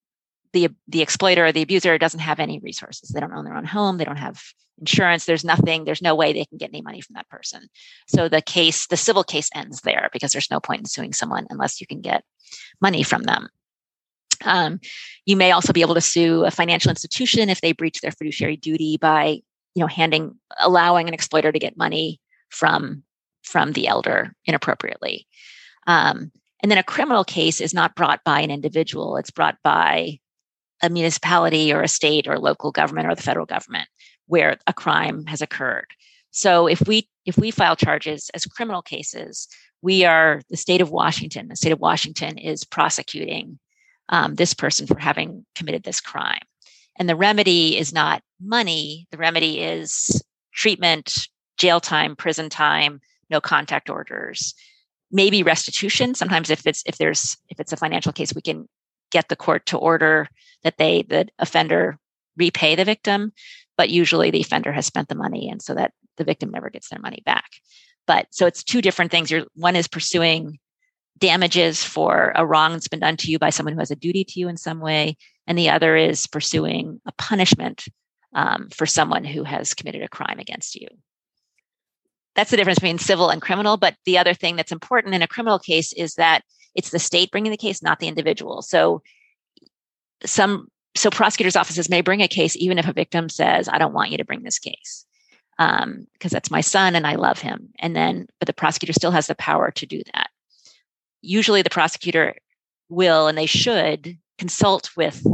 the 0.53 0.69
the 0.87 1.03
exploiter 1.03 1.47
or 1.47 1.53
the 1.53 1.63
abuser 1.63 1.99
doesn't 1.99 2.21
have 2.21 2.41
any 2.41 2.61
resources. 2.61 3.11
They 3.11 3.21
don't 3.21 3.33
own 3.33 3.45
their 3.45 3.57
own 3.57 3.65
home. 3.65 3.99
They 3.99 4.05
don't 4.05 4.17
have 4.17 4.41
insurance. 4.79 5.25
There's 5.25 5.45
nothing. 5.45 5.85
There's 5.85 6.01
no 6.01 6.15
way 6.15 6.33
they 6.33 6.45
can 6.45 6.59
get 6.59 6.71
any 6.71 6.81
money 6.81 7.01
from 7.01 7.15
that 7.15 7.29
person. 7.29 7.69
So 8.07 8.29
the 8.29 8.41
case, 8.41 8.87
the 8.87 8.97
civil 8.97 9.25
case, 9.25 9.51
ends 9.55 9.81
there 9.83 10.09
because 10.13 10.33
there's 10.33 10.51
no 10.51 10.61
point 10.61 10.81
in 10.81 10.87
suing 10.87 11.13
someone 11.13 11.47
unless 11.51 11.81
you 11.81 11.87
can 11.87 12.01
get 12.01 12.25
money 12.81 13.03
from 13.03 13.25
them. 13.25 13.49
Um, 14.45 14.81
you 15.27 15.37
may 15.37 15.53
also 15.53 15.73
be 15.73 15.81
able 15.81 15.95
to 15.95 16.01
sue 16.01 16.45
a 16.45 16.51
financial 16.51 16.91
institution 16.91 17.49
if 17.49 17.61
they 17.61 17.73
breach 17.73 18.01
their 18.01 18.13
fiduciary 18.13 18.57
duty 18.57 18.97
by, 18.97 19.41
you 19.75 19.81
know, 19.81 19.87
handing 19.87 20.37
allowing 20.61 21.09
an 21.09 21.15
exploiter 21.15 21.53
to 21.53 21.59
get 21.59 21.77
money 21.77 22.21
from 22.51 23.03
from 23.43 23.73
the 23.73 23.87
elder 23.87 24.35
inappropriately. 24.47 25.27
Um, 25.87 26.31
and 26.63 26.71
then 26.71 26.79
a 26.79 26.83
criminal 26.83 27.25
case 27.25 27.61
is 27.61 27.75
not 27.75 27.95
brought 27.95 28.25
by 28.25 28.41
an 28.41 28.51
individual; 28.51 29.17
it's 29.17 29.31
brought 29.31 29.57
by 29.63 30.19
a 30.83 30.91
municipality 30.91 31.73
or 31.73 31.83
a 31.83 31.89
state 31.89 32.27
or 32.29 32.39
local 32.39 32.71
government 32.71 33.09
or 33.09 33.15
the 33.15 33.23
federal 33.23 33.47
government 33.47 33.89
where 34.27 34.57
a 34.67 34.73
crime 34.73 35.27
has 35.27 35.43
occurred. 35.43 35.87
So 36.31 36.67
if 36.67 36.87
we 36.87 37.09
if 37.25 37.39
we 37.39 37.51
file 37.51 37.77
charges 37.77 38.31
as 38.35 38.45
criminal 38.45 38.83
cases, 38.83 39.49
we 39.83 40.05
are 40.05 40.43
the 40.51 40.57
state 40.57 40.81
of 40.81 40.91
Washington. 40.91 41.49
The 41.49 41.57
state 41.57 41.73
of 41.73 41.81
Washington 41.81 42.39
is 42.39 42.65
prosecuting 42.65 43.59
um, 44.09 44.35
this 44.35 44.53
person 44.53 44.87
for 44.87 44.99
having 44.99 45.47
committed 45.55 45.85
this 45.85 46.01
crime. 46.01 46.43
And 46.99 47.09
the 47.09 47.17
remedy 47.17 47.77
is 47.77 47.93
not 47.93 48.23
money. 48.41 49.07
The 49.11 49.19
remedy 49.19 49.61
is 49.61 50.23
treatment, 50.53 51.29
jail 51.57 51.81
time, 51.81 52.17
prison 52.17 52.49
time, 52.49 53.01
no 53.31 53.41
contact 53.41 53.91
orders, 53.91 54.55
maybe 55.11 55.43
restitution. 55.43 56.15
Sometimes 56.15 56.51
if 56.51 56.67
it's 56.67 56.83
if 56.87 56.99
there's 56.99 57.37
if 57.49 57.59
it's 57.61 57.73
a 57.73 57.77
financial 57.77 58.13
case, 58.13 58.35
we 58.35 58.43
can 58.43 58.69
get 59.11 59.29
the 59.29 59.37
court 59.37 59.67
to 59.67 59.79
order 59.79 60.29
that 60.63 60.79
they 60.79 61.03
the 61.03 61.29
offender 61.39 61.99
repay 62.37 62.75
the 62.75 62.85
victim. 62.85 63.33
But 63.77 63.91
usually 63.91 64.31
the 64.31 64.41
offender 64.41 64.73
has 64.73 64.87
spent 64.87 65.09
the 65.09 65.15
money 65.15 65.49
and 65.51 65.61
so 65.61 65.75
that 65.75 65.93
the 66.17 66.25
victim 66.25 66.51
never 66.51 66.71
gets 66.71 66.89
their 66.89 67.01
money 67.01 67.23
back. 67.27 67.51
But 68.07 68.27
so 68.31 68.47
it's 68.47 68.63
two 68.63 68.83
different 68.83 69.11
things. 69.11 69.31
You're 69.31 69.47
one 69.55 69.77
is 69.77 69.89
pursuing 69.89 70.59
damages 71.19 71.83
for 71.83 72.33
a 72.35 72.45
wrong 72.45 72.73
that's 72.73 72.89
been 72.89 73.01
done 73.01 73.17
to 73.17 73.31
you 73.31 73.39
by 73.39 73.51
someone 73.51 73.73
who 73.73 73.79
has 73.79 73.91
a 73.91 73.97
duty 73.97 74.25
to 74.25 74.41
you 74.41 74.49
in 74.49 74.57
some 74.57 74.81
way 74.81 75.17
and 75.47 75.59
the 75.59 75.71
other 75.71 75.97
is 75.97 76.27
pursuing 76.27 77.01
a 77.07 77.13
punishment 77.13 77.87
um, 78.35 78.69
for 78.71 78.87
someone 78.87 79.25
who 79.25 79.45
has 79.45 79.75
committed 79.75 80.03
a 80.03 80.09
crime 80.09 80.39
against 80.39 80.75
you 80.75 80.89
that's 82.35 82.51
the 82.51 82.57
difference 82.57 82.79
between 82.79 82.99
civil 82.99 83.31
and 83.31 83.43
criminal 83.43 83.77
but 83.77 83.95
the 84.07 84.19
other 84.19 84.35
thing 84.35 84.57
that's 84.57 84.73
important 84.73 85.15
in 85.15 85.23
a 85.23 85.29
criminal 85.29 85.59
case 85.59 85.93
is 85.93 86.15
that 86.15 86.43
it's 86.75 86.91
the 86.91 86.99
state 86.99 87.31
bringing 87.31 87.51
the 87.51 87.57
case, 87.57 87.83
not 87.83 88.01
the 88.01 88.09
individual. 88.09 88.63
So 88.63 89.03
some 90.25 90.69
so 90.97 91.11
prosecutors' 91.11 91.57
offices 91.57 91.91
may 91.91 92.01
bring 92.01 92.21
a 92.21 92.29
case 92.29 92.57
even 92.57 92.79
if 92.79 92.87
a 92.87 92.93
victim 92.93 93.29
says, 93.29 93.69
"I 93.69 93.79
don't 93.79 93.95
want 93.95 94.11
you 94.11 94.19
to 94.19 94.25
bring 94.25 94.43
this 94.43 94.59
case." 94.59 95.07
because 95.57 95.85
um, 95.85 96.07
that's 96.21 96.51
my 96.51 96.61
son 96.61 96.97
and 96.97 97.07
I 97.07 97.15
love 97.15 97.39
him. 97.39 97.69
And 97.79 97.95
then, 97.95 98.27
but 98.41 98.47
the 98.47 98.53
prosecutor 98.53 98.93
still 98.93 99.13
has 99.13 99.29
the 99.29 99.37
power 99.37 99.71
to 99.71 99.87
do 99.87 100.03
that. 100.13 100.29
Usually, 101.23 101.63
the 101.63 101.71
prosecutor 101.71 102.35
will 102.89 103.29
and 103.29 103.39
they 103.39 103.47
should 103.47 104.19
consult 104.37 104.91
with 104.97 105.25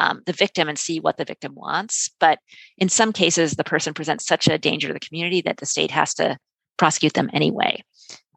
um, 0.00 0.22
the 0.24 0.32
victim 0.32 0.68
and 0.68 0.78
see 0.78 0.98
what 0.98 1.18
the 1.18 1.24
victim 1.26 1.54
wants. 1.54 2.10
But 2.18 2.38
in 2.78 2.88
some 2.88 3.12
cases, 3.12 3.52
the 3.52 3.64
person 3.64 3.92
presents 3.92 4.26
such 4.26 4.48
a 4.48 4.58
danger 4.58 4.88
to 4.88 4.94
the 4.94 5.00
community 5.00 5.42
that 5.42 5.58
the 5.58 5.66
state 5.66 5.90
has 5.90 6.14
to 6.14 6.38
prosecute 6.78 7.12
them 7.12 7.28
anyway. 7.34 7.84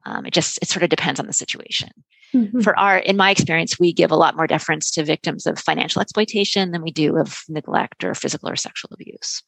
Um, 0.05 0.25
it 0.25 0.33
just 0.33 0.59
it 0.61 0.67
sort 0.67 0.83
of 0.83 0.89
depends 0.89 1.19
on 1.21 1.27
the 1.27 1.33
situation. 1.33 1.89
Mm-hmm. 2.35 2.61
For 2.61 2.77
our, 2.77 2.97
in 2.97 3.15
my 3.15 3.29
experience, 3.31 3.79
we 3.79 3.93
give 3.93 4.11
a 4.11 4.17
lot 4.17 4.35
more 4.35 4.47
deference 4.47 4.91
to 4.91 5.05
victims 5.05 5.45
of 5.45 5.57
financial 5.57 6.01
exploitation 6.01 6.71
than 6.71 6.81
we 6.81 6.91
do 6.91 7.17
of 7.17 7.39
neglect 7.47 8.03
or 8.03 8.13
physical 8.13 8.49
or 8.49 8.57
sexual 8.57 8.89
abuse. 8.91 9.41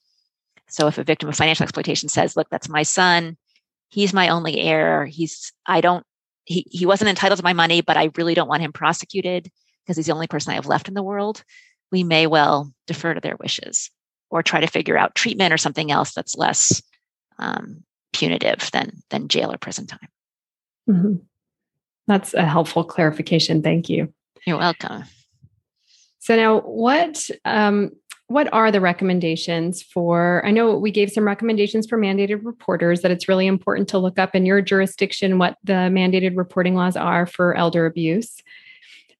So 0.69 0.87
if 0.87 0.97
a 0.97 1.03
victim 1.03 1.27
of 1.27 1.35
financial 1.35 1.63
exploitation 1.63 2.09
says, 2.09 2.37
look, 2.37 2.47
that's 2.49 2.69
my 2.69 2.83
son, 2.83 3.37
he's 3.89 4.13
my 4.13 4.29
only 4.29 4.61
heir, 4.61 5.05
he's, 5.05 5.51
I 5.65 5.81
don't, 5.81 6.05
he, 6.45 6.65
he 6.69 6.85
wasn't 6.85 7.09
entitled 7.09 7.39
to 7.39 7.43
my 7.43 7.53
money, 7.53 7.81
but 7.81 7.97
I 7.97 8.11
really 8.15 8.35
don't 8.35 8.47
want 8.47 8.61
him 8.61 8.71
prosecuted 8.71 9.51
because 9.83 9.97
he's 9.97 10.05
the 10.05 10.13
only 10.13 10.27
person 10.27 10.51
I 10.51 10.55
have 10.55 10.67
left 10.67 10.87
in 10.87 10.93
the 10.93 11.03
world, 11.03 11.43
we 11.91 12.03
may 12.03 12.27
well 12.27 12.71
defer 12.87 13.13
to 13.13 13.21
their 13.21 13.37
wishes 13.37 13.91
or 14.29 14.43
try 14.43 14.59
to 14.59 14.67
figure 14.67 14.97
out 14.97 15.15
treatment 15.15 15.53
or 15.53 15.57
something 15.57 15.91
else 15.91 16.13
that's 16.13 16.35
less 16.35 16.81
um, 17.37 17.83
punitive 18.13 18.69
than, 18.71 19.01
than 19.09 19.27
jail 19.27 19.51
or 19.51 19.57
prison 19.57 19.87
time. 19.87 20.09
Mm-hmm. 20.89 21.15
That's 22.07 22.33
a 22.33 22.45
helpful 22.45 22.83
clarification. 22.83 23.61
Thank 23.61 23.89
you. 23.89 24.13
You're 24.45 24.57
welcome. 24.57 25.03
So 26.19 26.35
now, 26.35 26.61
what 26.61 27.29
um, 27.45 27.91
what 28.27 28.51
are 28.51 28.71
the 28.71 28.81
recommendations 28.81 29.83
for? 29.83 30.43
I 30.45 30.51
know 30.51 30.75
we 30.75 30.89
gave 30.89 31.11
some 31.11 31.25
recommendations 31.25 31.85
for 31.85 31.97
mandated 31.97 32.43
reporters 32.43 33.01
that 33.01 33.11
it's 33.11 33.27
really 33.27 33.45
important 33.45 33.87
to 33.89 33.99
look 33.99 34.17
up 34.17 34.35
in 34.35 34.45
your 34.45 34.61
jurisdiction 34.61 35.37
what 35.37 35.57
the 35.63 35.73
mandated 35.73 36.35
reporting 36.35 36.73
laws 36.73 36.95
are 36.95 37.27
for 37.27 37.53
elder 37.55 37.85
abuse. 37.85 38.41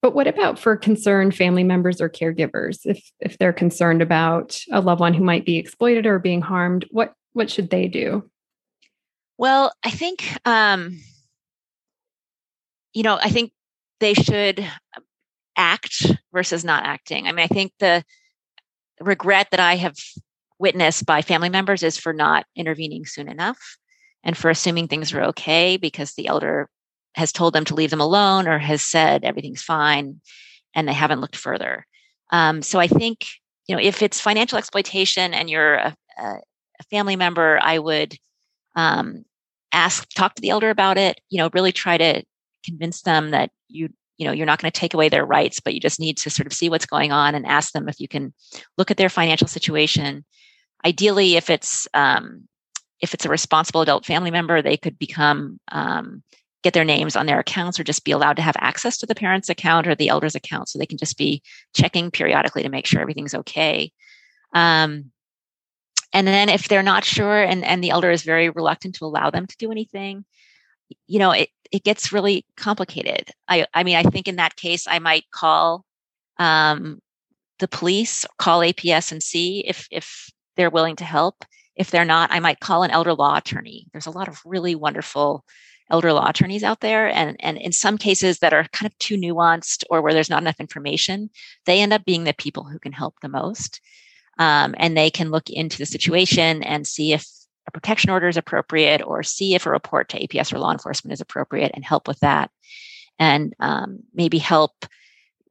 But 0.01 0.13
what 0.13 0.27
about 0.27 0.59
for 0.59 0.77
concerned 0.77 1.35
family 1.35 1.63
members 1.63 1.99
or 1.99 2.09
caregivers? 2.09 2.79
If 2.85 3.11
if 3.19 3.37
they're 3.37 3.53
concerned 3.53 4.01
about 4.01 4.59
a 4.71 4.81
loved 4.81 5.01
one 5.01 5.13
who 5.13 5.23
might 5.23 5.45
be 5.45 5.57
exploited 5.57 6.05
or 6.05 6.19
being 6.19 6.41
harmed, 6.41 6.85
what 6.91 7.13
what 7.33 7.49
should 7.49 7.69
they 7.69 7.87
do? 7.87 8.29
Well, 9.37 9.73
I 9.83 9.89
think 9.89 10.23
um, 10.45 10.99
you 12.93 13.03
know, 13.03 13.17
I 13.21 13.29
think 13.29 13.51
they 13.99 14.13
should 14.13 14.65
act 15.57 16.11
versus 16.33 16.63
not 16.63 16.85
acting. 16.85 17.27
I 17.27 17.31
mean, 17.31 17.43
I 17.43 17.47
think 17.47 17.73
the 17.79 18.03
regret 18.99 19.47
that 19.51 19.59
I 19.59 19.75
have 19.75 19.95
witnessed 20.59 21.05
by 21.05 21.21
family 21.21 21.49
members 21.49 21.83
is 21.83 21.97
for 21.97 22.13
not 22.13 22.45
intervening 22.55 23.05
soon 23.05 23.27
enough 23.27 23.59
and 24.23 24.37
for 24.37 24.49
assuming 24.49 24.87
things 24.87 25.13
are 25.13 25.23
okay 25.23 25.77
because 25.77 26.13
the 26.13 26.27
elder 26.27 26.69
has 27.15 27.31
told 27.31 27.53
them 27.53 27.65
to 27.65 27.75
leave 27.75 27.89
them 27.89 28.01
alone 28.01 28.47
or 28.47 28.59
has 28.59 28.81
said 28.81 29.23
everything's 29.23 29.63
fine 29.63 30.19
and 30.73 30.87
they 30.87 30.93
haven't 30.93 31.21
looked 31.21 31.35
further. 31.35 31.85
Um, 32.31 32.61
so 32.61 32.79
I 32.79 32.87
think, 32.87 33.25
you 33.67 33.75
know, 33.75 33.81
if 33.81 34.01
it's 34.01 34.19
financial 34.19 34.57
exploitation 34.57 35.33
and 35.33 35.49
you're 35.49 35.75
a, 35.75 35.95
a 36.19 36.83
family 36.89 37.15
member, 37.15 37.59
I 37.61 37.79
would 37.79 38.15
um, 38.75 39.23
ask, 39.71 40.07
talk 40.15 40.35
to 40.35 40.41
the 40.41 40.49
elder 40.49 40.69
about 40.69 40.97
it, 40.97 41.21
you 41.29 41.37
know, 41.37 41.49
really 41.53 41.71
try 41.71 41.97
to 41.97 42.23
convince 42.65 43.01
them 43.03 43.31
that 43.31 43.51
you 43.67 43.89
you 44.17 44.25
know 44.25 44.31
you're 44.31 44.45
not 44.45 44.59
going 44.61 44.71
to 44.71 44.79
take 44.79 44.93
away 44.93 45.09
their 45.09 45.25
rights 45.25 45.59
but 45.59 45.73
you 45.73 45.79
just 45.79 45.99
need 45.99 46.17
to 46.17 46.29
sort 46.29 46.47
of 46.47 46.53
see 46.53 46.69
what's 46.69 46.85
going 46.85 47.11
on 47.11 47.35
and 47.35 47.45
ask 47.45 47.73
them 47.73 47.87
if 47.87 47.99
you 47.99 48.07
can 48.07 48.33
look 48.77 48.89
at 48.89 48.97
their 48.97 49.09
financial 49.09 49.47
situation 49.47 50.25
ideally 50.85 51.35
if 51.35 51.49
it's 51.49 51.87
um, 51.93 52.47
if 53.01 53.13
it's 53.13 53.25
a 53.25 53.29
responsible 53.29 53.81
adult 53.81 54.05
family 54.05 54.31
member 54.31 54.61
they 54.61 54.77
could 54.77 54.97
become 54.97 55.59
um, 55.71 56.23
get 56.65 56.73
their 56.73 56.83
names 56.83 57.15
on 57.15 57.27
their 57.27 57.39
accounts 57.39 57.79
or 57.79 57.83
just 57.83 58.03
be 58.03 58.11
allowed 58.11 58.35
to 58.35 58.41
have 58.41 58.55
access 58.59 58.97
to 58.97 59.05
the 59.05 59.15
parents 59.15 59.49
account 59.49 59.87
or 59.87 59.95
the 59.95 60.09
elders 60.09 60.35
account 60.35 60.67
so 60.67 60.77
they 60.77 60.85
can 60.85 60.97
just 60.97 61.17
be 61.17 61.41
checking 61.73 62.09
periodically 62.11 62.63
to 62.63 62.69
make 62.69 62.87
sure 62.87 62.99
everything's 62.99 63.35
okay. 63.35 63.91
Um, 64.53 65.11
and 66.11 66.27
then 66.27 66.49
if 66.49 66.67
they're 66.67 66.81
not 66.81 67.05
sure 67.05 67.43
and, 67.43 67.63
and 67.63 67.83
the 67.83 67.91
elder 67.91 68.09
is 68.09 68.23
very 68.23 68.49
reluctant 68.49 68.95
to 68.95 69.05
allow 69.05 69.29
them 69.29 69.45
to 69.45 69.57
do 69.57 69.71
anything 69.71 70.25
you 71.07 71.19
know 71.19 71.31
it, 71.31 71.49
it 71.71 71.83
gets 71.83 72.11
really 72.11 72.45
complicated. 72.57 73.29
I 73.47 73.65
i 73.73 73.83
mean 73.83 73.95
i 73.95 74.03
think 74.03 74.27
in 74.27 74.37
that 74.37 74.55
case 74.55 74.87
i 74.87 74.99
might 74.99 75.29
call 75.31 75.85
um, 76.37 76.99
the 77.59 77.67
police 77.67 78.25
call 78.37 78.59
aps 78.61 79.11
and 79.11 79.23
see 79.23 79.65
if 79.65 79.87
if 79.91 80.29
they're 80.55 80.69
willing 80.69 80.95
to 80.97 81.05
help. 81.05 81.45
If 81.75 81.91
they're 81.91 82.05
not 82.05 82.31
i 82.31 82.39
might 82.39 82.59
call 82.59 82.83
an 82.83 82.91
elder 82.91 83.13
law 83.13 83.37
attorney. 83.37 83.87
There's 83.91 84.05
a 84.07 84.11
lot 84.11 84.27
of 84.27 84.41
really 84.45 84.75
wonderful 84.75 85.43
elder 85.91 86.13
law 86.13 86.27
attorneys 86.27 86.63
out 86.63 86.79
there 86.79 87.07
and 87.07 87.35
and 87.39 87.57
in 87.57 87.71
some 87.71 87.97
cases 87.97 88.39
that 88.39 88.53
are 88.53 88.65
kind 88.71 88.91
of 88.91 88.97
too 88.99 89.17
nuanced 89.17 89.83
or 89.89 90.01
where 90.01 90.13
there's 90.13 90.29
not 90.29 90.41
enough 90.41 90.59
information 90.59 91.29
they 91.65 91.81
end 91.81 91.93
up 91.93 92.03
being 92.05 92.23
the 92.23 92.33
people 92.33 92.63
who 92.63 92.79
can 92.79 92.91
help 92.91 93.15
the 93.21 93.29
most 93.29 93.81
um, 94.37 94.75
and 94.77 94.97
they 94.97 95.09
can 95.09 95.31
look 95.31 95.49
into 95.49 95.77
the 95.77 95.85
situation 95.85 96.63
and 96.63 96.87
see 96.87 97.13
if 97.13 97.25
a 97.67 97.71
protection 97.71 98.09
order 98.09 98.27
is 98.27 98.37
appropriate 98.37 99.01
or 99.01 99.23
see 99.23 99.55
if 99.55 99.65
a 99.65 99.71
report 99.71 100.09
to 100.09 100.19
APS 100.19 100.53
or 100.53 100.59
law 100.59 100.71
enforcement 100.71 101.13
is 101.13 101.21
appropriate 101.21 101.71
and 101.73 101.83
help 101.83 102.07
with 102.07 102.19
that. 102.19 102.51
And 103.17 103.53
um, 103.59 103.99
maybe 104.13 104.37
help. 104.37 104.71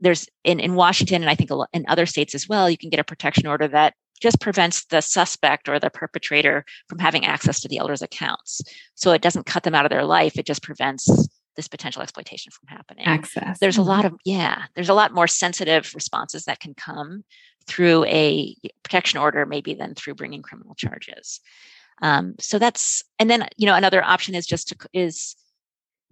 There's 0.00 0.28
in, 0.44 0.60
in 0.60 0.74
Washington 0.74 1.22
and 1.22 1.30
I 1.30 1.34
think 1.34 1.50
in 1.72 1.84
other 1.88 2.06
states 2.06 2.34
as 2.34 2.48
well, 2.48 2.68
you 2.68 2.76
can 2.76 2.90
get 2.90 3.00
a 3.00 3.04
protection 3.04 3.46
order 3.46 3.68
that 3.68 3.94
just 4.20 4.40
prevents 4.40 4.84
the 4.86 5.00
suspect 5.00 5.68
or 5.68 5.78
the 5.78 5.90
perpetrator 5.90 6.64
from 6.88 6.98
having 6.98 7.24
access 7.24 7.60
to 7.60 7.68
the 7.68 7.78
elder's 7.78 8.02
accounts. 8.02 8.62
So 8.94 9.12
it 9.12 9.22
doesn't 9.22 9.46
cut 9.46 9.62
them 9.62 9.74
out 9.74 9.84
of 9.84 9.90
their 9.90 10.04
life. 10.04 10.38
It 10.38 10.46
just 10.46 10.62
prevents 10.62 11.28
this 11.56 11.68
potential 11.68 12.02
exploitation 12.02 12.50
from 12.50 12.68
happening. 12.68 13.06
Access. 13.06 13.58
There's 13.60 13.76
a 13.76 13.82
lot 13.82 14.04
of, 14.04 14.14
yeah, 14.24 14.64
there's 14.74 14.88
a 14.88 14.94
lot 14.94 15.14
more 15.14 15.28
sensitive 15.28 15.92
responses 15.94 16.44
that 16.44 16.60
can 16.60 16.74
come 16.74 17.24
through 17.66 18.04
a 18.06 18.56
protection 18.82 19.18
order, 19.18 19.46
maybe 19.46 19.74
than 19.74 19.94
through 19.94 20.14
bringing 20.14 20.42
criminal 20.42 20.74
charges. 20.74 21.40
Um, 22.02 22.34
so 22.40 22.58
that's, 22.58 23.04
and 23.18 23.30
then, 23.30 23.46
you 23.56 23.66
know, 23.66 23.74
another 23.74 24.02
option 24.02 24.34
is 24.34 24.46
just 24.46 24.68
to, 24.68 24.76
is 24.92 25.36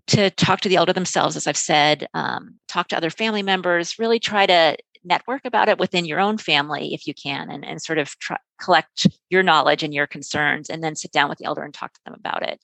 to 0.08 0.30
talk 0.30 0.60
to 0.60 0.68
the 0.68 0.76
elder 0.76 0.92
themselves, 0.92 1.36
as 1.36 1.46
I've 1.46 1.56
said, 1.56 2.06
um, 2.14 2.56
talk 2.68 2.88
to 2.88 2.96
other 2.96 3.10
family 3.10 3.42
members, 3.42 3.98
really 3.98 4.18
try 4.18 4.46
to 4.46 4.76
network 5.04 5.44
about 5.44 5.68
it 5.68 5.78
within 5.78 6.04
your 6.04 6.20
own 6.20 6.38
family 6.38 6.94
if 6.94 7.06
you 7.06 7.14
can, 7.14 7.50
and, 7.50 7.64
and 7.64 7.82
sort 7.82 7.98
of 7.98 8.18
try, 8.18 8.36
collect 8.60 9.06
your 9.30 9.42
knowledge 9.42 9.82
and 9.82 9.94
your 9.94 10.06
concerns, 10.06 10.70
and 10.70 10.82
then 10.82 10.96
sit 10.96 11.12
down 11.12 11.28
with 11.28 11.38
the 11.38 11.44
elder 11.44 11.62
and 11.62 11.74
talk 11.74 11.92
to 11.92 12.00
them 12.04 12.14
about 12.14 12.42
it. 12.42 12.60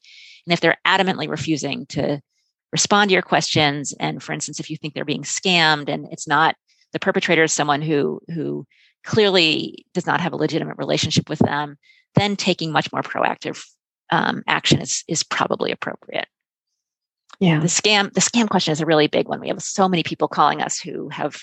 And 0.46 0.52
if 0.52 0.60
they're 0.60 0.78
adamantly 0.86 1.28
refusing 1.28 1.86
to 1.86 2.20
respond 2.72 3.10
to 3.10 3.14
your 3.14 3.22
questions, 3.22 3.94
and 3.98 4.22
for 4.22 4.32
instance, 4.32 4.60
if 4.60 4.70
you 4.70 4.76
think 4.76 4.94
they're 4.94 5.04
being 5.04 5.22
scammed 5.22 5.88
and 5.88 6.06
it's 6.10 6.28
not 6.28 6.54
the 6.92 6.98
perpetrator 6.98 7.44
is 7.44 7.52
someone 7.52 7.82
who 7.82 8.20
who 8.34 8.66
clearly 9.04 9.86
does 9.94 10.06
not 10.06 10.20
have 10.20 10.32
a 10.32 10.36
legitimate 10.36 10.78
relationship 10.78 11.28
with 11.28 11.38
them, 11.40 11.76
then 12.14 12.36
taking 12.36 12.72
much 12.72 12.92
more 12.92 13.02
proactive 13.02 13.64
um, 14.10 14.42
action 14.46 14.80
is 14.80 15.04
is 15.08 15.22
probably 15.22 15.70
appropriate. 15.70 16.26
Yeah. 17.40 17.60
The 17.60 17.68
scam 17.68 18.12
the 18.12 18.20
scam 18.20 18.48
question 18.48 18.72
is 18.72 18.80
a 18.80 18.86
really 18.86 19.06
big 19.06 19.28
one. 19.28 19.40
We 19.40 19.48
have 19.48 19.62
so 19.62 19.88
many 19.88 20.02
people 20.02 20.28
calling 20.28 20.60
us 20.60 20.78
who 20.78 21.08
have 21.10 21.36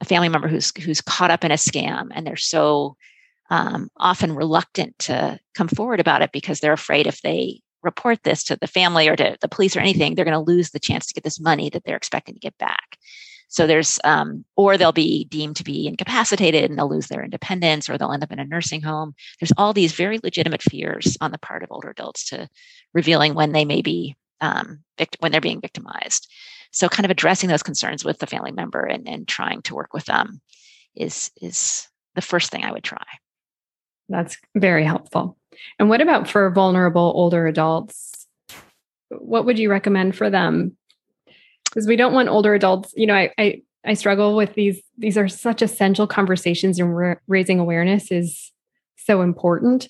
a 0.00 0.04
family 0.04 0.28
member 0.28 0.48
who's 0.48 0.72
who's 0.78 1.00
caught 1.00 1.30
up 1.30 1.44
in 1.44 1.50
a 1.50 1.54
scam 1.54 2.08
and 2.12 2.26
they're 2.26 2.36
so 2.36 2.96
um, 3.50 3.88
often 3.96 4.34
reluctant 4.34 4.98
to 4.98 5.38
come 5.54 5.68
forward 5.68 6.00
about 6.00 6.22
it 6.22 6.32
because 6.32 6.60
they're 6.60 6.72
afraid 6.72 7.06
if 7.06 7.22
they 7.22 7.60
report 7.82 8.22
this 8.24 8.42
to 8.44 8.56
the 8.56 8.66
family 8.66 9.08
or 9.08 9.16
to 9.16 9.36
the 9.40 9.48
police 9.48 9.76
or 9.76 9.80
anything, 9.80 10.14
they're 10.14 10.24
going 10.24 10.32
to 10.32 10.52
lose 10.52 10.70
the 10.70 10.80
chance 10.80 11.06
to 11.06 11.14
get 11.14 11.24
this 11.24 11.40
money 11.40 11.70
that 11.70 11.84
they're 11.84 11.96
expecting 11.96 12.34
to 12.34 12.40
get 12.40 12.58
back. 12.58 12.98
So 13.48 13.66
there's, 13.66 14.00
um, 14.02 14.44
or 14.56 14.76
they'll 14.76 14.90
be 14.90 15.24
deemed 15.26 15.56
to 15.56 15.64
be 15.64 15.86
incapacitated 15.86 16.68
and 16.68 16.76
they'll 16.76 16.90
lose 16.90 17.06
their 17.06 17.22
independence 17.22 17.88
or 17.88 17.96
they'll 17.96 18.12
end 18.12 18.24
up 18.24 18.32
in 18.32 18.40
a 18.40 18.44
nursing 18.44 18.82
home. 18.82 19.14
There's 19.40 19.52
all 19.56 19.72
these 19.72 19.92
very 19.92 20.18
legitimate 20.22 20.62
fears 20.62 21.16
on 21.20 21.30
the 21.30 21.38
part 21.38 21.62
of 21.62 21.70
older 21.70 21.90
adults 21.90 22.28
to 22.30 22.48
revealing 22.92 23.34
when 23.34 23.52
they 23.52 23.64
may 23.64 23.82
be 23.82 24.16
um, 24.40 24.80
vict- 24.98 25.16
when 25.20 25.30
they're 25.30 25.40
being 25.40 25.60
victimized. 25.60 26.28
So, 26.72 26.88
kind 26.88 27.04
of 27.04 27.10
addressing 27.10 27.48
those 27.48 27.62
concerns 27.62 28.04
with 28.04 28.18
the 28.18 28.26
family 28.26 28.52
member 28.52 28.84
and, 28.84 29.08
and 29.08 29.26
trying 29.26 29.62
to 29.62 29.74
work 29.74 29.94
with 29.94 30.04
them 30.06 30.40
is 30.94 31.30
is 31.40 31.88
the 32.14 32.22
first 32.22 32.50
thing 32.50 32.64
I 32.64 32.72
would 32.72 32.84
try. 32.84 33.04
That's 34.08 34.36
very 34.54 34.84
helpful. 34.84 35.36
And 35.78 35.88
what 35.88 36.00
about 36.00 36.28
for 36.28 36.50
vulnerable 36.50 37.12
older 37.14 37.46
adults? 37.46 38.26
What 39.08 39.44
would 39.44 39.58
you 39.58 39.70
recommend 39.70 40.16
for 40.16 40.30
them? 40.30 40.76
Because 41.64 41.86
we 41.86 41.96
don't 41.96 42.14
want 42.14 42.28
older 42.28 42.54
adults. 42.54 42.92
You 42.96 43.06
know, 43.06 43.14
I, 43.14 43.32
I 43.38 43.62
I 43.84 43.94
struggle 43.94 44.36
with 44.36 44.54
these. 44.54 44.80
These 44.98 45.16
are 45.16 45.28
such 45.28 45.62
essential 45.62 46.06
conversations, 46.06 46.78
and 46.78 46.96
ra- 46.96 47.14
raising 47.26 47.58
awareness 47.58 48.10
is 48.10 48.52
so 48.96 49.22
important. 49.22 49.88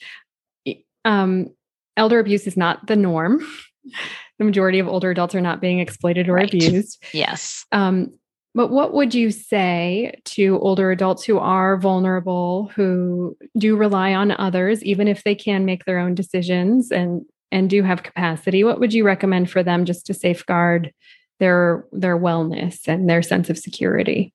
Um, 1.05 1.51
elder 1.97 2.18
abuse 2.18 2.47
is 2.47 2.57
not 2.57 2.87
the 2.87 2.97
norm 2.97 3.47
the 4.39 4.45
majority 4.45 4.78
of 4.78 4.89
older 4.89 5.11
adults 5.11 5.34
are 5.34 5.41
not 5.41 5.61
being 5.61 5.78
exploited 5.80 6.28
or 6.28 6.34
right. 6.34 6.53
abused. 6.53 7.03
Yes. 7.12 7.64
Um, 7.72 8.12
but 8.55 8.70
what 8.70 8.95
would 8.95 9.14
you 9.14 9.30
say 9.30 10.14
to 10.24 10.59
older 10.61 10.91
adults 10.91 11.24
who 11.24 11.39
are 11.39 11.76
vulnerable, 11.76 12.70
who 12.74 13.37
do 13.59 13.76
rely 13.76 14.14
on 14.14 14.30
others, 14.30 14.82
even 14.82 15.09
if 15.09 15.24
they 15.24 15.34
can 15.34 15.66
make 15.66 15.84
their 15.84 15.99
own 15.99 16.14
decisions 16.14 16.91
and 16.91 17.22
and 17.53 17.68
do 17.68 17.82
have 17.82 18.03
capacity? 18.03 18.64
What 18.64 18.80
would 18.80 18.95
you 18.95 19.05
recommend 19.05 19.51
for 19.51 19.62
them 19.62 19.84
just 19.84 20.07
to 20.07 20.14
safeguard 20.14 20.93
their 21.39 21.84
their 21.93 22.18
wellness 22.18 22.89
and 22.89 23.09
their 23.09 23.22
sense 23.22 23.51
of 23.51 23.59
security? 23.59 24.32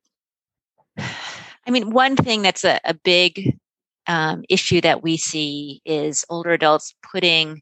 I 0.98 1.72
mean, 1.72 1.90
one 1.90 2.16
thing 2.16 2.44
that's 2.44 2.64
a, 2.64 2.80
a 2.84 2.94
big 2.94 3.58
um, 4.06 4.44
issue 4.50 4.82
that 4.82 5.02
we 5.02 5.18
see 5.18 5.82
is 5.84 6.26
older 6.30 6.52
adults 6.52 6.94
putting 7.12 7.62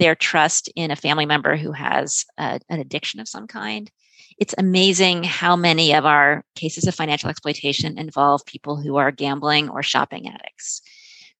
their 0.00 0.14
trust 0.14 0.70
in 0.74 0.90
a 0.90 0.96
family 0.96 1.26
member 1.26 1.56
who 1.56 1.72
has 1.72 2.24
a, 2.38 2.58
an 2.70 2.80
addiction 2.80 3.20
of 3.20 3.28
some 3.28 3.46
kind. 3.46 3.90
It's 4.38 4.54
amazing 4.56 5.24
how 5.24 5.54
many 5.54 5.94
of 5.94 6.06
our 6.06 6.42
cases 6.56 6.86
of 6.86 6.94
financial 6.94 7.28
exploitation 7.28 7.98
involve 7.98 8.44
people 8.46 8.76
who 8.76 8.96
are 8.96 9.10
gambling 9.12 9.68
or 9.68 9.82
shopping 9.82 10.26
addicts. 10.26 10.80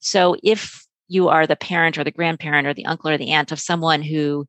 So 0.01 0.37
if 0.45 0.87
you 1.09 1.29
are 1.29 1.47
the 1.47 1.57
parent 1.57 1.97
or 1.97 2.05
the 2.05 2.11
grandparent 2.11 2.67
or 2.67 2.75
the 2.75 2.85
uncle 2.85 3.11
or 3.11 3.17
the 3.17 3.33
aunt 3.33 3.51
of 3.51 3.59
someone 3.59 4.03
who 4.03 4.47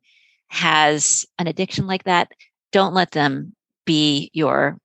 has 0.48 1.24
an 1.38 1.46
addiction 1.46 1.86
like 1.86 2.04
that, 2.04 2.30
don't 2.70 2.94
let 2.94 3.12
them 3.12 3.54
be 3.86 4.30
your 4.34 4.78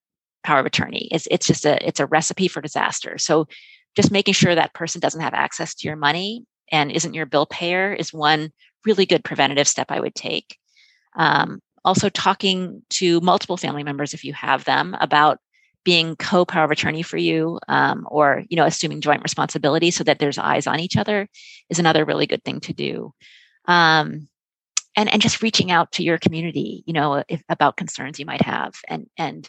power 0.44 0.62
of 0.62 0.66
attorney. 0.66 1.10
It's, 1.12 1.28
it's 1.30 1.46
just 1.46 1.66
a 1.66 1.86
it's 1.86 2.00
a 2.00 2.06
recipe 2.06 2.48
for 2.48 2.62
disaster. 2.62 3.18
So 3.18 3.48
just 3.98 4.12
making 4.12 4.36
sure 4.36 4.56
that 4.56 4.74
person 4.74 5.02
doesn't 5.02 5.22
have 5.22 5.34
access 5.34 5.76
to 5.76 5.88
your 5.88 5.98
money 5.98 6.46
and 6.72 6.92
isn't 6.92 7.14
your 7.14 7.26
bill 7.26 7.46
payer 7.46 7.94
is 7.94 8.14
one 8.14 8.52
really 8.88 9.06
good 9.06 9.24
preventative 9.24 9.68
step 9.68 9.92
I 9.92 10.00
would 10.00 10.16
take. 10.16 10.58
Um, 11.16 11.60
also, 11.86 12.10
talking 12.10 12.82
to 12.92 13.22
multiple 13.22 13.58
family 13.58 13.84
members, 13.84 14.14
if 14.14 14.24
you 14.24 14.34
have 14.34 14.64
them, 14.64 14.96
about 15.00 15.40
being 15.84 16.16
co-power 16.18 16.66
of 16.66 16.72
attorney 16.72 17.02
for 17.02 17.18
you, 17.18 17.60
um, 17.68 18.08
or 18.10 18.44
you 18.50 18.58
know, 18.58 18.66
assuming 18.66 19.02
joint 19.02 19.24
responsibility 19.24 19.92
so 19.92 20.04
that 20.04 20.20
there's 20.20 20.38
eyes 20.38 20.68
on 20.68 20.80
each 20.80 20.98
other, 20.98 21.30
is 21.70 21.80
another 21.80 22.04
really 22.04 22.28
good 22.28 22.44
thing 22.44 22.60
to 22.62 22.74
do. 22.74 23.14
Um, 23.66 24.28
and 24.96 25.12
and 25.14 25.22
just 25.22 25.42
reaching 25.42 25.72
out 25.72 25.92
to 25.94 26.04
your 26.04 26.18
community, 26.18 26.84
you 26.88 26.94
know, 26.94 27.24
if, 27.30 27.42
about 27.48 27.78
concerns 27.78 28.20
you 28.20 28.26
might 28.26 28.42
have, 28.42 28.74
and 28.88 29.08
and 29.18 29.48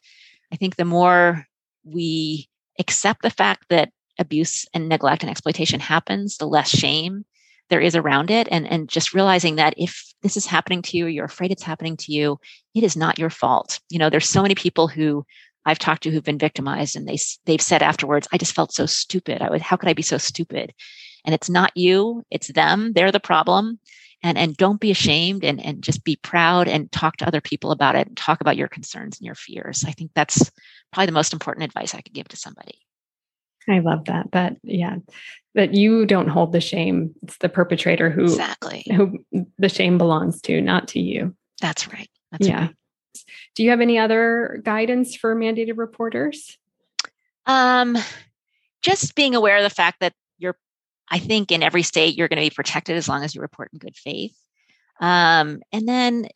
I 0.53 0.57
think 0.57 0.77
the 0.77 0.85
more 0.85 1.47
we 1.85 2.49
accept 2.79 3.23
the 3.23 3.31
fact 3.31 3.65
that 3.71 3.91
abuse 4.19 4.67
and 4.75 4.89
neglect 4.89 5.23
and 5.23 5.31
exploitation 5.31 5.81
happens, 5.81 6.37
the 6.37 6.47
less 6.47 6.69
shame 6.69 7.25
there 7.71 7.81
is 7.81 7.97
around 7.97 8.31
it 8.31 8.49
and 8.51 8.67
and 8.67 8.89
just 8.89 9.15
realizing 9.15 9.57
that 9.57 9.75
if 9.77 10.13
this 10.23 10.37
is 10.37 10.47
happening 10.47 10.83
to 10.83 10.97
you 10.97 11.07
you're 11.07 11.25
afraid 11.25 11.51
it's 11.51 11.63
happening 11.63 11.97
to 11.97 12.13
you 12.13 12.39
it 12.75 12.85
is 12.85 12.97
not 12.97 13.19
your 13.19 13.31
fault. 13.31 13.81
You 13.91 13.99
know 13.99 14.11
there's 14.11 14.29
so 14.29 14.43
many 14.43 14.55
people 14.55 14.89
who 14.89 15.25
I've 15.65 15.79
talked 15.79 16.03
to 16.05 16.11
who've 16.11 16.25
been 16.25 16.39
victimized 16.39 16.97
and 16.97 17.07
they 17.07 17.19
they've 17.47 17.61
said 17.61 17.83
afterwards 17.83 18.29
I 18.33 18.39
just 18.39 18.55
felt 18.55 18.73
so 18.73 18.87
stupid. 18.87 19.43
I 19.43 19.51
would 19.51 19.63
how 19.63 19.77
could 19.77 19.89
I 19.89 19.95
be 19.95 20.03
so 20.03 20.19
stupid? 20.19 20.75
And 21.25 21.35
it's 21.35 21.51
not 21.51 21.77
you 21.77 22.25
it's 22.31 22.49
them. 22.49 22.93
They're 22.95 23.13
the 23.13 23.21
problem. 23.21 23.79
And 24.23 24.37
and 24.37 24.57
don't 24.57 24.81
be 24.81 24.91
ashamed 24.91 25.45
and 25.45 25.65
and 25.65 25.83
just 25.83 26.05
be 26.05 26.17
proud 26.17 26.69
and 26.69 26.91
talk 26.91 27.19
to 27.19 27.27
other 27.27 27.41
people 27.41 27.71
about 27.71 27.95
it 27.95 28.09
and 28.09 28.17
talk 28.17 28.41
about 28.41 28.57
your 28.57 28.69
concerns 28.69 29.19
and 29.19 29.27
your 29.27 29.37
fears. 29.37 29.85
I 29.87 29.93
think 29.93 30.11
that's 30.15 30.51
probably 30.93 31.07
the 31.07 31.13
most 31.13 31.33
important 31.33 31.65
advice 31.65 31.95
I 31.95 32.01
could 32.01 32.15
give 32.15 32.29
to 32.29 32.37
somebody 32.37 32.81
I 33.69 33.81
love 33.81 34.07
that. 34.07 34.31
That 34.33 34.57
yeah, 34.63 34.97
that 35.55 35.75
you 35.75 36.07
don't 36.07 36.29
hold 36.29 36.53
the 36.53 36.61
shame. 36.61 37.15
It's 37.23 37.39
the 37.39 37.49
perpetrator 37.49 38.11
who 38.11 38.25
exactly 38.25 38.85
who 38.89 39.19
the 39.59 39.69
shame 39.69 39.99
belongs 39.99 40.41
to, 40.43 40.61
not 40.61 40.89
to 40.89 41.01
you. 41.01 41.35
That's 41.61 41.93
right. 41.93 42.09
That's 42.31 42.47
yeah. 42.47 42.61
Right. 42.61 42.75
Do 43.55 43.65
you 43.65 43.71
have 43.71 43.81
any 43.81 43.99
other 43.99 44.61
guidance 44.65 45.17
for 45.17 45.35
mandated 45.35 45.77
reporters? 45.77 46.57
Um, 47.47 47.97
just 48.83 49.15
being 49.15 49.35
aware 49.35 49.57
of 49.57 49.65
the 49.65 49.71
fact 49.71 50.01
that 50.01 50.13
you're, 50.39 50.57
I 51.11 51.19
think 51.19 51.51
in 51.51 51.63
every 51.63 51.83
state 51.83 52.17
you're 52.17 52.29
going 52.29 52.37
to 52.37 52.49
be 52.49 52.55
protected 52.55 52.97
as 52.97 53.09
long 53.09 53.25
as 53.25 53.35
you 53.35 53.41
report 53.41 53.71
in 53.73 53.79
good 53.79 53.97
faith. 53.97 54.37
Um, 55.01 55.61
and 55.73 55.89
then, 55.89 56.29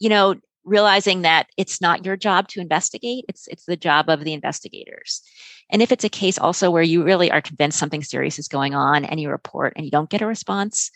you 0.00 0.08
know, 0.08 0.34
realizing 0.68 1.22
that 1.22 1.46
it's 1.56 1.80
not 1.80 2.04
your 2.04 2.16
job 2.16 2.48
to 2.48 2.60
investigate 2.60 3.24
it's 3.28 3.46
it's 3.48 3.64
the 3.64 3.76
job 3.76 4.08
of 4.08 4.24
the 4.24 4.32
investigators. 4.32 5.22
And 5.70 5.82
if 5.82 5.92
it's 5.92 6.04
a 6.04 6.08
case 6.08 6.38
also 6.38 6.70
where 6.70 6.82
you 6.82 7.02
really 7.02 7.30
are 7.30 7.42
convinced 7.42 7.78
something 7.78 8.02
serious 8.02 8.38
is 8.38 8.48
going 8.48 8.74
on 8.74 9.04
and 9.04 9.20
you 9.20 9.30
report 9.30 9.74
and 9.76 9.84
you 9.84 9.90
don't 9.90 10.10
get 10.10 10.22
a 10.22 10.26
response 10.26 10.90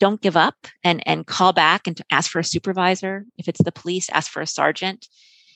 don't 0.00 0.20
give 0.20 0.36
up 0.36 0.66
and 0.82 1.00
and 1.06 1.28
call 1.28 1.52
back 1.52 1.86
and 1.86 2.00
ask 2.10 2.28
for 2.28 2.40
a 2.40 2.44
supervisor. 2.44 3.24
If 3.38 3.46
it's 3.46 3.62
the 3.62 3.70
police 3.70 4.10
ask 4.10 4.32
for 4.32 4.42
a 4.42 4.46
sergeant. 4.48 5.06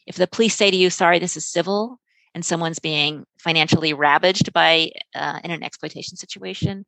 If 0.06 0.14
the 0.14 0.28
police 0.28 0.54
say 0.54 0.70
to 0.70 0.76
you 0.76 0.88
sorry 0.88 1.18
this 1.18 1.36
is 1.36 1.44
civil 1.44 1.98
and 2.32 2.44
someone's 2.44 2.78
being 2.78 3.24
financially 3.38 3.92
ravaged 3.92 4.52
by 4.52 4.90
uh, 5.16 5.40
in 5.42 5.50
an 5.50 5.64
exploitation 5.64 6.16
situation 6.16 6.86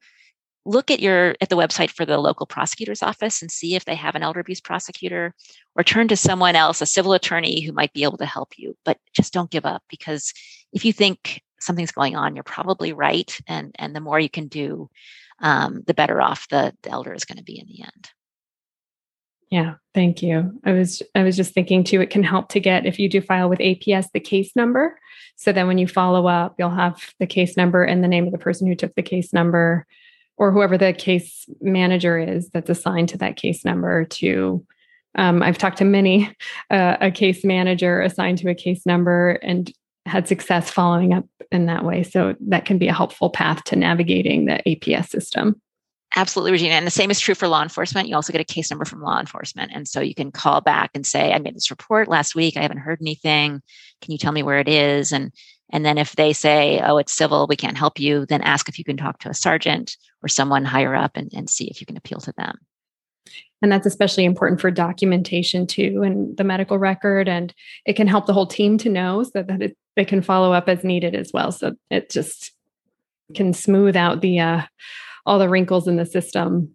look 0.69 0.91
at 0.91 1.01
your 1.01 1.35
at 1.41 1.49
the 1.49 1.57
website 1.57 1.91
for 1.91 2.05
the 2.05 2.19
local 2.19 2.47
prosecutor's 2.47 3.03
office 3.03 3.41
and 3.41 3.51
see 3.51 3.75
if 3.75 3.87
they 3.87 3.95
have 3.95 4.15
an 4.15 4.23
elder 4.23 4.41
abuse 4.41 4.61
prosecutor 4.61 5.35
or 5.75 5.83
turn 5.83 6.07
to 6.09 6.17
someone 6.17 6.55
else 6.55 6.83
a 6.83 6.87
civil 6.87 7.15
attorney 7.15 7.63
who 7.63 7.73
might 7.73 7.93
be 7.95 8.03
able 8.03 8.19
to 8.19 8.27
help 8.27 8.53
you 8.59 8.77
but 8.85 8.99
just 9.15 9.33
don't 9.33 9.51
give 9.51 9.65
up 9.65 9.83
because 9.89 10.33
if 10.73 10.85
you 10.85 10.93
think 10.93 11.43
something's 11.59 11.91
going 11.91 12.17
on 12.17 12.37
you're 12.37 12.45
probably 12.45 12.93
right 12.93 13.41
and 13.49 13.75
and 13.79 13.97
the 13.97 14.01
more 14.01 14.21
you 14.21 14.29
can 14.29 14.47
do 14.47 14.89
um, 15.41 15.85
the 15.87 15.95
better 15.95 16.21
off 16.21 16.49
the, 16.49 16.75
the 16.83 16.91
elder 16.91 17.15
is 17.15 17.25
going 17.25 17.39
to 17.39 17.45
be 17.45 17.59
in 17.59 17.67
the 17.67 17.83
end 17.83 18.11
Yeah, 19.51 19.77
thank 19.95 20.23
you. 20.23 20.61
I 20.65 20.73
was 20.73 21.03
I 21.15 21.23
was 21.23 21.35
just 21.35 21.55
thinking 21.55 21.83
too 21.83 22.03
it 22.03 22.11
can 22.11 22.23
help 22.23 22.51
to 22.51 22.61
get 22.61 22.85
if 22.85 22.99
you 22.99 23.09
do 23.09 23.23
file 23.23 23.49
with 23.49 23.61
APS 23.61 24.09
the 24.13 24.21
case 24.21 24.55
number. 24.55 24.99
So 25.37 25.53
then 25.53 25.67
when 25.67 25.79
you 25.79 25.89
follow 25.89 26.27
up, 26.27 26.57
you'll 26.59 26.71
have 26.71 27.15
the 27.19 27.27
case 27.27 27.57
number 27.57 27.83
and 27.85 28.05
the 28.05 28.09
name 28.09 28.27
of 28.27 28.33
the 28.33 28.39
person 28.39 28.67
who 28.67 28.75
took 28.75 28.95
the 28.95 29.03
case 29.03 29.33
number 29.33 29.87
or 30.39 30.53
whoever 30.53 30.79
the 30.79 30.93
case 30.93 31.47
manager 31.61 32.19
is 32.19 32.49
that's 32.51 32.71
assigned 32.71 33.11
to 33.11 33.19
that 33.19 33.37
case 33.37 33.65
number 33.65 34.05
to 34.07 34.65
um, 35.17 35.43
I've 35.43 35.59
talked 35.59 35.79
to 35.79 35.85
many 35.85 36.31
uh, 36.71 36.97
a 37.01 37.11
case 37.11 37.45
manager 37.45 38.01
assigned 38.01 38.39
to 38.39 38.51
a 38.51 38.55
case 38.55 38.87
number 38.87 39.33
and 39.43 39.73
had 40.07 40.29
success 40.29 40.71
following 40.71 41.13
up 41.13 41.27
in 41.51 41.67
that 41.67 41.85
way. 41.85 42.03
So 42.03 42.37
that 42.49 42.65
can 42.65 42.79
be 42.79 42.89
a 42.89 42.95
helpful 42.95 43.31
path 43.31 43.65
to 43.65 43.77
navigating 43.77 44.47
the 44.47 44.63
APS 44.67 45.09
system. 45.09 45.61
Absolutely, 46.17 46.53
Regina. 46.53 46.75
And 46.75 46.87
the 46.87 46.91
same 46.91 47.11
is 47.11 47.21
true 47.21 47.35
for 47.35 47.49
law 47.49 47.63
enforcement. 47.63 48.09
You 48.09 48.15
also 48.15 48.33
get 48.33 48.41
a 48.41 48.45
case 48.45 48.71
number 48.71 48.85
from 48.85 49.03
law 49.03 49.21
enforcement. 49.21 49.73
And 49.75 49.87
so 49.87 50.01
you 50.01 50.15
can 50.15 50.33
call 50.33 50.61
back 50.61 50.91
and 50.95 51.07
say, 51.07 51.33
I 51.33 51.39
made 51.39 51.55
this 51.55 51.71
report 51.71 52.09
last 52.09 52.35
week. 52.35 52.57
I 52.57 52.63
haven't 52.63 52.79
heard 52.79 52.99
anything. 53.01 53.61
Can 54.01 54.13
you 54.13 54.19
tell 54.19 54.33
me 54.33 54.43
where 54.43 54.59
it 54.59 54.69
is? 54.69 55.13
And 55.13 55.33
and 55.71 55.85
then 55.85 55.99
if 55.99 56.17
they 56.17 56.33
say, 56.33 56.81
oh, 56.81 56.97
it's 56.97 57.15
civil, 57.15 57.47
we 57.47 57.57
can't 57.57 57.77
help 57.77 58.01
you, 58.01 58.25
then 58.27 58.43
ask 58.43 58.69
if 58.69 58.79
you 58.79 58.85
can 58.85 58.97
talk 58.97 59.19
to 59.21 59.29
a 59.29 59.35
sergeant 59.35 59.97
or 60.23 60.29
someone 60.29 60.65
higher 60.65 60.95
up 60.95 61.17
and, 61.17 61.31
and 61.35 61.51
see 61.51 61.69
if 61.69 61.81
you 61.81 61.87
can 61.87 61.97
appeal 61.97 62.21
to 62.21 62.33
them. 62.37 62.59
And 63.61 63.73
that's 63.73 63.87
especially 63.87 64.25
important 64.25 64.61
for 64.61 64.71
documentation 64.71 65.67
too, 65.67 66.03
and 66.05 66.37
the 66.37 66.45
medical 66.45 66.79
record. 66.79 67.29
And 67.29 67.53
it 67.85 67.95
can 67.95 68.07
help 68.07 68.27
the 68.27 68.33
whole 68.33 68.47
team 68.47 68.79
to 68.79 68.89
know 68.89 69.25
so 69.25 69.43
that 69.43 69.61
it, 69.61 69.77
they 69.97 70.05
can 70.05 70.23
follow 70.23 70.53
up 70.53 70.69
as 70.69 70.85
needed 70.85 71.15
as 71.15 71.33
well. 71.35 71.51
So 71.53 71.75
it 71.91 72.09
just 72.09 72.53
can 73.35 73.53
smooth 73.53 73.97
out 73.97 74.21
the 74.21 74.39
uh, 74.41 74.63
all 75.27 75.39
the 75.39 75.49
wrinkles 75.49 75.89
in 75.89 75.97
the 75.97 76.07
system. 76.07 76.75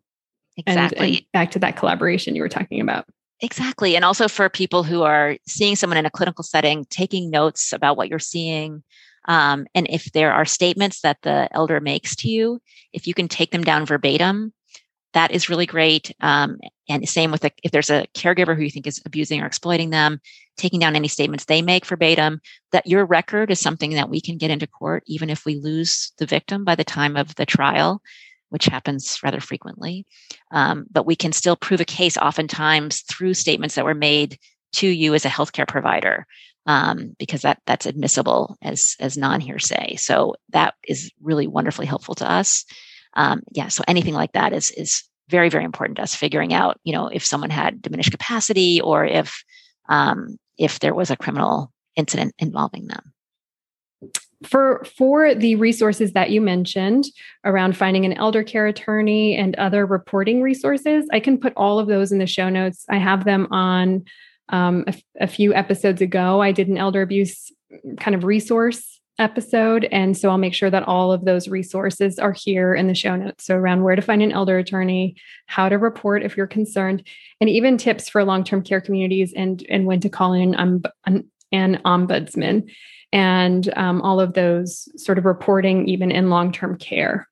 Exactly. 0.57 1.07
And, 1.07 1.15
and 1.17 1.25
back 1.31 1.51
to 1.51 1.59
that 1.59 1.77
collaboration 1.77 2.35
you 2.35 2.41
were 2.41 2.49
talking 2.49 2.81
about. 2.81 3.05
Exactly. 3.43 3.97
And 3.97 4.05
also 4.05 4.29
for 4.29 4.47
people 4.47 4.83
who 4.83 5.03
are 5.03 5.35
seeing 5.45 5.75
someone 5.75 5.97
in 5.97 6.05
a 6.05 6.09
clinical 6.09 6.45
setting, 6.45 6.85
taking 6.89 7.29
notes 7.29 7.73
about 7.73 7.97
what 7.97 8.07
you're 8.07 8.17
seeing. 8.17 8.83
Um, 9.27 9.67
and 9.75 9.85
if 9.89 10.13
there 10.13 10.31
are 10.31 10.45
statements 10.45 11.01
that 11.01 11.17
the 11.23 11.49
elder 11.51 11.81
makes 11.81 12.15
to 12.17 12.29
you, 12.29 12.61
if 12.93 13.05
you 13.05 13.13
can 13.13 13.27
take 13.27 13.51
them 13.51 13.63
down 13.63 13.85
verbatim, 13.85 14.53
that 15.11 15.31
is 15.31 15.49
really 15.49 15.65
great. 15.65 16.15
Um, 16.21 16.57
and 16.87 17.07
same 17.07 17.31
with 17.31 17.41
the, 17.41 17.51
if 17.63 17.71
there's 17.71 17.89
a 17.89 18.07
caregiver 18.15 18.55
who 18.55 18.63
you 18.63 18.69
think 18.69 18.87
is 18.87 19.01
abusing 19.05 19.41
or 19.41 19.45
exploiting 19.45 19.89
them, 19.89 20.21
taking 20.55 20.79
down 20.79 20.95
any 20.95 21.09
statements 21.09 21.43
they 21.43 21.61
make 21.61 21.85
verbatim, 21.85 22.39
that 22.71 22.87
your 22.87 23.05
record 23.05 23.51
is 23.51 23.59
something 23.59 23.91
that 23.91 24.09
we 24.09 24.21
can 24.21 24.37
get 24.37 24.51
into 24.51 24.67
court, 24.67 25.03
even 25.05 25.29
if 25.29 25.45
we 25.45 25.55
lose 25.55 26.13
the 26.17 26.25
victim 26.25 26.63
by 26.63 26.75
the 26.75 26.83
time 26.85 27.17
of 27.17 27.35
the 27.35 27.45
trial 27.45 28.01
which 28.53 28.65
happens 28.65 29.17
rather 29.23 29.39
frequently. 29.39 30.05
Um, 30.51 30.85
but 30.91 31.07
we 31.07 31.15
can 31.15 31.31
still 31.31 31.55
prove 31.55 31.81
a 31.81 31.85
case 31.85 32.17
oftentimes 32.17 33.01
through 33.09 33.33
statements 33.33 33.73
that 33.73 33.83
were 33.83 33.95
made 33.95 34.37
to 34.73 34.87
you 34.87 35.15
as 35.15 35.25
a 35.25 35.29
healthcare 35.29 35.67
provider. 35.67 36.27
Um, 36.67 37.15
because 37.17 37.41
that 37.41 37.59
that's 37.65 37.87
admissible 37.87 38.55
as 38.61 38.95
as 38.99 39.17
non 39.17 39.41
hearsay. 39.41 39.95
So 39.97 40.35
that 40.51 40.75
is 40.87 41.11
really 41.19 41.47
wonderfully 41.47 41.87
helpful 41.87 42.15
to 42.15 42.31
us. 42.31 42.63
Um, 43.15 43.41
yeah. 43.51 43.67
So 43.69 43.83
anything 43.87 44.13
like 44.13 44.31
that 44.33 44.53
is 44.53 44.69
is 44.71 45.03
very 45.29 45.49
very 45.49 45.65
important 45.65 45.97
to 45.97 46.03
us. 46.03 46.15
Figuring 46.15 46.53
out 46.53 46.79
you 46.83 46.93
know 46.93 47.07
if 47.07 47.25
someone 47.25 47.49
had 47.49 47.81
diminished 47.81 48.11
capacity 48.11 48.79
or 48.79 49.03
if 49.03 49.43
um, 49.89 50.37
if 50.57 50.79
there 50.79 50.93
was 50.93 51.09
a 51.09 51.17
criminal 51.17 51.71
incident 51.97 52.33
involving 52.37 52.87
them 52.87 53.12
for 54.43 54.83
for 54.97 55.33
the 55.33 55.55
resources 55.55 56.13
that 56.13 56.29
you 56.29 56.41
mentioned 56.41 57.05
around 57.45 57.77
finding 57.77 58.05
an 58.05 58.13
elder 58.13 58.43
care 58.43 58.67
attorney 58.67 59.35
and 59.35 59.55
other 59.55 59.85
reporting 59.85 60.41
resources 60.41 61.05
i 61.11 61.19
can 61.19 61.37
put 61.37 61.53
all 61.55 61.79
of 61.79 61.87
those 61.87 62.11
in 62.11 62.19
the 62.19 62.27
show 62.27 62.49
notes. 62.49 62.85
I 62.89 62.97
have 62.97 63.25
them 63.25 63.47
on 63.51 64.05
um, 64.49 64.85
a, 65.19 65.27
few 65.27 65.53
episodes 65.53 66.01
ago. 66.01 66.41
I 66.41 66.51
did 66.51 66.67
an 66.67 66.77
elder 66.77 67.01
abuse 67.01 67.51
kind 67.99 68.13
of 68.13 68.23
resource 68.23 68.99
episode 69.19 69.87
and 69.91 70.17
so 70.17 70.29
i'll 70.29 70.39
make 70.39 70.55
sure 70.55 70.71
that 70.71 70.87
all 70.87 71.11
of 71.11 71.23
those 71.23 71.47
resources 71.47 72.17
are 72.17 72.31
here 72.31 72.73
in 72.73 72.87
the 72.87 72.95
show 72.95 73.15
notes. 73.15 73.45
So 73.45 73.55
around 73.55 73.83
where 73.83 73.95
to 73.95 74.01
find 74.01 74.23
an 74.23 74.31
elder 74.31 74.57
attorney 74.57 75.15
how 75.45 75.69
to 75.69 75.77
report 75.77 76.23
if 76.23 76.35
you're 76.35 76.47
concerned 76.47 77.07
and 77.39 77.49
even 77.49 77.77
tips 77.77 78.09
for 78.09 78.23
long-term 78.23 78.63
care 78.63 78.81
communities 78.81 79.31
and 79.35 79.63
and 79.69 79.85
when 79.85 79.99
to 80.01 80.09
call 80.09 80.33
in. 80.33 80.55
Um, 80.55 80.83
an 81.53 81.79
ombudsman 81.85 82.69
and 83.13 83.71
um, 83.77 84.01
all 84.01 84.19
of 84.19 84.33
those 84.33 84.89
sort 85.01 85.19
of 85.19 85.25
reporting, 85.25 85.87
even 85.87 86.11
in 86.11 86.31
long 86.31 86.51
term 86.51 86.77
care. 86.77 87.29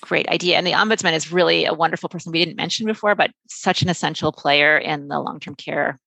Great 0.00 0.28
idea. 0.28 0.58
And 0.58 0.66
the 0.66 0.72
ombudsman 0.72 1.14
is 1.14 1.32
really 1.32 1.64
a 1.64 1.72
wonderful 1.72 2.10
person 2.10 2.32
we 2.32 2.44
didn't 2.44 2.56
mention 2.56 2.84
before, 2.84 3.14
but 3.14 3.30
such 3.48 3.80
an 3.80 3.88
essential 3.88 4.32
player 4.32 4.76
in 4.76 5.08
the 5.08 5.20
long 5.20 5.40
term 5.40 5.54
care 5.54 5.98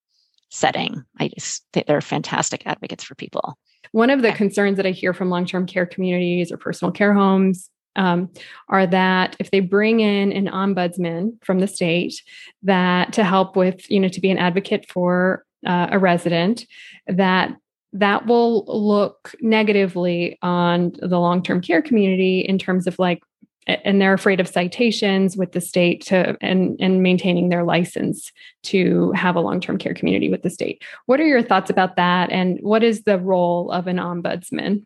setting. 0.49 1.03
I 1.17 1.29
just 1.29 1.65
think 1.73 1.87
they're 1.87 2.01
fantastic 2.01 2.63
advocates 2.65 3.03
for 3.03 3.15
people. 3.15 3.57
One 3.93 4.09
of 4.09 4.21
the 4.21 4.33
concerns 4.33 4.77
that 4.77 4.85
I 4.85 4.91
hear 4.91 5.13
from 5.13 5.29
long 5.29 5.45
term 5.45 5.65
care 5.65 5.85
communities 5.85 6.51
or 6.51 6.57
personal 6.57 6.91
care 6.91 7.13
homes 7.13 7.69
um, 7.95 8.29
are 8.67 8.85
that 8.87 9.37
if 9.39 9.51
they 9.51 9.61
bring 9.61 10.01
in 10.01 10.33
an 10.33 10.47
ombudsman 10.47 11.43
from 11.43 11.59
the 11.59 11.67
state 11.67 12.21
that 12.63 13.13
to 13.13 13.23
help 13.23 13.55
with 13.55 13.89
you 13.89 13.99
know 13.99 14.09
to 14.09 14.21
be 14.21 14.29
an 14.29 14.37
advocate 14.37 14.85
for 14.89 15.45
uh, 15.65 15.87
a 15.91 15.97
resident 15.97 16.65
that 17.07 17.55
that 17.93 18.25
will 18.27 18.65
look 18.65 19.33
negatively 19.41 20.37
on 20.41 20.93
the 21.01 21.19
long-term 21.19 21.61
care 21.61 21.81
community 21.81 22.41
in 22.41 22.59
terms 22.59 22.87
of 22.87 22.97
like 22.99 23.21
and 23.67 24.01
they're 24.01 24.13
afraid 24.13 24.39
of 24.39 24.47
citations 24.47 25.37
with 25.37 25.51
the 25.51 25.61
state 25.61 26.01
to 26.01 26.35
and 26.41 26.75
and 26.79 27.03
maintaining 27.03 27.49
their 27.49 27.63
license 27.63 28.31
to 28.63 29.11
have 29.11 29.35
a 29.35 29.41
long-term 29.41 29.77
care 29.77 29.93
community 29.93 30.29
with 30.29 30.41
the 30.41 30.49
state. 30.49 30.83
What 31.05 31.19
are 31.19 31.27
your 31.27 31.43
thoughts 31.43 31.69
about 31.69 31.95
that 31.95 32.31
and 32.31 32.57
what 32.61 32.83
is 32.83 33.03
the 33.03 33.19
role 33.19 33.71
of 33.71 33.87
an 33.87 33.97
ombudsman? 33.97 34.85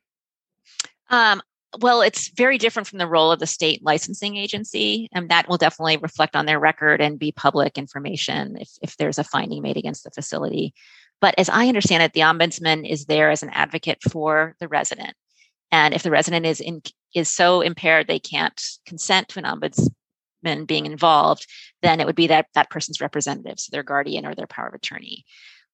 Um, 1.10 1.42
well, 1.80 2.02
it's 2.02 2.30
very 2.30 2.58
different 2.58 2.88
from 2.88 3.00
the 3.00 3.08
role 3.08 3.32
of 3.32 3.40
the 3.40 3.48
state 3.48 3.84
licensing 3.84 4.36
agency, 4.36 5.10
and 5.12 5.30
that 5.30 5.50
will 5.50 5.58
definitely 5.58 5.98
reflect 5.98 6.36
on 6.36 6.46
their 6.46 6.60
record 6.60 7.02
and 7.02 7.18
be 7.18 7.32
public 7.32 7.78
information 7.78 8.58
if, 8.60 8.70
if 8.82 8.98
there's 8.98 9.18
a 9.18 9.24
finding 9.24 9.62
made 9.62 9.78
against 9.78 10.04
the 10.04 10.12
facility. 10.12 10.74
But 11.24 11.36
as 11.38 11.48
I 11.48 11.70
understand 11.70 12.04
it, 12.04 12.12
the 12.12 12.20
ombudsman 12.20 12.86
is 12.86 13.06
there 13.06 13.32
as 13.32 13.44
an 13.44 13.50
advocate 13.52 14.04
for 14.12 14.58
the 14.60 14.68
resident. 14.68 15.14
And 15.72 15.94
if 15.94 16.04
the 16.04 16.12
resident 16.12 16.46
is 16.46 16.60
in, 16.60 16.82
is 17.16 17.32
so 17.32 17.62
impaired 17.62 18.08
they 18.08 18.20
can't 18.20 18.62
consent 18.86 19.30
to 19.30 19.40
an 19.40 19.46
ombudsman 19.46 20.68
being 20.68 20.86
involved, 20.86 21.48
then 21.82 22.02
it 22.02 22.06
would 22.06 22.18
be 22.18 22.28
that 22.28 22.48
that 22.56 22.70
person's 22.70 23.00
representative, 23.00 23.58
so 23.58 23.70
their 23.72 23.84
guardian 23.84 24.26
or 24.26 24.36
their 24.36 24.48
power 24.48 24.68
of 24.68 24.74
attorney. 24.74 25.24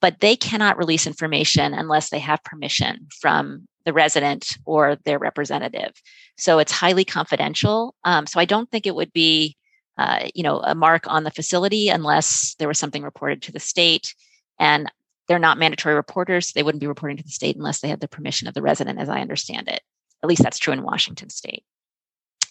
But 0.02 0.20
they 0.20 0.36
cannot 0.36 0.78
release 0.78 1.08
information 1.08 1.74
unless 1.74 2.12
they 2.12 2.20
have 2.20 2.44
permission 2.44 3.08
from 3.20 3.68
the 3.86 3.94
resident 3.94 4.56
or 4.66 4.98
their 5.04 5.18
representative. 5.18 5.94
So 6.38 6.60
it's 6.60 6.72
highly 6.72 7.06
confidential. 7.06 7.96
Um, 8.04 8.28
so 8.28 8.40
I 8.40 8.46
don't 8.46 8.70
think 8.70 8.86
it 8.86 8.94
would 8.94 9.14
be, 9.14 9.58
uh, 9.98 10.28
you 10.36 10.44
know, 10.44 10.60
a 10.60 10.76
mark 10.76 11.06
on 11.08 11.24
the 11.24 11.32
facility 11.32 11.90
unless 11.90 12.54
there 12.60 12.68
was 12.68 12.78
something 12.78 13.02
reported 13.02 13.42
to 13.42 13.52
the 13.52 13.60
state. 13.60 14.14
And 14.60 14.92
they're 15.30 15.40
not 15.40 15.60
mandatory 15.60 15.94
reporters. 15.96 16.52
They 16.52 16.64
wouldn't 16.64 16.82
be 16.82 16.88
reporting 16.88 17.18
to 17.18 17.24
the 17.24 17.30
state 17.30 17.56
unless 17.56 17.80
they 17.80 17.88
had 17.88 18.02
the 18.02 18.08
permission 18.08 18.48
of 18.48 18.56
the 18.56 18.64
resident, 18.64 19.00
as 19.00 19.10
I 19.10 19.22
understand 19.22 19.70
it. 19.70 19.82
At 20.24 20.28
least 20.28 20.42
that's 20.44 20.58
true 20.58 20.74
in 20.74 20.84
Washington 20.84 21.30
state. 21.30 21.64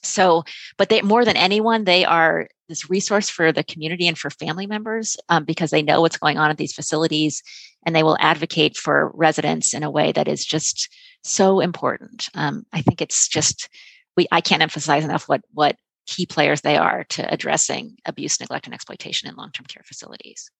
So, 0.04 0.44
but 0.78 0.88
they 0.88 1.02
more 1.02 1.24
than 1.24 1.36
anyone, 1.36 1.84
they 1.84 2.04
are 2.04 2.48
this 2.68 2.88
resource 2.88 3.28
for 3.28 3.50
the 3.50 3.64
community 3.64 4.06
and 4.06 4.16
for 4.16 4.30
family 4.30 4.66
members 4.66 5.16
um, 5.28 5.44
because 5.44 5.70
they 5.70 5.82
know 5.82 6.00
what's 6.00 6.16
going 6.18 6.38
on 6.38 6.50
at 6.50 6.56
these 6.56 6.72
facilities 6.72 7.42
and 7.84 7.96
they 7.96 8.04
will 8.04 8.16
advocate 8.20 8.76
for 8.76 9.10
residents 9.12 9.74
in 9.74 9.82
a 9.82 9.90
way 9.90 10.12
that 10.12 10.28
is 10.28 10.44
just 10.44 10.88
so 11.24 11.58
important. 11.58 12.28
Um, 12.34 12.64
I 12.72 12.82
think 12.82 13.02
it's 13.02 13.26
just 13.26 13.68
we 14.16 14.28
I 14.30 14.40
can't 14.40 14.62
emphasize 14.62 15.04
enough 15.04 15.28
what 15.28 15.40
what 15.52 15.76
key 16.06 16.26
players 16.26 16.60
they 16.60 16.76
are 16.76 17.04
to 17.04 17.32
addressing 17.32 17.96
abuse, 18.06 18.38
neglect, 18.40 18.66
and 18.66 18.74
exploitation 18.74 19.28
in 19.28 19.34
long-term 19.34 19.66
care 19.66 19.82
facilities. 19.84 20.50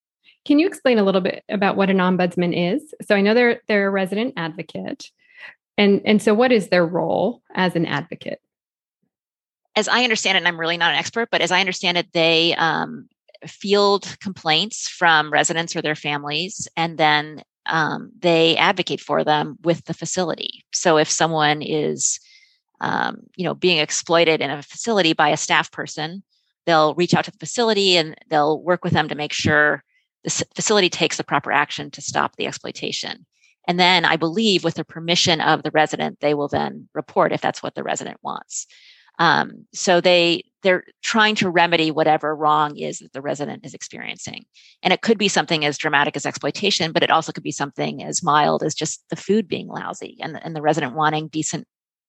Can 0.45 0.59
you 0.59 0.67
explain 0.67 0.99
a 0.99 1.05
little 1.05 1.21
bit 1.21 1.45
about 1.49 1.77
what 1.77 1.91
an 1.91 1.99
ombudsman 1.99 2.75
is? 2.75 2.95
So 3.03 3.15
I 3.15 3.21
know 3.21 3.35
they're 3.35 3.61
they're 3.69 3.89
a 3.89 3.91
resident 3.91 4.35
advocate. 4.37 5.11
And 5.77 6.03
and 6.05 6.23
so 6.23 6.35
what 6.35 6.53
is 6.53 6.69
their 6.69 6.87
role 6.87 7.43
as 7.55 7.77
an 7.77 7.87
advocate? 7.87 8.41
As 9.77 9.89
I 9.89 10.03
understand 10.03 10.37
it, 10.37 10.41
and 10.41 10.49
I'm 10.49 10.59
really 10.59 10.77
not 10.77 10.93
an 10.93 10.99
expert, 10.99 11.29
but 11.31 11.41
as 11.41 11.53
I 11.53 11.61
understand 11.61 11.99
it, 11.99 12.13
they 12.13 12.55
um, 12.57 13.09
field 13.47 14.17
complaints 14.21 14.89
from 14.89 15.33
residents 15.33 15.77
or 15.77 15.83
their 15.83 15.95
families, 15.95 16.67
and 16.77 16.99
then 16.99 17.43
um, 17.67 18.11
they 18.19 18.57
advocate 18.57 19.01
for 19.01 19.23
them 19.23 19.57
with 19.63 19.85
the 19.85 19.95
facility. 19.95 20.65
So 20.73 20.97
if 20.97 21.09
someone 21.09 21.63
is, 21.63 22.19
um, 22.81 23.19
you 23.37 23.45
know, 23.45 23.55
being 23.55 23.79
exploited 23.79 24.41
in 24.41 24.51
a 24.51 24.63
facility 24.63 25.13
by 25.13 25.29
a 25.29 25.37
staff 25.37 25.71
person, 25.71 26.23
they'll 26.67 26.95
reach 26.95 27.15
out 27.15 27.25
to 27.27 27.31
the 27.31 27.39
facility 27.39 27.97
and 27.97 28.17
they'll 28.29 28.61
work 28.61 28.83
with 28.85 28.95
them 28.95 29.09
to 29.09 29.15
make 29.15 29.33
sure 29.33 29.85
the 30.25 30.45
facility 30.55 30.89
takes 30.89 31.17
the 31.17 31.25
proper 31.25 31.53
action 31.53 31.91
to 31.93 32.01
stop 32.01 32.37
the 32.37 32.47
exploitation. 32.47 33.27
And 33.67 33.79
then 33.79 34.05
I 34.05 34.17
believe 34.17 34.65
with 34.65 34.75
the 34.75 34.85
permission 34.85 35.41
of 35.41 35.63
the 35.63 35.71
resident, 35.71 36.21
they 36.21 36.35
will 36.35 36.49
then 36.49 36.89
report 36.95 37.33
if 37.33 37.41
that's 37.41 37.63
what 37.63 37.75
the 37.75 37.83
resident 37.83 38.19
wants. 38.23 38.67
Um, 39.19 39.67
so 39.75 40.01
they 40.01 40.45
they're 40.63 40.85
trying 41.03 41.37
to 41.37 41.51
remedy 41.51 41.91
whatever 41.91 42.35
wrong 42.35 42.77
is 42.77 42.99
that 42.99 43.13
the 43.13 43.21
resident 43.21 43.65
is 43.65 43.75
experiencing. 43.75 44.45
And 44.83 44.93
it 44.93 45.03
could 45.03 45.19
be 45.19 45.29
something 45.29 45.65
as 45.65 45.79
dramatic 45.79 46.17
as 46.17 46.27
exploitation, 46.27 46.91
but 46.91 47.05
it 47.05 47.11
also 47.11 47.31
could 47.31 47.45
be 47.45 47.53
something 47.53 48.03
as 48.03 48.25
mild 48.25 48.65
as 48.65 48.75
just 48.75 49.05
the 49.09 49.17
food 49.17 49.47
being 49.47 49.69
lousy 49.69 50.17
and, 50.21 50.41
and 50.43 50.57
the 50.57 50.63
resident 50.63 50.95
wanting 50.95 51.29
decent 51.29 51.67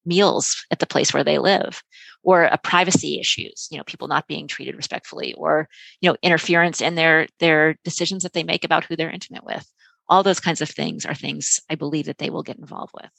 meals 0.09 0.65
at 0.71 0.79
the 0.79 0.87
place 0.87 1.13
where 1.13 1.23
they 1.23 1.37
live 1.37 1.81
or 2.23 2.43
a 2.43 2.57
privacy 2.57 3.19
issues 3.19 3.67
you 3.71 3.77
know 3.77 3.83
people 3.85 4.07
not 4.07 4.27
being 4.27 4.47
treated 4.47 4.75
respectfully 4.75 5.33
or 5.35 5.69
you 6.01 6.09
know 6.09 6.17
interference 6.21 6.81
in 6.81 6.95
their 6.95 7.27
their 7.39 7.75
decisions 7.83 8.23
that 8.23 8.33
they 8.33 8.43
make 8.43 8.63
about 8.65 8.83
who 8.83 8.95
they're 8.95 9.09
intimate 9.09 9.45
with. 9.45 9.65
All 10.11 10.23
those 10.23 10.39
kinds 10.39 10.61
of 10.61 10.69
things 10.69 11.05
are 11.05 11.15
things 11.15 11.59
i 11.69 11.75
believe 11.75 12.05
that 12.07 12.17
they 12.17 12.29
will 12.29 12.43
get 12.43 12.57
involved 12.57 12.93
with. 12.93 13.11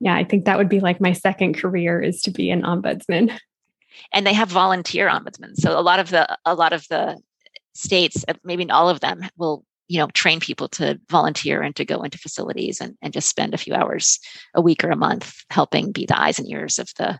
Yeah 0.00 0.16
i 0.16 0.24
think 0.24 0.44
that 0.44 0.58
would 0.58 0.68
be 0.68 0.80
like 0.80 1.00
my 1.00 1.12
second 1.12 1.54
career 1.54 2.00
is 2.00 2.22
to 2.22 2.30
be 2.30 2.50
an 2.50 2.62
ombudsman. 2.62 3.38
And 4.12 4.26
they 4.26 4.34
have 4.34 4.48
volunteer 4.48 5.08
ombudsmen 5.08 5.54
so 5.54 5.78
a 5.78 5.82
lot 5.82 6.00
of 6.00 6.10
the 6.10 6.26
a 6.44 6.54
lot 6.54 6.72
of 6.72 6.86
the 6.88 7.20
states 7.74 8.24
uh, 8.28 8.34
maybe 8.42 8.68
all 8.70 8.88
of 8.88 9.00
them 9.00 9.22
will 9.36 9.64
you 9.88 9.98
know 9.98 10.08
train 10.08 10.40
people 10.40 10.68
to 10.68 10.98
volunteer 11.10 11.62
and 11.62 11.76
to 11.76 11.84
go 11.84 12.02
into 12.02 12.18
facilities 12.18 12.80
and, 12.80 12.96
and 13.02 13.12
just 13.12 13.28
spend 13.28 13.54
a 13.54 13.58
few 13.58 13.74
hours 13.74 14.18
a 14.54 14.62
week 14.62 14.84
or 14.84 14.90
a 14.90 14.96
month 14.96 15.42
helping 15.50 15.92
be 15.92 16.06
the 16.06 16.20
eyes 16.20 16.38
and 16.38 16.48
ears 16.48 16.78
of 16.78 16.90
the 16.98 17.18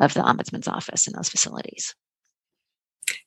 of 0.00 0.14
the 0.14 0.20
ombudsman's 0.20 0.68
office 0.68 1.06
in 1.06 1.12
those 1.14 1.28
facilities 1.28 1.94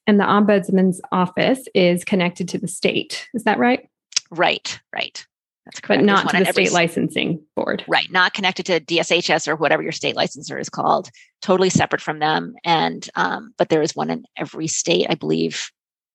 and 0.07 0.19
the 0.19 0.23
ombudsman's 0.23 1.01
office 1.11 1.67
is 1.75 2.03
connected 2.03 2.47
to 2.49 2.57
the 2.57 2.67
state 2.67 3.27
is 3.33 3.43
that 3.43 3.59
right 3.59 3.89
right 4.31 4.79
right 4.93 5.25
that's 5.65 5.79
correct. 5.79 6.01
But 6.01 6.05
not 6.05 6.29
to 6.29 6.43
the 6.43 6.51
state 6.51 6.73
licensing 6.73 7.41
board. 7.55 7.85
Right. 7.87 8.11
Not 8.11 8.33
connected 8.33 8.65
to 8.65 8.81
DSHS 8.81 9.47
or 9.47 9.55
whatever 9.55 9.81
your 9.81 9.93
state 9.93 10.15
licensor 10.15 10.59
is 10.59 10.69
called. 10.69 11.09
Totally 11.41 11.69
separate 11.69 12.01
from 12.01 12.19
them. 12.19 12.55
And, 12.65 13.09
um, 13.15 13.53
but 13.57 13.69
there 13.69 13.81
is 13.81 13.95
one 13.95 14.09
in 14.09 14.25
every 14.37 14.67
state, 14.67 15.07
I 15.09 15.15
believe. 15.15 15.71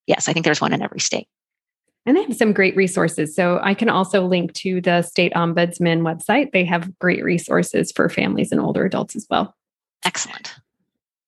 Yes, 0.06 0.28
I 0.28 0.32
think 0.32 0.44
there's 0.44 0.60
one 0.60 0.74
in 0.74 0.82
every 0.82 1.00
state. 1.00 1.28
And 2.08 2.16
they 2.16 2.22
have 2.22 2.36
some 2.36 2.54
great 2.54 2.74
resources. 2.74 3.36
So 3.36 3.60
I 3.62 3.74
can 3.74 3.90
also 3.90 4.24
link 4.24 4.54
to 4.54 4.80
the 4.80 5.02
state 5.02 5.30
ombudsman 5.34 6.00
website. 6.00 6.52
They 6.52 6.64
have 6.64 6.98
great 6.98 7.22
resources 7.22 7.92
for 7.92 8.08
families 8.08 8.50
and 8.50 8.62
older 8.62 8.86
adults 8.86 9.14
as 9.14 9.26
well. 9.28 9.54
Excellent. 10.06 10.54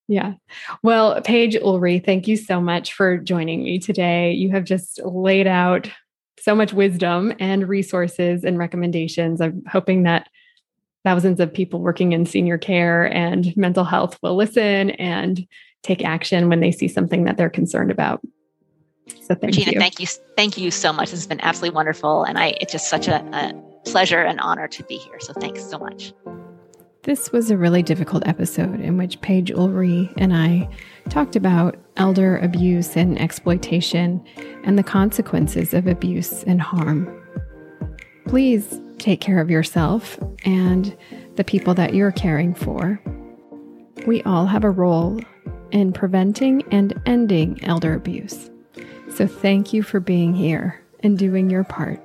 Yeah. 0.08 0.36
Well, 0.82 1.20
Page 1.20 1.54
Ulrey, 1.56 2.02
thank 2.02 2.26
you 2.26 2.34
so 2.34 2.62
much 2.62 2.94
for 2.94 3.18
joining 3.18 3.62
me 3.62 3.78
today. 3.78 4.32
You 4.32 4.52
have 4.52 4.64
just 4.64 4.98
laid 5.04 5.46
out 5.46 5.90
so 6.40 6.54
much 6.54 6.72
wisdom 6.72 7.34
and 7.38 7.68
resources 7.68 8.42
and 8.42 8.56
recommendations. 8.56 9.42
I'm 9.42 9.62
hoping 9.70 10.04
that 10.04 10.28
thousands 11.04 11.40
of 11.40 11.52
people 11.52 11.80
working 11.80 12.12
in 12.12 12.24
senior 12.24 12.56
care 12.56 13.04
and 13.14 13.54
mental 13.54 13.84
health 13.84 14.18
will 14.22 14.34
listen 14.34 14.92
and 14.92 15.46
take 15.82 16.02
action 16.06 16.48
when 16.48 16.60
they 16.60 16.72
see 16.72 16.88
something 16.88 17.24
that 17.24 17.36
they're 17.36 17.50
concerned 17.50 17.90
about. 17.90 18.22
So 19.22 19.34
thank 19.34 19.44
Regina, 19.44 19.72
you. 19.72 19.80
thank 19.80 20.00
you. 20.00 20.06
Thank 20.36 20.58
you 20.58 20.70
so 20.70 20.92
much. 20.92 21.10
This 21.10 21.20
has 21.20 21.26
been 21.26 21.40
absolutely 21.40 21.74
wonderful. 21.74 22.24
And 22.24 22.38
I 22.38 22.54
it's 22.60 22.72
just 22.72 22.88
such 22.88 23.08
a, 23.08 23.16
a 23.32 23.54
pleasure 23.84 24.22
and 24.22 24.40
honor 24.40 24.68
to 24.68 24.82
be 24.84 24.96
here. 24.96 25.20
So 25.20 25.32
thanks 25.34 25.64
so 25.64 25.78
much. 25.78 26.12
This 27.02 27.32
was 27.32 27.50
a 27.50 27.56
really 27.56 27.82
difficult 27.82 28.26
episode 28.26 28.78
in 28.80 28.98
which 28.98 29.20
Page 29.22 29.50
Ulrey 29.52 30.12
and 30.18 30.36
I 30.36 30.68
talked 31.08 31.34
about 31.34 31.76
elder 31.96 32.36
abuse 32.38 32.94
and 32.94 33.18
exploitation 33.18 34.22
and 34.64 34.78
the 34.78 34.82
consequences 34.82 35.72
of 35.72 35.86
abuse 35.86 36.42
and 36.44 36.60
harm. 36.60 37.08
Please 38.26 38.78
take 38.98 39.22
care 39.22 39.40
of 39.40 39.50
yourself 39.50 40.18
and 40.44 40.94
the 41.36 41.44
people 41.44 41.72
that 41.72 41.94
you're 41.94 42.12
caring 42.12 42.54
for. 42.54 43.00
We 44.06 44.22
all 44.24 44.44
have 44.44 44.62
a 44.62 44.70
role 44.70 45.20
in 45.70 45.94
preventing 45.94 46.62
and 46.70 47.00
ending 47.06 47.64
elder 47.64 47.94
abuse. 47.94 48.49
So 49.14 49.26
thank 49.26 49.72
you 49.72 49.82
for 49.82 50.00
being 50.00 50.34
here 50.34 50.80
and 51.00 51.18
doing 51.18 51.50
your 51.50 51.64
part. 51.64 52.00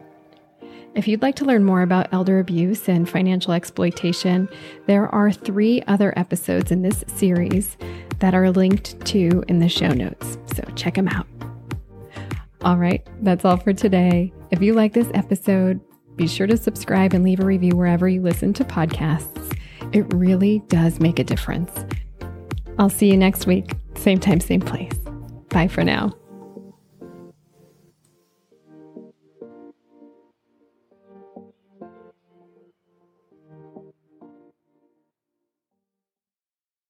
If 0.95 1.08
you'd 1.10 1.22
like 1.22 1.36
to 1.36 1.45
learn 1.45 1.66
more 1.66 1.82
about 1.82 2.14
elder 2.14 2.39
abuse 2.39 2.88
and 2.88 3.08
financial 3.08 3.51
exploitation, 3.51 4.47
there 4.86 5.14
are 5.14 5.32
three 5.32 5.82
other 5.88 6.18
episodes 6.18 6.72
in 6.72 6.82
this 6.82 7.03
series 7.08 7.78
that 8.20 8.34
are 8.34 8.49
linked 8.49 9.06
to 9.08 9.43
in 9.49 9.60
the 9.60 9.68
show 9.68 9.89
notes. 9.89 10.38
So 10.56 10.64
check 10.76 10.95
them 10.95 11.10
out. 11.10 11.28
All 12.62 12.78
right, 12.78 13.06
that's 13.22 13.43
all 13.43 13.58
for 13.58 13.74
today. 13.74 14.34
If 14.51 14.62
you 14.62 14.74
like 14.74 14.93
this 14.93 15.10
episode, 15.14 15.82
be 16.16 16.28
sure 16.28 16.47
to 16.47 16.58
subscribe 16.58 17.14
and 17.14 17.24
leave 17.24 17.41
a 17.41 17.45
review 17.45 17.76
wherever 17.76 18.08
you 18.08 18.22
listen 18.22 18.53
to 18.53 18.64
podcasts. 18.64 19.53
It 19.93 20.12
really 20.14 20.60
does 20.70 20.99
make 21.01 21.20
a 21.20 21.24
difference. 21.26 21.72
I'll 22.80 22.89
see 22.89 23.12
you 23.12 23.18
next 23.18 23.45
week, 23.45 23.74
same 23.95 24.20
time, 24.20 24.39
same 24.39 24.62
place. 24.62 24.97
Bye 25.49 25.68
for 25.68 25.84
now. 25.84 26.14